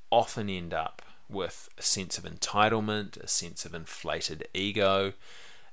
often 0.10 0.50
end 0.50 0.74
up 0.74 1.02
with 1.28 1.68
a 1.78 1.82
sense 1.82 2.18
of 2.18 2.24
entitlement, 2.24 3.18
a 3.18 3.28
sense 3.28 3.66
of 3.66 3.76
inflated 3.76 4.48
ego, 4.54 5.12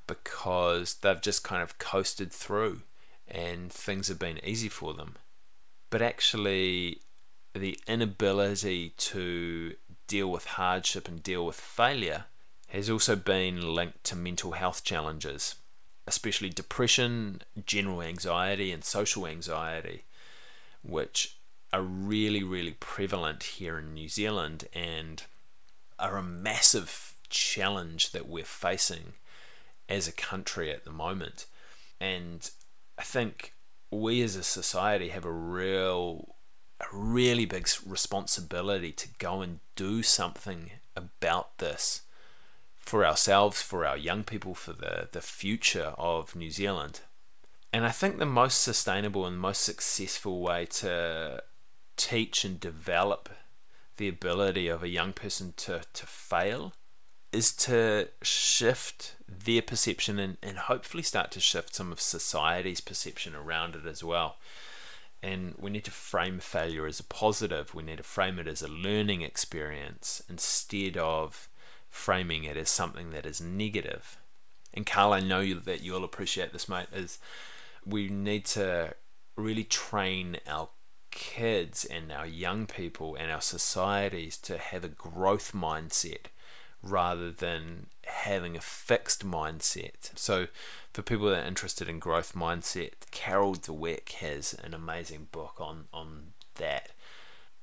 because 0.06 0.94
they've 0.94 1.20
just 1.20 1.42
kind 1.42 1.62
of 1.62 1.78
coasted 1.78 2.32
through 2.32 2.82
and 3.28 3.72
things 3.72 4.08
have 4.08 4.18
been 4.18 4.44
easy 4.44 4.68
for 4.68 4.94
them. 4.94 5.16
But 5.90 6.02
actually, 6.02 7.00
the 7.54 7.78
inability 7.86 8.90
to 8.96 9.74
deal 10.06 10.30
with 10.30 10.44
hardship 10.44 11.08
and 11.08 11.22
deal 11.22 11.44
with 11.44 11.56
failure 11.56 12.24
has 12.68 12.90
also 12.90 13.16
been 13.16 13.74
linked 13.74 14.04
to 14.04 14.16
mental 14.16 14.52
health 14.52 14.84
challenges, 14.84 15.56
especially 16.06 16.50
depression, 16.50 17.42
general 17.64 18.02
anxiety, 18.02 18.72
and 18.72 18.84
social 18.84 19.26
anxiety, 19.26 20.04
which 20.82 21.38
are 21.72 21.82
really, 21.82 22.42
really 22.42 22.76
prevalent 22.78 23.42
here 23.42 23.78
in 23.78 23.94
New 23.94 24.08
Zealand 24.08 24.66
and 24.72 25.24
are 25.98 26.16
a 26.16 26.22
massive 26.22 27.14
challenge 27.28 28.12
that 28.12 28.28
we're 28.28 28.44
facing 28.44 29.14
as 29.88 30.08
a 30.08 30.12
country 30.12 30.70
at 30.70 30.84
the 30.84 30.92
moment. 30.92 31.46
And 32.00 32.48
I 32.98 33.02
think 33.02 33.54
we 33.90 34.22
as 34.22 34.36
a 34.36 34.42
society 34.42 35.08
have 35.08 35.24
a 35.24 35.32
real 35.32 36.36
a 36.80 36.86
really 36.92 37.46
big 37.46 37.66
responsibility 37.86 38.92
to 38.92 39.08
go 39.18 39.40
and 39.40 39.60
do 39.76 40.02
something 40.02 40.72
about 40.94 41.56
this 41.56 42.02
for 42.76 43.04
ourselves, 43.04 43.62
for 43.62 43.86
our 43.86 43.96
young 43.96 44.24
people, 44.24 44.54
for 44.54 44.72
the, 44.72 45.08
the 45.10 45.22
future 45.22 45.94
of 45.96 46.36
New 46.36 46.50
Zealand. 46.50 47.00
And 47.72 47.84
I 47.84 47.90
think 47.90 48.18
the 48.18 48.26
most 48.26 48.62
sustainable 48.62 49.26
and 49.26 49.38
most 49.38 49.62
successful 49.62 50.40
way 50.40 50.66
to 50.66 51.42
teach 51.96 52.44
and 52.44 52.60
develop 52.60 53.30
the 53.96 54.08
ability 54.08 54.68
of 54.68 54.82
a 54.82 54.88
young 54.88 55.12
person 55.12 55.54
to, 55.56 55.82
to 55.92 56.06
fail 56.06 56.74
is 57.32 57.52
to 57.54 58.08
shift 58.22 59.15
their 59.28 59.62
perception 59.62 60.18
and, 60.18 60.36
and 60.42 60.58
hopefully 60.58 61.02
start 61.02 61.30
to 61.32 61.40
shift 61.40 61.74
some 61.74 61.90
of 61.90 62.00
society's 62.00 62.80
perception 62.80 63.34
around 63.34 63.74
it 63.74 63.86
as 63.86 64.02
well. 64.04 64.36
And 65.22 65.54
we 65.58 65.70
need 65.70 65.84
to 65.84 65.90
frame 65.90 66.38
failure 66.38 66.86
as 66.86 67.00
a 67.00 67.04
positive. 67.04 67.74
We 67.74 67.82
need 67.82 67.96
to 67.98 68.04
frame 68.04 68.38
it 68.38 68.46
as 68.46 68.62
a 68.62 68.68
learning 68.68 69.22
experience 69.22 70.22
instead 70.28 70.96
of 70.96 71.48
framing 71.88 72.44
it 72.44 72.56
as 72.56 72.68
something 72.68 73.10
that 73.10 73.26
is 73.26 73.40
negative. 73.40 74.18
And 74.74 74.86
Carl, 74.86 75.14
I 75.14 75.20
know 75.20 75.54
that 75.54 75.80
you'll 75.80 76.04
appreciate 76.04 76.52
this, 76.52 76.68
mate, 76.68 76.88
is 76.92 77.18
we 77.84 78.08
need 78.08 78.44
to 78.46 78.94
really 79.36 79.64
train 79.64 80.38
our 80.46 80.68
kids 81.10 81.84
and 81.84 82.12
our 82.12 82.26
young 82.26 82.66
people 82.66 83.16
and 83.16 83.32
our 83.32 83.40
societies 83.40 84.36
to 84.36 84.58
have 84.58 84.84
a 84.84 84.88
growth 84.88 85.52
mindset 85.52 86.26
rather 86.86 87.30
than 87.30 87.86
having 88.04 88.56
a 88.56 88.60
fixed 88.60 89.26
mindset. 89.26 90.16
So, 90.16 90.46
for 90.92 91.02
people 91.02 91.28
that 91.28 91.44
are 91.44 91.48
interested 91.48 91.88
in 91.88 91.98
growth 91.98 92.34
mindset, 92.34 92.92
Carol 93.10 93.54
Dweck 93.54 94.12
has 94.12 94.54
an 94.54 94.74
amazing 94.74 95.28
book 95.32 95.56
on 95.58 95.86
on 95.92 96.32
that. 96.56 96.90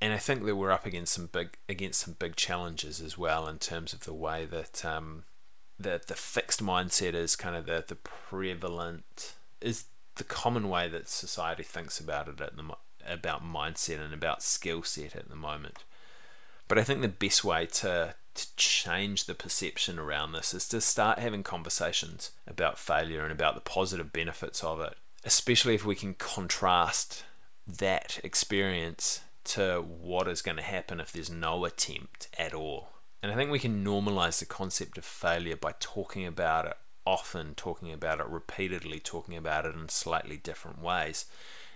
And 0.01 0.13
I 0.13 0.17
think 0.17 0.43
that 0.43 0.55
we're 0.55 0.71
up 0.71 0.85
against 0.85 1.13
some 1.13 1.27
big 1.27 1.57
against 1.69 2.01
some 2.01 2.15
big 2.19 2.35
challenges 2.35 2.99
as 2.99 3.17
well 3.17 3.47
in 3.47 3.57
terms 3.57 3.93
of 3.93 4.01
the 4.01 4.13
way 4.13 4.45
that 4.45 4.83
um, 4.83 5.23
the 5.79 6.01
the 6.05 6.15
fixed 6.15 6.63
mindset 6.63 7.13
is 7.13 7.35
kind 7.35 7.55
of 7.55 7.65
the 7.65 7.83
the 7.87 7.95
prevalent 7.95 9.33
is 9.61 9.85
the 10.15 10.23
common 10.23 10.69
way 10.69 10.87
that 10.87 11.07
society 11.09 11.63
thinks 11.63 11.99
about 11.99 12.27
it 12.27 12.41
at 12.41 12.55
the 12.55 12.63
about 13.05 13.43
mindset 13.43 13.99
and 13.99 14.13
about 14.13 14.43
skill 14.43 14.83
set 14.83 15.15
at 15.15 15.29
the 15.29 15.35
moment. 15.35 15.83
But 16.67 16.77
I 16.77 16.83
think 16.83 17.01
the 17.01 17.07
best 17.07 17.43
way 17.43 17.65
to 17.65 18.15
to 18.35 18.55
change 18.55 19.25
the 19.25 19.35
perception 19.35 19.99
around 19.99 20.31
this 20.31 20.53
is 20.53 20.67
to 20.69 20.81
start 20.81 21.19
having 21.19 21.43
conversations 21.43 22.31
about 22.47 22.79
failure 22.79 23.23
and 23.23 23.31
about 23.31 23.55
the 23.55 23.61
positive 23.61 24.11
benefits 24.11 24.63
of 24.63 24.79
it, 24.79 24.95
especially 25.23 25.75
if 25.75 25.85
we 25.85 25.95
can 25.95 26.13
contrast 26.13 27.23
that 27.67 28.19
experience 28.23 29.21
to 29.43 29.81
what 29.81 30.27
is 30.27 30.41
going 30.41 30.57
to 30.57 30.63
happen 30.63 30.99
if 30.99 31.11
there's 31.11 31.29
no 31.29 31.65
attempt 31.65 32.27
at 32.37 32.53
all. 32.53 32.89
And 33.21 33.31
I 33.31 33.35
think 33.35 33.51
we 33.51 33.59
can 33.59 33.83
normalize 33.83 34.39
the 34.39 34.45
concept 34.45 34.97
of 34.97 35.05
failure 35.05 35.55
by 35.55 35.73
talking 35.79 36.25
about 36.25 36.65
it 36.65 36.77
often, 37.05 37.53
talking 37.55 37.91
about 37.91 38.19
it 38.19 38.27
repeatedly, 38.27 38.99
talking 38.99 39.35
about 39.35 39.65
it 39.65 39.75
in 39.75 39.89
slightly 39.89 40.37
different 40.37 40.81
ways, 40.81 41.25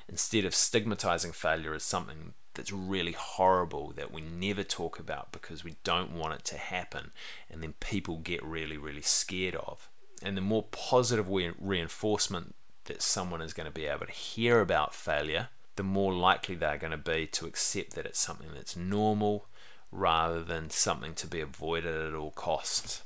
instead 0.10 0.46
of 0.46 0.56
stigmatizing 0.56 1.34
failure 1.34 1.74
as 1.74 1.84
something 1.84 2.34
that's 2.58 2.74
really 2.74 3.14
horrible 3.14 3.94
that 3.96 4.12
we 4.12 4.20
never 4.20 4.64
talk 4.64 5.00
about 5.00 5.32
because 5.32 5.64
we 5.64 5.76
don't 5.84 6.12
want 6.12 6.34
it 6.34 6.44
to 6.44 6.58
happen 6.58 7.12
and 7.50 7.64
then 7.64 7.74
people 7.80 8.18
get 8.18 8.44
really 8.44 8.78
really 8.78 9.02
scared 9.02 9.56
of. 9.56 9.90
And 10.22 10.36
the 10.36 10.42
more 10.42 10.64
positive 10.64 11.30
reinforcement 11.30 12.56
that 12.86 13.04
someone 13.04 13.42
is 13.42 13.54
going 13.54 13.68
to 13.68 13.74
be 13.74 13.86
able 13.86 14.08
to 14.08 14.12
hear 14.12 14.60
about 14.60 14.94
failure 14.94 15.50
the 15.76 15.84
more 15.84 16.12
likely 16.12 16.56
they're 16.56 16.78
going 16.78 16.92
to 16.92 16.98
be 16.98 17.28
to 17.28 17.46
accept 17.46 17.94
that 17.94 18.08
it's 18.08 18.20
something 18.20 18.50
that's 18.54 18.76
normal 18.76 19.46
rather 19.92 20.44
than 20.44 20.72
something 20.72 21.14
to 21.14 21.28
be 21.28 21.40
avoided 21.40 21.96
at 21.96 22.16
all 22.16 22.32
costs. 22.32 23.04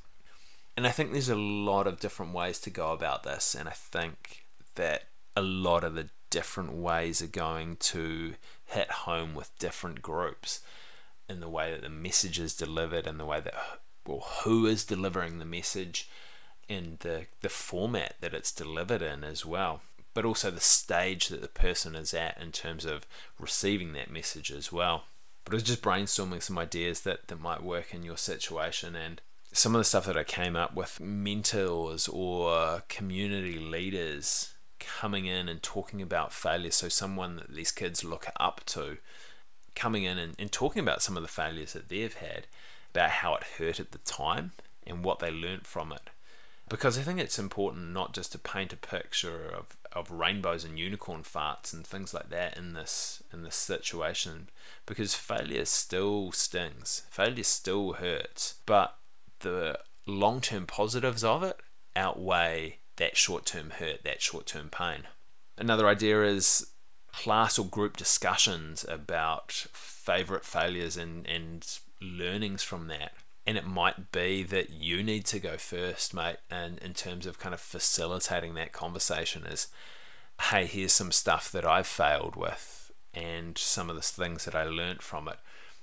And 0.78 0.88
i 0.88 0.90
think 0.90 1.12
there's 1.12 1.30
a 1.30 1.36
lot 1.36 1.86
of 1.86 2.00
different 2.00 2.34
ways 2.34 2.58
to 2.60 2.70
go 2.70 2.94
about 2.94 3.24
this 3.24 3.54
and 3.54 3.68
i 3.68 3.74
think 3.74 4.46
that 4.76 5.04
a 5.36 5.42
lot 5.42 5.84
of 5.84 5.96
the 5.96 6.10
different 6.30 6.74
ways 6.74 7.22
are 7.22 7.28
going 7.28 7.76
to 7.76 8.34
hit 8.72 8.92
home 8.92 9.34
with 9.34 9.58
different 9.60 10.02
groups 10.02 10.62
in 11.30 11.40
the 11.40 11.50
way 11.50 11.72
that 11.72 11.82
the 11.82 11.90
message 11.90 12.40
is 12.40 12.56
delivered 12.56 13.08
and 13.08 13.20
the 13.20 13.26
way 13.26 13.40
that 13.40 13.54
well 14.06 14.28
who 14.44 14.66
is 14.66 14.84
delivering 14.84 15.40
the 15.40 15.46
message 15.46 16.10
and 16.70 17.00
the 17.00 17.28
the 17.42 17.50
format 17.50 18.16
that 18.22 18.34
it's 18.34 18.52
delivered 18.52 19.02
in 19.02 19.24
as 19.24 19.46
well. 19.46 19.82
But 20.14 20.26
also 20.26 20.52
the 20.52 20.60
stage 20.60 21.30
that 21.30 21.42
the 21.42 21.48
person 21.48 21.96
is 21.96 22.14
at 22.14 22.42
in 22.42 22.52
terms 22.52 22.84
of 22.84 23.06
receiving 23.40 23.94
that 23.94 24.12
message 24.12 24.52
as 24.52 24.72
well. 24.72 25.06
But 25.46 25.54
I 25.54 25.56
was 25.56 25.64
just 25.64 25.82
brainstorming 25.82 26.44
some 26.44 26.58
ideas 26.58 27.02
that, 27.02 27.28
that 27.28 27.40
might 27.40 27.64
work 27.64 27.94
in 27.94 28.04
your 28.04 28.18
situation. 28.18 28.96
And 28.96 29.22
some 29.54 29.74
of 29.74 29.80
the 29.80 29.86
stuff 29.86 30.06
that 30.06 30.18
I 30.18 30.24
came 30.24 30.56
up 30.56 30.76
with 30.76 31.00
mentors 31.00 32.10
or 32.10 32.84
community 32.90 33.58
leaders 33.58 34.54
coming 35.00 35.26
in 35.26 35.48
and 35.48 35.62
talking 35.62 36.02
about 36.02 36.34
failure. 36.34 36.72
So, 36.72 36.90
someone 36.90 37.38
that 37.38 37.54
these 37.54 37.72
kids 37.72 38.04
look 38.04 38.28
up 38.40 38.62
to 38.68 38.98
coming 39.76 40.04
in 40.04 40.18
and, 40.18 40.36
and 40.38 40.52
talking 40.52 40.82
about 40.82 41.02
some 41.02 41.16
of 41.18 41.24
the 41.24 41.30
failures 41.30 41.74
that 41.74 41.90
they've 41.90 42.14
had, 42.14 42.48
about 42.94 43.10
how 43.10 43.36
it 43.36 43.44
hurt 43.58 43.80
at 43.80 43.92
the 43.92 43.98
time 44.00 44.52
and 44.86 45.04
what 45.04 45.20
they 45.20 45.32
learnt 45.32 45.66
from 45.66 45.92
it. 45.92 46.10
Because 46.70 46.98
I 46.98 47.02
think 47.02 47.20
it's 47.20 47.40
important 47.40 47.92
not 47.92 48.14
just 48.14 48.32
to 48.32 48.40
paint 48.40 48.72
a 48.72 48.78
picture 48.78 49.50
of, 49.50 49.76
of 49.92 50.10
rainbows 50.10 50.64
and 50.64 50.80
unicorn 50.80 51.24
farts 51.24 51.74
and 51.74 51.86
things 51.86 52.14
like 52.14 52.30
that 52.30 52.58
in 52.58 52.74
this 52.74 53.22
in 53.34 53.44
this 53.44 53.56
situation, 53.56 54.50
because 54.86 55.14
failure 55.14 55.66
still 55.66 56.32
stings, 56.32 57.04
failure 57.10 57.44
still 57.44 57.94
hurts, 57.94 58.56
but 58.66 58.96
the 59.40 59.80
long 60.06 60.40
term 60.40 60.66
positives 60.66 61.24
of 61.24 61.44
it 61.44 61.60
outweigh 61.96 62.78
that 63.02 63.18
short 63.18 63.48
term 63.48 63.72
hurt, 63.72 64.04
that 64.04 64.22
short 64.22 64.46
term 64.46 64.70
pain. 64.70 65.08
Another 65.58 65.88
idea 65.88 66.24
is 66.24 66.68
class 67.12 67.58
or 67.58 67.66
group 67.66 67.98
discussions 67.98 68.86
about 68.88 69.52
favorite 69.52 70.46
failures 70.46 70.96
and, 70.98 71.28
and 71.28 71.80
learnings 72.00 72.62
from 72.62 72.88
that. 72.88 73.14
And 73.46 73.58
it 73.58 73.66
might 73.66 74.12
be 74.12 74.44
that 74.44 74.70
you 74.70 75.02
need 75.02 75.26
to 75.26 75.40
go 75.40 75.58
first, 75.58 76.14
mate, 76.14 76.38
and 76.50 76.78
in 76.78 76.94
terms 76.94 77.26
of 77.26 77.40
kind 77.40 77.56
of 77.56 77.60
facilitating 77.60 78.54
that 78.54 78.72
conversation 78.72 79.46
is 79.46 79.68
hey, 80.50 80.66
here's 80.66 80.94
some 80.94 81.12
stuff 81.12 81.52
that 81.52 81.66
I've 81.66 81.88
failed 81.88 82.36
with 82.36 82.92
and 83.14 83.58
some 83.58 83.90
of 83.90 83.96
the 83.96 84.02
things 84.02 84.46
that 84.46 84.56
I 84.56 84.64
learned 84.64 85.02
from 85.02 85.28
it. 85.28 85.38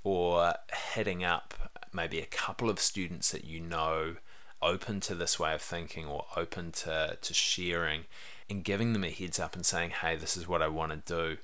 Or 0.05 0.53
heading 0.69 1.23
up 1.23 1.53
maybe 1.93 2.19
a 2.19 2.25
couple 2.25 2.69
of 2.69 2.79
students 2.79 3.31
that 3.31 3.43
you 3.43 3.59
know 3.59 4.15
open 4.61 4.99
to 5.01 5.15
this 5.15 5.39
way 5.39 5.53
of 5.53 5.61
thinking 5.61 6.05
or 6.05 6.25
open 6.35 6.71
to, 6.71 7.17
to 7.21 7.33
sharing 7.33 8.05
and 8.49 8.63
giving 8.63 8.93
them 8.93 9.03
a 9.03 9.09
heads 9.09 9.39
up 9.39 9.55
and 9.55 9.65
saying, 9.65 9.91
hey, 9.91 10.15
this 10.15 10.35
is 10.35 10.47
what 10.47 10.61
I 10.61 10.67
want 10.67 10.91
to 11.05 11.13
do. 11.13 11.37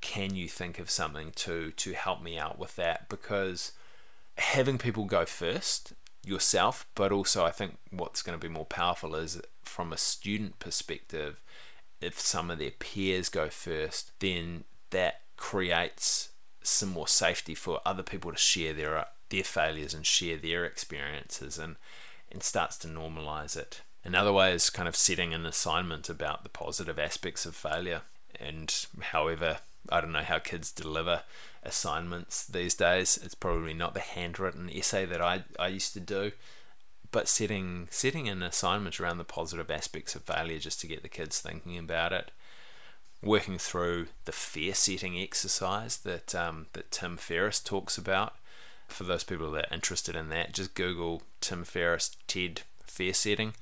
can 0.00 0.34
you 0.34 0.48
think 0.48 0.78
of 0.78 0.90
something 0.90 1.30
to 1.34 1.70
to 1.72 1.92
help 1.94 2.22
me 2.22 2.38
out 2.38 2.58
with 2.58 2.76
that 2.76 3.08
because 3.08 3.72
having 4.36 4.76
people 4.76 5.04
go 5.06 5.24
first 5.24 5.94
yourself 6.26 6.86
but 6.94 7.10
also 7.10 7.44
i 7.44 7.50
think 7.50 7.78
what's 7.90 8.20
going 8.22 8.38
to 8.38 8.46
be 8.48 8.52
more 8.52 8.66
powerful 8.66 9.14
is 9.14 9.40
from 9.62 9.92
a 9.92 9.96
student 9.96 10.58
perspective 10.58 11.40
if 12.02 12.20
some 12.20 12.50
of 12.50 12.58
their 12.58 12.70
peers 12.70 13.28
go 13.30 13.48
first 13.48 14.12
then 14.20 14.64
that 14.90 15.22
creates 15.36 16.30
some 16.62 16.90
more 16.90 17.08
safety 17.08 17.54
for 17.54 17.80
other 17.86 18.02
people 18.02 18.30
to 18.30 18.38
share 18.38 18.74
their 18.74 19.06
their 19.30 19.44
failures 19.44 19.94
and 19.94 20.04
share 20.04 20.36
their 20.36 20.64
experiences 20.66 21.58
and 21.58 21.76
and 22.34 22.42
starts 22.42 22.76
to 22.76 22.88
normalize 22.88 23.56
it 23.56 23.80
another 24.04 24.32
way 24.32 24.52
is 24.52 24.68
kind 24.68 24.88
of 24.88 24.96
setting 24.96 25.32
an 25.32 25.46
assignment 25.46 26.10
about 26.10 26.42
the 26.42 26.50
positive 26.50 26.98
aspects 26.98 27.46
of 27.46 27.56
failure 27.56 28.02
and 28.38 28.86
however 29.00 29.58
I 29.90 30.00
don't 30.00 30.12
know 30.12 30.20
how 30.20 30.38
kids 30.38 30.72
deliver 30.72 31.22
assignments 31.62 32.44
these 32.44 32.74
days. 32.74 33.18
It's 33.22 33.34
probably 33.34 33.74
not 33.74 33.94
the 33.94 34.00
handwritten 34.00 34.70
essay 34.70 35.04
that 35.06 35.20
I, 35.20 35.44
I 35.58 35.68
used 35.68 35.92
to 35.94 36.00
do, 36.00 36.32
but 37.10 37.28
setting 37.28 37.88
setting 37.90 38.28
an 38.28 38.42
assignment 38.42 39.00
around 39.00 39.18
the 39.18 39.24
positive 39.24 39.70
aspects 39.70 40.14
of 40.14 40.22
failure 40.22 40.58
just 40.58 40.80
to 40.80 40.86
get 40.86 41.02
the 41.02 41.08
kids 41.08 41.40
thinking 41.40 41.76
about 41.78 42.12
it. 42.12 42.30
Working 43.22 43.56
through 43.56 44.08
the 44.26 44.32
fear 44.32 44.74
setting 44.74 45.18
exercise 45.18 45.98
that 45.98 46.34
um, 46.34 46.66
that 46.72 46.90
Tim 46.90 47.16
Ferriss 47.16 47.60
talks 47.60 47.96
about. 47.96 48.34
For 48.88 49.04
those 49.04 49.24
people 49.24 49.50
that 49.52 49.70
are 49.70 49.74
interested 49.74 50.14
in 50.14 50.28
that, 50.28 50.52
just 50.52 50.74
Google 50.74 51.22
Tim 51.40 51.64
Ferriss 51.64 52.16
TED 52.26 52.62
fear 52.84 53.12
setting. 53.12 53.54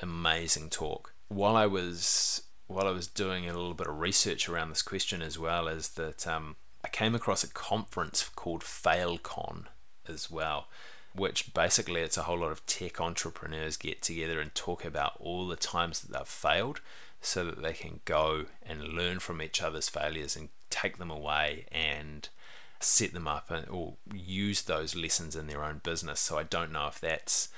Amazing 0.00 0.70
talk. 0.70 1.14
While 1.28 1.56
I 1.56 1.66
was 1.66 2.42
while 2.66 2.86
I 2.86 2.90
was 2.90 3.06
doing 3.06 3.48
a 3.48 3.54
little 3.54 3.74
bit 3.74 3.86
of 3.86 4.00
research 4.00 4.48
around 4.48 4.70
this 4.70 4.82
question 4.82 5.22
as 5.22 5.38
well, 5.38 5.68
is 5.68 5.90
that 5.90 6.26
um, 6.26 6.56
I 6.84 6.88
came 6.88 7.14
across 7.14 7.44
a 7.44 7.48
conference 7.48 8.28
called 8.34 8.62
FailCon 8.62 9.66
as 10.08 10.30
well, 10.30 10.66
which 11.14 11.54
basically 11.54 12.00
it's 12.00 12.16
a 12.16 12.22
whole 12.22 12.40
lot 12.40 12.52
of 12.52 12.66
tech 12.66 13.00
entrepreneurs 13.00 13.76
get 13.76 14.02
together 14.02 14.40
and 14.40 14.54
talk 14.54 14.84
about 14.84 15.12
all 15.20 15.46
the 15.46 15.56
times 15.56 16.00
that 16.00 16.12
they've 16.12 16.28
failed 16.28 16.80
so 17.20 17.44
that 17.44 17.62
they 17.62 17.72
can 17.72 18.00
go 18.04 18.46
and 18.64 18.82
learn 18.82 19.18
from 19.18 19.40
each 19.40 19.62
other's 19.62 19.88
failures 19.88 20.36
and 20.36 20.48
take 20.70 20.98
them 20.98 21.10
away 21.10 21.66
and 21.72 22.28
set 22.80 23.12
them 23.12 23.28
up 23.28 23.50
and, 23.50 23.68
or 23.68 23.94
use 24.14 24.62
those 24.62 24.94
lessons 24.94 25.36
in 25.36 25.46
their 25.46 25.64
own 25.64 25.80
business. 25.82 26.20
So 26.20 26.38
I 26.38 26.42
don't 26.42 26.72
know 26.72 26.86
if 26.88 27.00
that's 27.00 27.48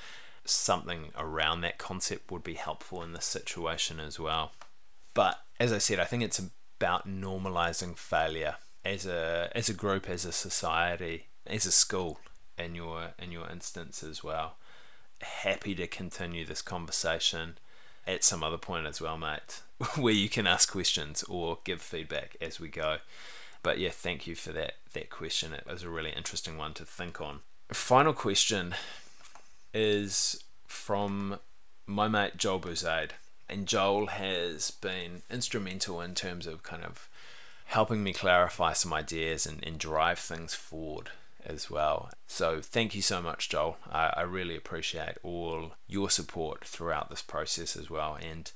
something 0.45 1.11
around 1.17 1.61
that 1.61 1.79
concept 1.79 2.31
would 2.31 2.43
be 2.43 2.55
helpful 2.55 3.03
in 3.03 3.13
this 3.13 3.25
situation 3.25 4.01
as 4.01 4.19
well. 4.19 4.53
But 5.15 5.41
as 5.61 5.73
I 5.73 5.79
said, 5.79 5.99
I 5.99 6.05
think 6.05 6.23
it's 6.23 6.41
about 6.79 7.09
normalizing 7.09 7.97
failure 7.97 8.57
as 8.85 9.07
a 9.07 9.51
as 9.55 9.69
a 9.69 9.75
group, 9.75 10.09
as 10.09 10.25
a 10.25 10.33
society, 10.33 11.27
as 11.47 11.67
a 11.67 11.73
school 11.73 12.21
in 12.57 12.75
your 12.75 13.11
in 13.19 13.33
your 13.33 13.49
instance 13.49 14.03
as 14.03 14.23
well. 14.23 14.57
Happy 15.21 15.75
to 15.75 15.87
continue 15.87 16.45
this 16.45 16.63
conversation 16.63 17.59
at 18.07 18.25
some 18.25 18.43
other 18.43 18.57
point 18.57 18.87
as 18.87 19.01
well, 19.01 19.19
mate, 19.19 19.63
where 19.97 20.15
you 20.15 20.29
can 20.29 20.47
ask 20.47 20.71
questions 20.71 21.23
or 21.25 21.59
give 21.65 21.83
feedback 21.83 22.37
as 22.41 22.59
we 22.59 22.69
go. 22.69 22.99
But 23.63 23.79
yeah, 23.79 23.91
thank 23.91 24.27
you 24.27 24.35
for 24.35 24.53
that 24.53 24.75
that 24.93 25.11
question. 25.11 25.53
It 25.53 25.67
was 25.67 25.83
a 25.83 25.91
really 25.91 26.11
interesting 26.11 26.57
one 26.57 26.75
to 26.75 26.85
think 26.85 27.21
on. 27.21 27.41
Final 27.71 28.13
question 28.13 28.75
is 29.75 30.43
from 30.67 31.39
my 31.87 32.09
mate 32.09 32.37
Joel 32.37 32.61
Bouzaid 32.61 33.11
and 33.49 33.67
Joel 33.67 34.07
has 34.07 34.71
been 34.71 35.23
instrumental 35.31 36.01
in 36.01 36.15
terms 36.15 36.47
of 36.47 36.63
kind 36.63 36.85
of 36.85 37.09
helping 37.67 38.03
me 38.03 38.13
clarify 38.13 38.73
some 38.73 38.93
ideas 38.93 39.47
and, 39.47 39.65
and 39.65 39.79
drive 39.79 40.19
things 40.19 40.55
forward 40.55 41.11
as 41.45 41.71
well. 41.71 42.11
So 42.27 42.61
thank 42.61 42.95
you 42.95 43.03
so 43.03 43.23
much, 43.23 43.49
Joel. 43.49 43.79
I, 43.91 44.13
I 44.17 44.23
really 44.23 44.57
appreciate 44.57 45.17
all 45.23 45.73
your 45.87 46.11
support 46.11 46.65
throughout 46.65 47.11
this 47.11 47.23
process 47.23 47.77
as 47.77 47.89
well. 47.89 48.19
And 48.21 48.51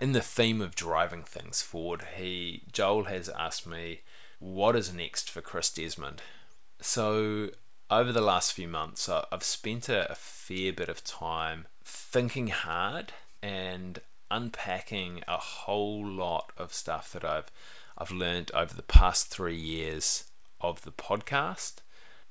in 0.00 0.12
the 0.12 0.20
theme 0.20 0.60
of 0.60 0.74
driving 0.74 1.22
things 1.22 1.62
forward, 1.62 2.02
he 2.16 2.62
Joel 2.72 3.04
has 3.04 3.28
asked 3.30 3.66
me 3.66 4.00
what 4.38 4.76
is 4.76 4.92
next 4.92 5.30
for 5.30 5.40
Chris 5.40 5.70
Desmond. 5.70 6.22
So 6.80 7.50
over 7.90 8.12
the 8.12 8.20
last 8.20 8.52
few 8.52 8.68
months, 8.68 9.08
I've 9.08 9.42
spent 9.42 9.88
a, 9.88 10.14
fair 10.14 10.72
bit 10.72 10.88
of 10.88 11.04
time 11.04 11.66
thinking 11.84 12.48
hard 12.48 13.12
and 13.42 14.00
unpacking 14.30 15.22
a 15.28 15.36
whole 15.36 16.04
lot 16.04 16.52
of 16.56 16.72
stuff 16.72 17.12
that 17.12 17.24
I've 17.24 17.50
I've 17.98 18.10
learned 18.10 18.50
over 18.52 18.74
the 18.74 18.82
past 18.82 19.28
three 19.28 19.56
years 19.56 20.24
of 20.60 20.82
the 20.82 20.92
podcast, 20.92 21.76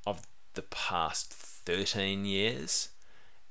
of 0.06 0.22
the 0.54 0.62
past 0.62 1.34
13 1.34 2.24
years 2.26 2.90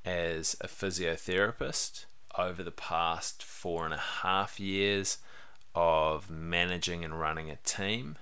as 0.04 0.56
a 0.60 0.68
physiotherapist, 0.68 2.04
over 2.38 2.62
the 2.62 2.70
past 2.70 3.42
four 3.42 3.84
and 3.84 3.94
a 3.94 3.98
half 4.22 4.60
years 4.60 5.18
of 5.74 6.30
managing 6.30 7.04
and 7.04 7.18
running 7.18 7.50
a 7.50 7.56
team, 7.56 8.16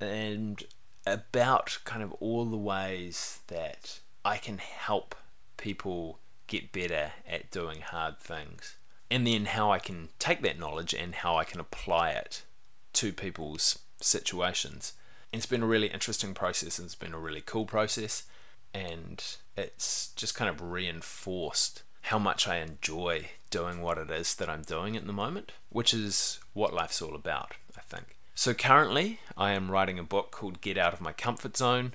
and 0.00 0.62
about 1.06 1.78
kind 1.84 2.02
of 2.02 2.12
all 2.14 2.44
the 2.44 2.56
ways 2.56 3.40
that 3.48 4.00
I 4.24 4.36
can 4.36 4.58
help 4.58 5.14
people 5.56 6.18
get 6.46 6.72
better 6.72 7.12
at 7.28 7.50
doing 7.50 7.80
hard 7.80 8.18
things 8.18 8.76
and 9.10 9.26
then 9.26 9.46
how 9.46 9.70
I 9.70 9.78
can 9.78 10.08
take 10.18 10.42
that 10.42 10.58
knowledge 10.58 10.94
and 10.94 11.14
how 11.14 11.36
I 11.36 11.44
can 11.44 11.60
apply 11.60 12.10
it 12.10 12.44
to 12.94 13.12
people's 13.12 13.78
situations. 14.00 14.92
And 15.32 15.38
it's 15.40 15.46
been 15.46 15.62
a 15.62 15.66
really 15.66 15.88
interesting 15.88 16.34
process 16.34 16.78
and 16.78 16.86
it's 16.86 16.94
been 16.94 17.14
a 17.14 17.18
really 17.18 17.40
cool 17.40 17.66
process 17.66 18.24
and 18.74 19.22
it's 19.56 20.12
just 20.14 20.34
kind 20.34 20.50
of 20.50 20.60
reinforced 20.60 21.82
how 22.02 22.18
much 22.18 22.46
I 22.46 22.58
enjoy 22.58 23.28
doing 23.50 23.82
what 23.82 23.98
it 23.98 24.10
is 24.10 24.34
that 24.36 24.48
I'm 24.48 24.62
doing 24.62 24.96
at 24.96 25.06
the 25.06 25.12
moment, 25.12 25.52
which 25.70 25.92
is 25.92 26.38
what 26.52 26.74
life's 26.74 27.02
all 27.02 27.14
about, 27.14 27.54
I 27.76 27.80
think. 27.80 28.17
So 28.38 28.54
currently, 28.54 29.18
I 29.36 29.50
am 29.50 29.68
writing 29.68 29.98
a 29.98 30.04
book 30.04 30.30
called 30.30 30.60
Get 30.60 30.78
Out 30.78 30.92
of 30.92 31.00
My 31.00 31.12
Comfort 31.12 31.56
Zone, 31.56 31.94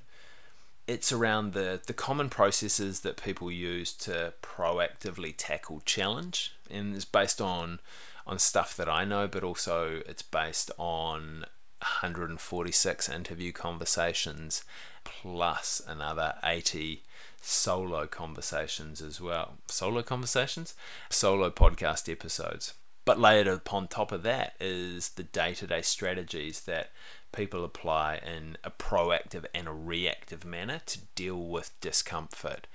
it's 0.88 1.10
around 1.10 1.54
the, 1.54 1.80
the 1.88 1.94
common 1.94 2.28
processes 2.30 3.00
that 3.00 3.16
people 3.16 3.50
use 3.50 3.94
to 3.94 4.34
proactively 4.42 5.34
tackle 5.38 5.82
challenge 5.86 6.54
and 6.70 6.94
it's 6.94 7.06
based 7.06 7.40
on 7.40 7.80
on 8.28 8.40
stuff 8.40 8.76
that 8.76 8.90
I 8.90 9.06
know 9.06 9.26
but 9.26 9.46
also 9.46 10.02
it's 10.06 10.22
based 10.22 10.70
on 10.78 11.46
146 11.80 13.08
interview 13.08 13.54
conversations 13.54 14.66
plus 15.06 15.82
another 15.88 16.36
80 16.44 17.04
solo 17.42 18.06
conversations 18.06 19.02
as 19.02 19.22
well. 19.22 19.54
Solo 19.70 20.02
conversations? 20.02 20.76
Solo 21.10 21.50
podcast 21.50 22.12
episodes 22.12 22.74
but 23.06 23.20
layered 23.20 23.48
upon 23.48 23.88
top 23.88 24.12
of 24.12 24.24
that 24.24 24.54
is 24.60 25.10
the 25.10 25.24
day-to-day 25.24 25.82
strategies 25.82 26.62
that 26.62 26.92
people 27.32 27.66
apply 27.66 28.16
in 28.18 28.58
a 28.64 28.72
proactive 28.72 29.46
and 29.54 29.68
a 29.68 29.74
reactive 29.74 30.46
manner 30.46 30.82
to 30.86 31.00
deal 31.16 31.38
with 31.38 31.80
discomfort 31.82 32.68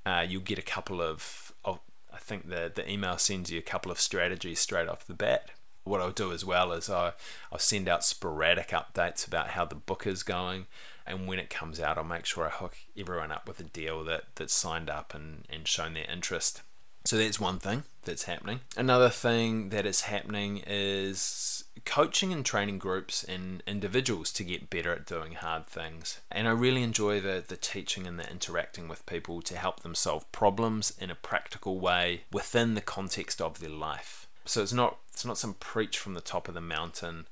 uh, 0.06 0.26
you'll 0.28 0.42
get 0.42 0.60
a 0.60 0.64
couple 0.64 1.02
of, 1.02 1.54
of, 1.64 1.80
I 2.14 2.18
think 2.18 2.50
the, 2.50 2.72
the 2.74 2.90
email 2.90 3.18
sends 3.18 3.52
you 3.52 3.60
a 3.60 3.64
couple 3.64 3.92
of 3.92 4.00
strategies 4.00 4.60
straight 4.60 4.88
off 4.88 5.08
the 5.08 5.14
bat. 5.14 5.50
What 5.84 6.02
I'll 6.02 6.12
do 6.12 6.32
as 6.32 6.46
well 6.46 6.72
is 6.72 6.90
I, 6.90 7.14
I'll 7.52 7.60
send 7.60 7.90
out 7.90 8.04
sporadic 8.04 8.70
updates 8.70 9.28
about 9.28 9.50
how 9.50 9.66
the 9.66 9.76
book 9.76 10.08
is 10.08 10.24
going. 10.24 10.66
And 11.08 11.28
when 11.28 11.38
it 11.38 11.52
comes 11.52 11.80
out, 11.80 11.98
I'll 11.98 12.04
make 12.04 12.26
sure 12.26 12.46
I 12.46 12.50
hook 12.50 12.78
everyone 12.98 13.32
up 13.32 13.48
with 13.48 13.60
a 13.60 13.64
deal 13.64 14.04
that, 14.06 14.24
that's 14.36 14.54
signed 14.54 14.90
up 14.90 15.14
and, 15.14 15.46
and 15.50 15.68
shown 15.68 15.94
their 15.94 16.10
interest. 16.12 16.64
So 17.04 17.18
that's 17.18 17.40
one 17.40 17.60
thing 17.60 17.84
that's 18.04 18.24
happening. 18.24 18.62
Another 18.76 19.10
thing 19.10 19.70
that 19.70 19.86
is 19.86 20.02
happening 20.02 20.64
is 20.66 21.55
coaching 21.84 22.32
and 22.32 22.46
training 22.46 22.80
groups 22.80 23.24
and 23.24 23.62
individuals 23.68 24.32
to 24.34 24.44
get 24.44 24.70
better 24.70 24.94
at 24.94 25.06
doing 25.06 25.34
hard 25.34 25.68
things. 25.68 26.22
And 26.32 26.48
I 26.48 26.52
really 26.52 26.84
enjoy 26.84 27.20
the, 27.20 27.44
the 27.46 27.58
teaching 27.58 28.08
and 28.08 28.18
the 28.18 28.30
interacting 28.30 28.88
with 28.88 29.06
people 29.06 29.42
to 29.44 29.58
help 29.58 29.82
them 29.82 29.96
solve 29.96 30.32
problems 30.32 30.94
in 31.00 31.12
a 31.12 31.16
practical 31.16 31.80
way 31.80 32.24
within 32.32 32.74
the 32.74 32.82
context 32.82 33.42
of 33.42 33.60
their 33.60 33.70
life. 33.70 34.28
So 34.46 34.62
it's 34.62 34.74
not 34.74 35.00
it's 35.12 35.26
not 35.26 35.38
some 35.38 35.56
preach 35.56 35.98
from 35.98 36.14
the 36.14 36.22
top 36.22 36.48
of 36.48 36.54
the 36.54 36.62
mountain 36.62 37.28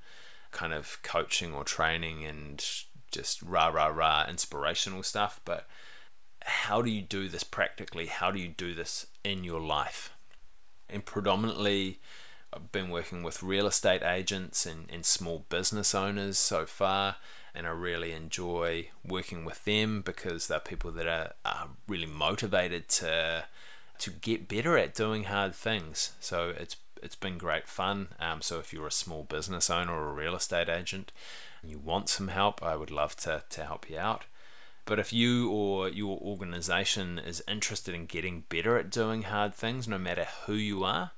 kind 0.52 0.74
of 0.74 1.00
coaching 1.04 1.54
or 1.54 1.64
training 1.64 2.26
and 2.26 2.64
just 3.12 3.42
rah 3.42 3.68
rah 3.68 3.88
rah 3.88 4.26
inspirational 4.28 5.04
stuff, 5.04 5.40
but 5.46 5.68
how 6.46 6.82
do 6.82 6.90
you 6.90 7.02
do 7.02 7.30
this 7.30 7.44
practically? 7.44 8.08
How 8.08 8.32
do 8.32 8.40
you 8.40 8.50
do 8.50 8.74
this 8.74 9.08
in 9.24 9.44
your 9.44 9.62
life? 9.62 10.12
And 10.90 11.06
predominantly, 11.06 12.00
I've 12.56 12.72
been 12.72 12.90
working 12.90 13.24
with 13.24 13.44
real 13.44 13.68
estate 13.68 14.04
agents 14.04 14.66
and, 14.66 14.86
and 14.92 15.06
small 15.06 15.46
business 15.50 15.94
owners 15.96 16.38
so 16.38 16.66
far, 16.66 17.18
and 17.56 17.66
I 17.66 17.72
really 17.72 18.12
enjoy 18.12 18.90
working 19.06 19.46
with 19.46 19.64
them 19.66 20.02
because 20.02 20.48
they're 20.48 20.60
people 20.60 20.92
that 20.92 21.08
are, 21.08 21.34
are 21.46 21.70
really 21.88 22.08
motivated 22.08 22.90
to 22.90 23.46
to 24.00 24.10
get 24.10 24.48
better 24.48 24.78
at 24.78 24.96
doing 24.96 25.26
hard 25.26 25.54
things. 25.56 26.14
So 26.20 26.54
it's 26.58 26.78
it's 27.02 27.16
been 27.16 27.38
great 27.38 27.68
fun. 27.68 28.10
Um, 28.20 28.42
so 28.42 28.60
if 28.60 28.72
you're 28.72 28.88
a 28.88 28.92
small 28.92 29.24
business 29.24 29.70
owner 29.70 29.94
or 29.94 30.10
a 30.10 30.14
real 30.14 30.36
estate 30.36 30.70
agent 30.70 31.12
and 31.62 31.70
you 31.70 31.78
want 31.78 32.10
some 32.10 32.30
help, 32.30 32.64
I 32.64 32.76
would 32.76 32.92
love 32.92 33.16
to, 33.18 33.44
to 33.50 33.66
help 33.66 33.90
you 33.90 34.00
out. 34.00 34.24
But 34.86 35.00
if 35.00 35.14
you 35.14 35.50
or 35.50 35.90
your 35.90 36.18
organization 36.20 37.20
is 37.20 37.44
interested 37.48 37.94
in 37.94 38.06
getting 38.06 38.44
better 38.50 38.78
at 38.78 38.90
doing 38.90 39.24
hard 39.24 39.54
things, 39.54 39.88
no 39.88 39.98
matter 39.98 40.28
who 40.46 40.54
you 40.54 40.84
are, 40.84 41.12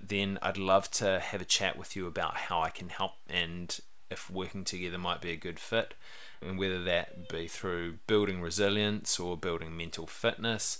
then 0.00 0.38
I'd 0.42 0.58
love 0.58 0.90
to 0.92 1.20
have 1.20 1.40
a 1.40 1.46
chat 1.46 1.76
with 1.76 1.94
you 1.96 2.06
about 2.06 2.36
how 2.36 2.60
I 2.60 2.70
can 2.70 2.88
help 2.88 3.12
and 3.28 3.78
if 4.10 4.28
working 4.30 4.64
together 4.64 4.98
might 4.98 5.20
be 5.20 5.30
a 5.30 5.36
good 5.36 5.58
fit. 5.60 5.94
And 6.42 6.58
whether 6.58 6.82
that 6.84 7.28
be 7.28 7.46
through 7.48 7.98
building 8.06 8.40
resilience 8.40 9.20
or 9.20 9.36
building 9.36 9.76
mental 9.76 10.06
fitness, 10.06 10.78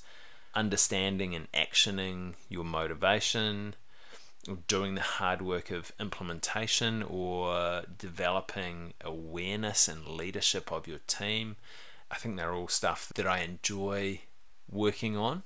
understanding 0.55 1.35
and 1.35 1.51
actioning 1.53 2.35
your 2.49 2.65
motivation, 2.65 3.75
or 4.49 4.59
doing 4.67 4.95
the 4.95 5.03
hard 5.03 5.43
work 5.43 5.71
of 5.71 5.93
implementation 6.01 7.03
or 7.03 7.83
developing 7.99 8.95
awareness 9.03 9.87
and 9.87 10.07
leadership 10.07 10.73
of 10.73 10.89
your 10.89 11.01
team. 11.07 11.57
I 12.11 12.17
think 12.17 12.37
they're 12.37 12.55
all 12.55 12.69
stuff 12.69 13.13
that 13.15 13.27
I 13.27 13.41
enjoy 13.41 14.23
working 14.71 15.17
on. 15.17 15.43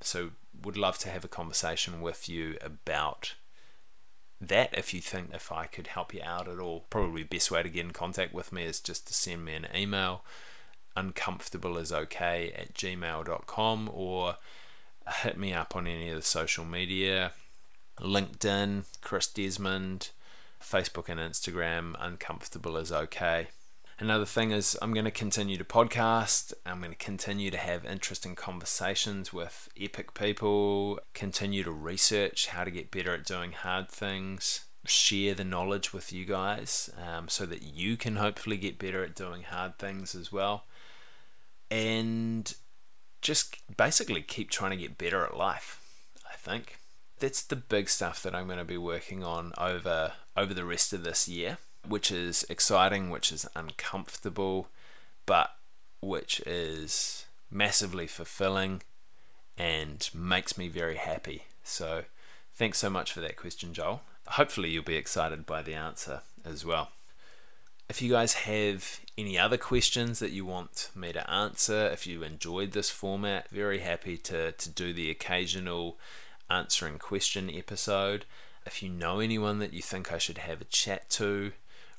So, 0.00 0.30
would 0.62 0.76
love 0.76 0.98
to 0.98 1.10
have 1.10 1.24
a 1.24 1.28
conversation 1.28 2.00
with 2.00 2.28
you 2.28 2.56
about 2.60 3.34
that 4.40 4.76
if 4.76 4.92
you 4.92 5.00
think 5.00 5.30
if 5.32 5.50
I 5.50 5.66
could 5.66 5.88
help 5.88 6.12
you 6.14 6.20
out 6.22 6.48
at 6.48 6.58
all. 6.58 6.84
Probably 6.90 7.22
the 7.22 7.28
best 7.28 7.50
way 7.50 7.62
to 7.62 7.68
get 7.68 7.84
in 7.84 7.92
contact 7.92 8.34
with 8.34 8.52
me 8.52 8.64
is 8.64 8.80
just 8.80 9.06
to 9.08 9.14
send 9.14 9.44
me 9.44 9.54
an 9.54 9.66
email 9.74 10.24
uncomfortable 10.96 11.76
is 11.76 11.92
okay 11.92 12.50
at 12.56 12.72
gmail.com 12.72 13.90
or 13.92 14.36
hit 15.22 15.36
me 15.36 15.52
up 15.52 15.76
on 15.76 15.86
any 15.86 16.08
of 16.08 16.16
the 16.16 16.22
social 16.22 16.64
media 16.64 17.32
LinkedIn, 18.00 18.84
Chris 19.00 19.26
Desmond, 19.26 20.10
Facebook 20.60 21.08
and 21.08 21.18
Instagram, 21.18 21.94
uncomfortable 21.98 22.76
is 22.76 22.92
okay. 22.92 23.48
Another 23.98 24.26
thing 24.26 24.50
is, 24.50 24.76
I'm 24.82 24.92
going 24.92 25.06
to 25.06 25.10
continue 25.10 25.56
to 25.56 25.64
podcast. 25.64 26.52
I'm 26.66 26.80
going 26.80 26.90
to 26.90 26.98
continue 26.98 27.50
to 27.50 27.56
have 27.56 27.86
interesting 27.86 28.34
conversations 28.34 29.32
with 29.32 29.70
epic 29.80 30.12
people, 30.12 31.00
continue 31.14 31.64
to 31.64 31.70
research 31.70 32.48
how 32.48 32.64
to 32.64 32.70
get 32.70 32.90
better 32.90 33.14
at 33.14 33.24
doing 33.24 33.52
hard 33.52 33.88
things, 33.88 34.66
share 34.84 35.34
the 35.34 35.44
knowledge 35.44 35.94
with 35.94 36.12
you 36.12 36.26
guys 36.26 36.90
um, 37.02 37.28
so 37.28 37.46
that 37.46 37.62
you 37.62 37.96
can 37.96 38.16
hopefully 38.16 38.58
get 38.58 38.78
better 38.78 39.02
at 39.02 39.14
doing 39.14 39.44
hard 39.44 39.78
things 39.78 40.14
as 40.14 40.30
well. 40.30 40.64
And 41.70 42.54
just 43.22 43.56
basically 43.78 44.20
keep 44.20 44.50
trying 44.50 44.72
to 44.72 44.76
get 44.76 44.98
better 44.98 45.24
at 45.24 45.38
life, 45.38 45.80
I 46.30 46.36
think. 46.36 46.76
That's 47.18 47.42
the 47.42 47.56
big 47.56 47.88
stuff 47.88 48.22
that 48.24 48.34
I'm 48.34 48.46
going 48.46 48.58
to 48.58 48.64
be 48.64 48.76
working 48.76 49.24
on 49.24 49.54
over 49.56 50.12
over 50.36 50.52
the 50.52 50.66
rest 50.66 50.92
of 50.92 51.02
this 51.02 51.26
year 51.26 51.56
which 51.88 52.10
is 52.10 52.44
exciting, 52.48 53.10
which 53.10 53.32
is 53.32 53.48
uncomfortable, 53.54 54.68
but 55.24 55.50
which 56.00 56.40
is 56.40 57.26
massively 57.50 58.06
fulfilling 58.06 58.82
and 59.56 60.08
makes 60.14 60.58
me 60.58 60.68
very 60.68 60.96
happy. 60.96 61.44
So, 61.62 62.04
thanks 62.54 62.78
so 62.78 62.90
much 62.90 63.12
for 63.12 63.20
that 63.20 63.36
question, 63.36 63.72
Joel. 63.72 64.02
Hopefully, 64.28 64.70
you'll 64.70 64.84
be 64.84 64.96
excited 64.96 65.46
by 65.46 65.62
the 65.62 65.74
answer 65.74 66.22
as 66.44 66.64
well. 66.64 66.90
If 67.88 68.02
you 68.02 68.10
guys 68.10 68.34
have 68.34 69.00
any 69.16 69.38
other 69.38 69.56
questions 69.56 70.18
that 70.18 70.32
you 70.32 70.44
want 70.44 70.90
me 70.94 71.12
to 71.12 71.30
answer, 71.30 71.86
if 71.86 72.06
you 72.06 72.22
enjoyed 72.22 72.72
this 72.72 72.90
format, 72.90 73.48
very 73.50 73.78
happy 73.78 74.16
to, 74.18 74.52
to 74.52 74.68
do 74.68 74.92
the 74.92 75.10
occasional 75.10 75.96
answering 76.50 76.98
question 76.98 77.50
episode. 77.50 78.24
If 78.66 78.82
you 78.82 78.88
know 78.88 79.20
anyone 79.20 79.60
that 79.60 79.72
you 79.72 79.82
think 79.82 80.12
I 80.12 80.18
should 80.18 80.38
have 80.38 80.60
a 80.60 80.64
chat 80.64 81.08
to, 81.10 81.52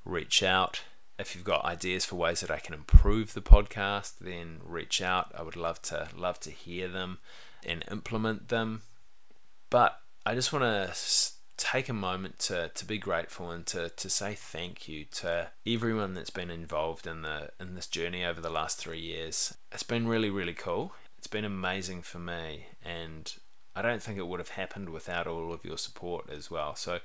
reach 0.07 0.41
out. 0.41 0.81
If 1.19 1.35
you've 1.35 1.43
got 1.43 1.65
ideas 1.65 2.05
for 2.05 2.15
ways 2.15 2.41
that 2.41 2.51
I 2.51 2.59
can 2.59 2.73
improve 2.73 3.33
the 3.33 3.41
podcast, 3.41 4.19
then 4.19 4.59
reach 4.63 5.01
out. 5.01 5.31
I 5.37 5.41
would 5.41 5.55
love 5.55 5.81
to 5.83 6.09
love 6.15 6.39
to 6.41 6.51
hear 6.51 6.87
them 6.87 7.19
and 7.65 7.83
implement 7.89 8.49
them. 8.49 8.83
But 9.69 9.99
I 10.25 10.35
just 10.35 10.53
want 10.53 10.63
to 10.63 10.93
take 11.57 11.89
a 11.89 11.93
moment 11.93 12.37
to, 12.37 12.69
to 12.69 12.85
be 12.85 12.99
grateful 12.99 13.49
and 13.49 13.65
to, 13.65 13.89
to 13.89 14.09
say 14.09 14.35
thank 14.35 14.87
you 14.87 15.05
to 15.05 15.49
everyone 15.65 16.13
that's 16.13 16.29
been 16.29 16.51
involved 16.51 17.07
in 17.07 17.23
the 17.23 17.49
in 17.59 17.73
this 17.73 17.87
journey 17.87 18.23
over 18.23 18.39
the 18.39 18.49
last 18.49 18.77
three 18.77 18.99
years. 18.99 19.55
It's 19.71 19.83
been 19.83 20.07
really, 20.07 20.29
really 20.29 20.53
cool. 20.53 20.93
It's 21.17 21.27
been 21.27 21.45
amazing 21.45 22.03
for 22.03 22.19
me 22.19 22.67
and 22.83 23.33
I 23.75 23.81
don't 23.81 24.01
think 24.01 24.17
it 24.17 24.27
would 24.27 24.39
have 24.39 24.49
happened 24.49 24.89
without 24.89 25.27
all 25.27 25.51
of 25.51 25.65
your 25.65 25.77
support 25.77 26.29
as 26.31 26.49
well. 26.49 26.75
So 26.75 26.99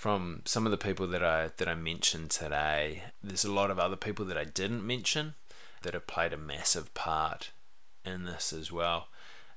from 0.00 0.40
some 0.46 0.64
of 0.64 0.70
the 0.70 0.78
people 0.78 1.06
that 1.06 1.22
I 1.22 1.50
that 1.58 1.68
I 1.68 1.74
mentioned 1.74 2.30
today, 2.30 3.02
there's 3.22 3.44
a 3.44 3.52
lot 3.52 3.70
of 3.70 3.78
other 3.78 3.96
people 3.96 4.24
that 4.24 4.38
I 4.38 4.44
didn't 4.44 4.86
mention 4.86 5.34
that 5.82 5.92
have 5.92 6.06
played 6.06 6.32
a 6.32 6.38
massive 6.38 6.94
part 6.94 7.50
in 8.02 8.24
this 8.24 8.50
as 8.50 8.72
well. 8.72 9.08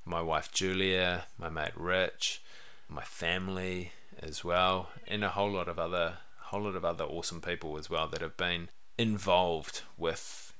My 0.04 0.20
wife 0.20 0.52
Julia, 0.52 1.24
my 1.38 1.48
mate 1.48 1.72
Rich, 1.74 2.42
my 2.90 3.00
family 3.04 3.92
as 4.20 4.44
well, 4.44 4.90
and 5.08 5.24
a 5.24 5.30
whole 5.30 5.50
lot 5.50 5.66
of 5.66 5.78
other 5.78 6.18
whole 6.40 6.64
lot 6.64 6.76
of 6.76 6.84
other 6.84 7.04
awesome 7.04 7.40
people 7.40 7.78
as 7.78 7.88
well 7.88 8.06
that 8.08 8.20
have 8.20 8.36
been 8.36 8.68
involved 8.98 9.80
with 9.96 10.52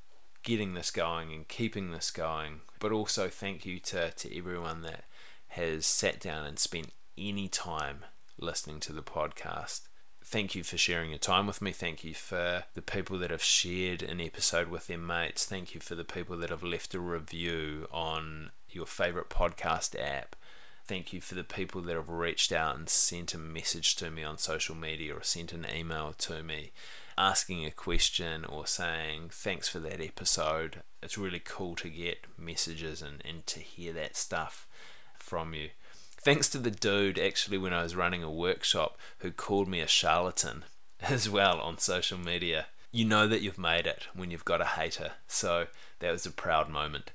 getting 0.42 0.72
this 0.72 0.90
going 0.90 1.30
and 1.30 1.46
keeping 1.46 1.90
this 1.90 2.10
going. 2.10 2.62
But 2.78 2.92
also 2.92 3.28
thank 3.28 3.66
you 3.66 3.80
to, 3.80 4.12
to 4.12 4.34
everyone 4.34 4.80
that 4.80 5.04
has 5.48 5.84
sat 5.84 6.20
down 6.20 6.46
and 6.46 6.58
spent 6.58 6.92
any 7.18 7.48
time 7.48 8.06
listening 8.38 8.80
to 8.80 8.92
the 8.92 9.02
podcast. 9.02 9.82
Thank 10.24 10.54
you 10.54 10.64
for 10.64 10.78
sharing 10.78 11.10
your 11.10 11.18
time 11.18 11.46
with 11.46 11.60
me. 11.60 11.72
Thank 11.72 12.02
you 12.02 12.14
for 12.14 12.64
the 12.74 12.82
people 12.82 13.18
that 13.18 13.30
have 13.30 13.42
shared 13.42 14.02
an 14.02 14.20
episode 14.20 14.68
with 14.68 14.86
their 14.86 14.98
mates. 14.98 15.44
Thank 15.44 15.74
you 15.74 15.80
for 15.80 15.94
the 15.94 16.04
people 16.04 16.36
that 16.38 16.50
have 16.50 16.62
left 16.62 16.94
a 16.94 17.00
review 17.00 17.86
on 17.92 18.50
your 18.70 18.86
favorite 18.86 19.28
podcast 19.28 19.94
app. 20.00 20.34
Thank 20.86 21.12
you 21.12 21.20
for 21.20 21.34
the 21.34 21.44
people 21.44 21.82
that 21.82 21.94
have 21.94 22.08
reached 22.08 22.52
out 22.52 22.76
and 22.76 22.88
sent 22.88 23.34
a 23.34 23.38
message 23.38 23.96
to 23.96 24.10
me 24.10 24.22
on 24.22 24.38
social 24.38 24.74
media 24.74 25.14
or 25.14 25.22
sent 25.22 25.52
an 25.52 25.66
email 25.74 26.14
to 26.18 26.42
me 26.42 26.72
asking 27.16 27.64
a 27.64 27.70
question 27.70 28.44
or 28.44 28.66
saying 28.66 29.28
thanks 29.30 29.68
for 29.68 29.78
that 29.78 30.00
episode. 30.00 30.82
It's 31.02 31.18
really 31.18 31.40
cool 31.40 31.76
to 31.76 31.88
get 31.88 32.26
messages 32.38 33.02
and, 33.02 33.22
and 33.24 33.46
to 33.46 33.60
hear 33.60 33.92
that 33.92 34.16
stuff 34.16 34.66
from 35.18 35.54
you 35.54 35.70
thanks 36.24 36.48
to 36.48 36.58
the 36.58 36.70
dude 36.70 37.18
actually 37.18 37.58
when 37.58 37.74
I 37.74 37.82
was 37.82 37.94
running 37.94 38.22
a 38.22 38.30
workshop 38.30 38.98
who 39.18 39.30
called 39.30 39.68
me 39.68 39.80
a 39.80 39.86
charlatan 39.86 40.64
as 41.00 41.28
well 41.28 41.60
on 41.60 41.78
social 41.78 42.18
media. 42.18 42.66
You 42.90 43.04
know 43.04 43.26
that 43.28 43.42
you've 43.42 43.58
made 43.58 43.86
it 43.86 44.06
when 44.14 44.30
you've 44.30 44.44
got 44.44 44.60
a 44.60 44.64
hater. 44.64 45.12
So 45.26 45.66
that 45.98 46.12
was 46.12 46.24
a 46.24 46.30
proud 46.30 46.70
moment. 46.70 47.10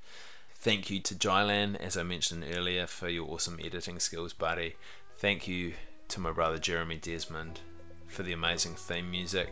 Thank 0.54 0.90
you 0.90 1.00
to 1.00 1.16
Jylan, 1.16 1.78
as 1.78 1.98
I 1.98 2.04
mentioned 2.04 2.44
earlier, 2.54 2.86
for 2.86 3.10
your 3.10 3.28
awesome 3.30 3.60
editing 3.64 4.00
skills, 4.00 4.34
buddy. 4.34 4.76
Thank 5.18 5.48
you 5.48 5.74
to 6.10 6.20
my 6.20 6.32
brother 6.32 6.60
Jeremy 6.60 6.98
Desmond 6.98 7.62
for 8.08 8.24
the 8.24 8.34
amazing 8.34 8.76
theme 8.76 9.10
music. 9.10 9.50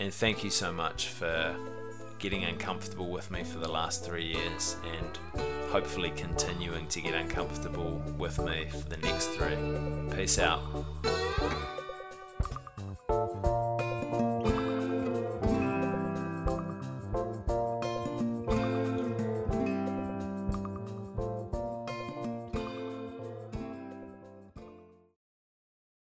And 0.00 0.12
thank 0.12 0.42
you 0.42 0.50
so 0.50 0.72
much 0.72 1.08
for 1.08 1.56
getting 2.22 2.44
uncomfortable 2.44 3.10
with 3.10 3.32
me 3.32 3.42
for 3.42 3.58
the 3.58 3.68
last 3.68 4.04
three 4.04 4.24
years 4.24 4.76
and 4.96 5.18
hopefully 5.72 6.12
continuing 6.14 6.86
to 6.86 7.00
get 7.00 7.14
uncomfortable 7.14 8.00
with 8.16 8.38
me 8.38 8.64
for 8.70 8.88
the 8.88 8.96
next 8.98 9.26
three. 9.30 9.56
Peace 10.16 10.38
out. 10.38 10.62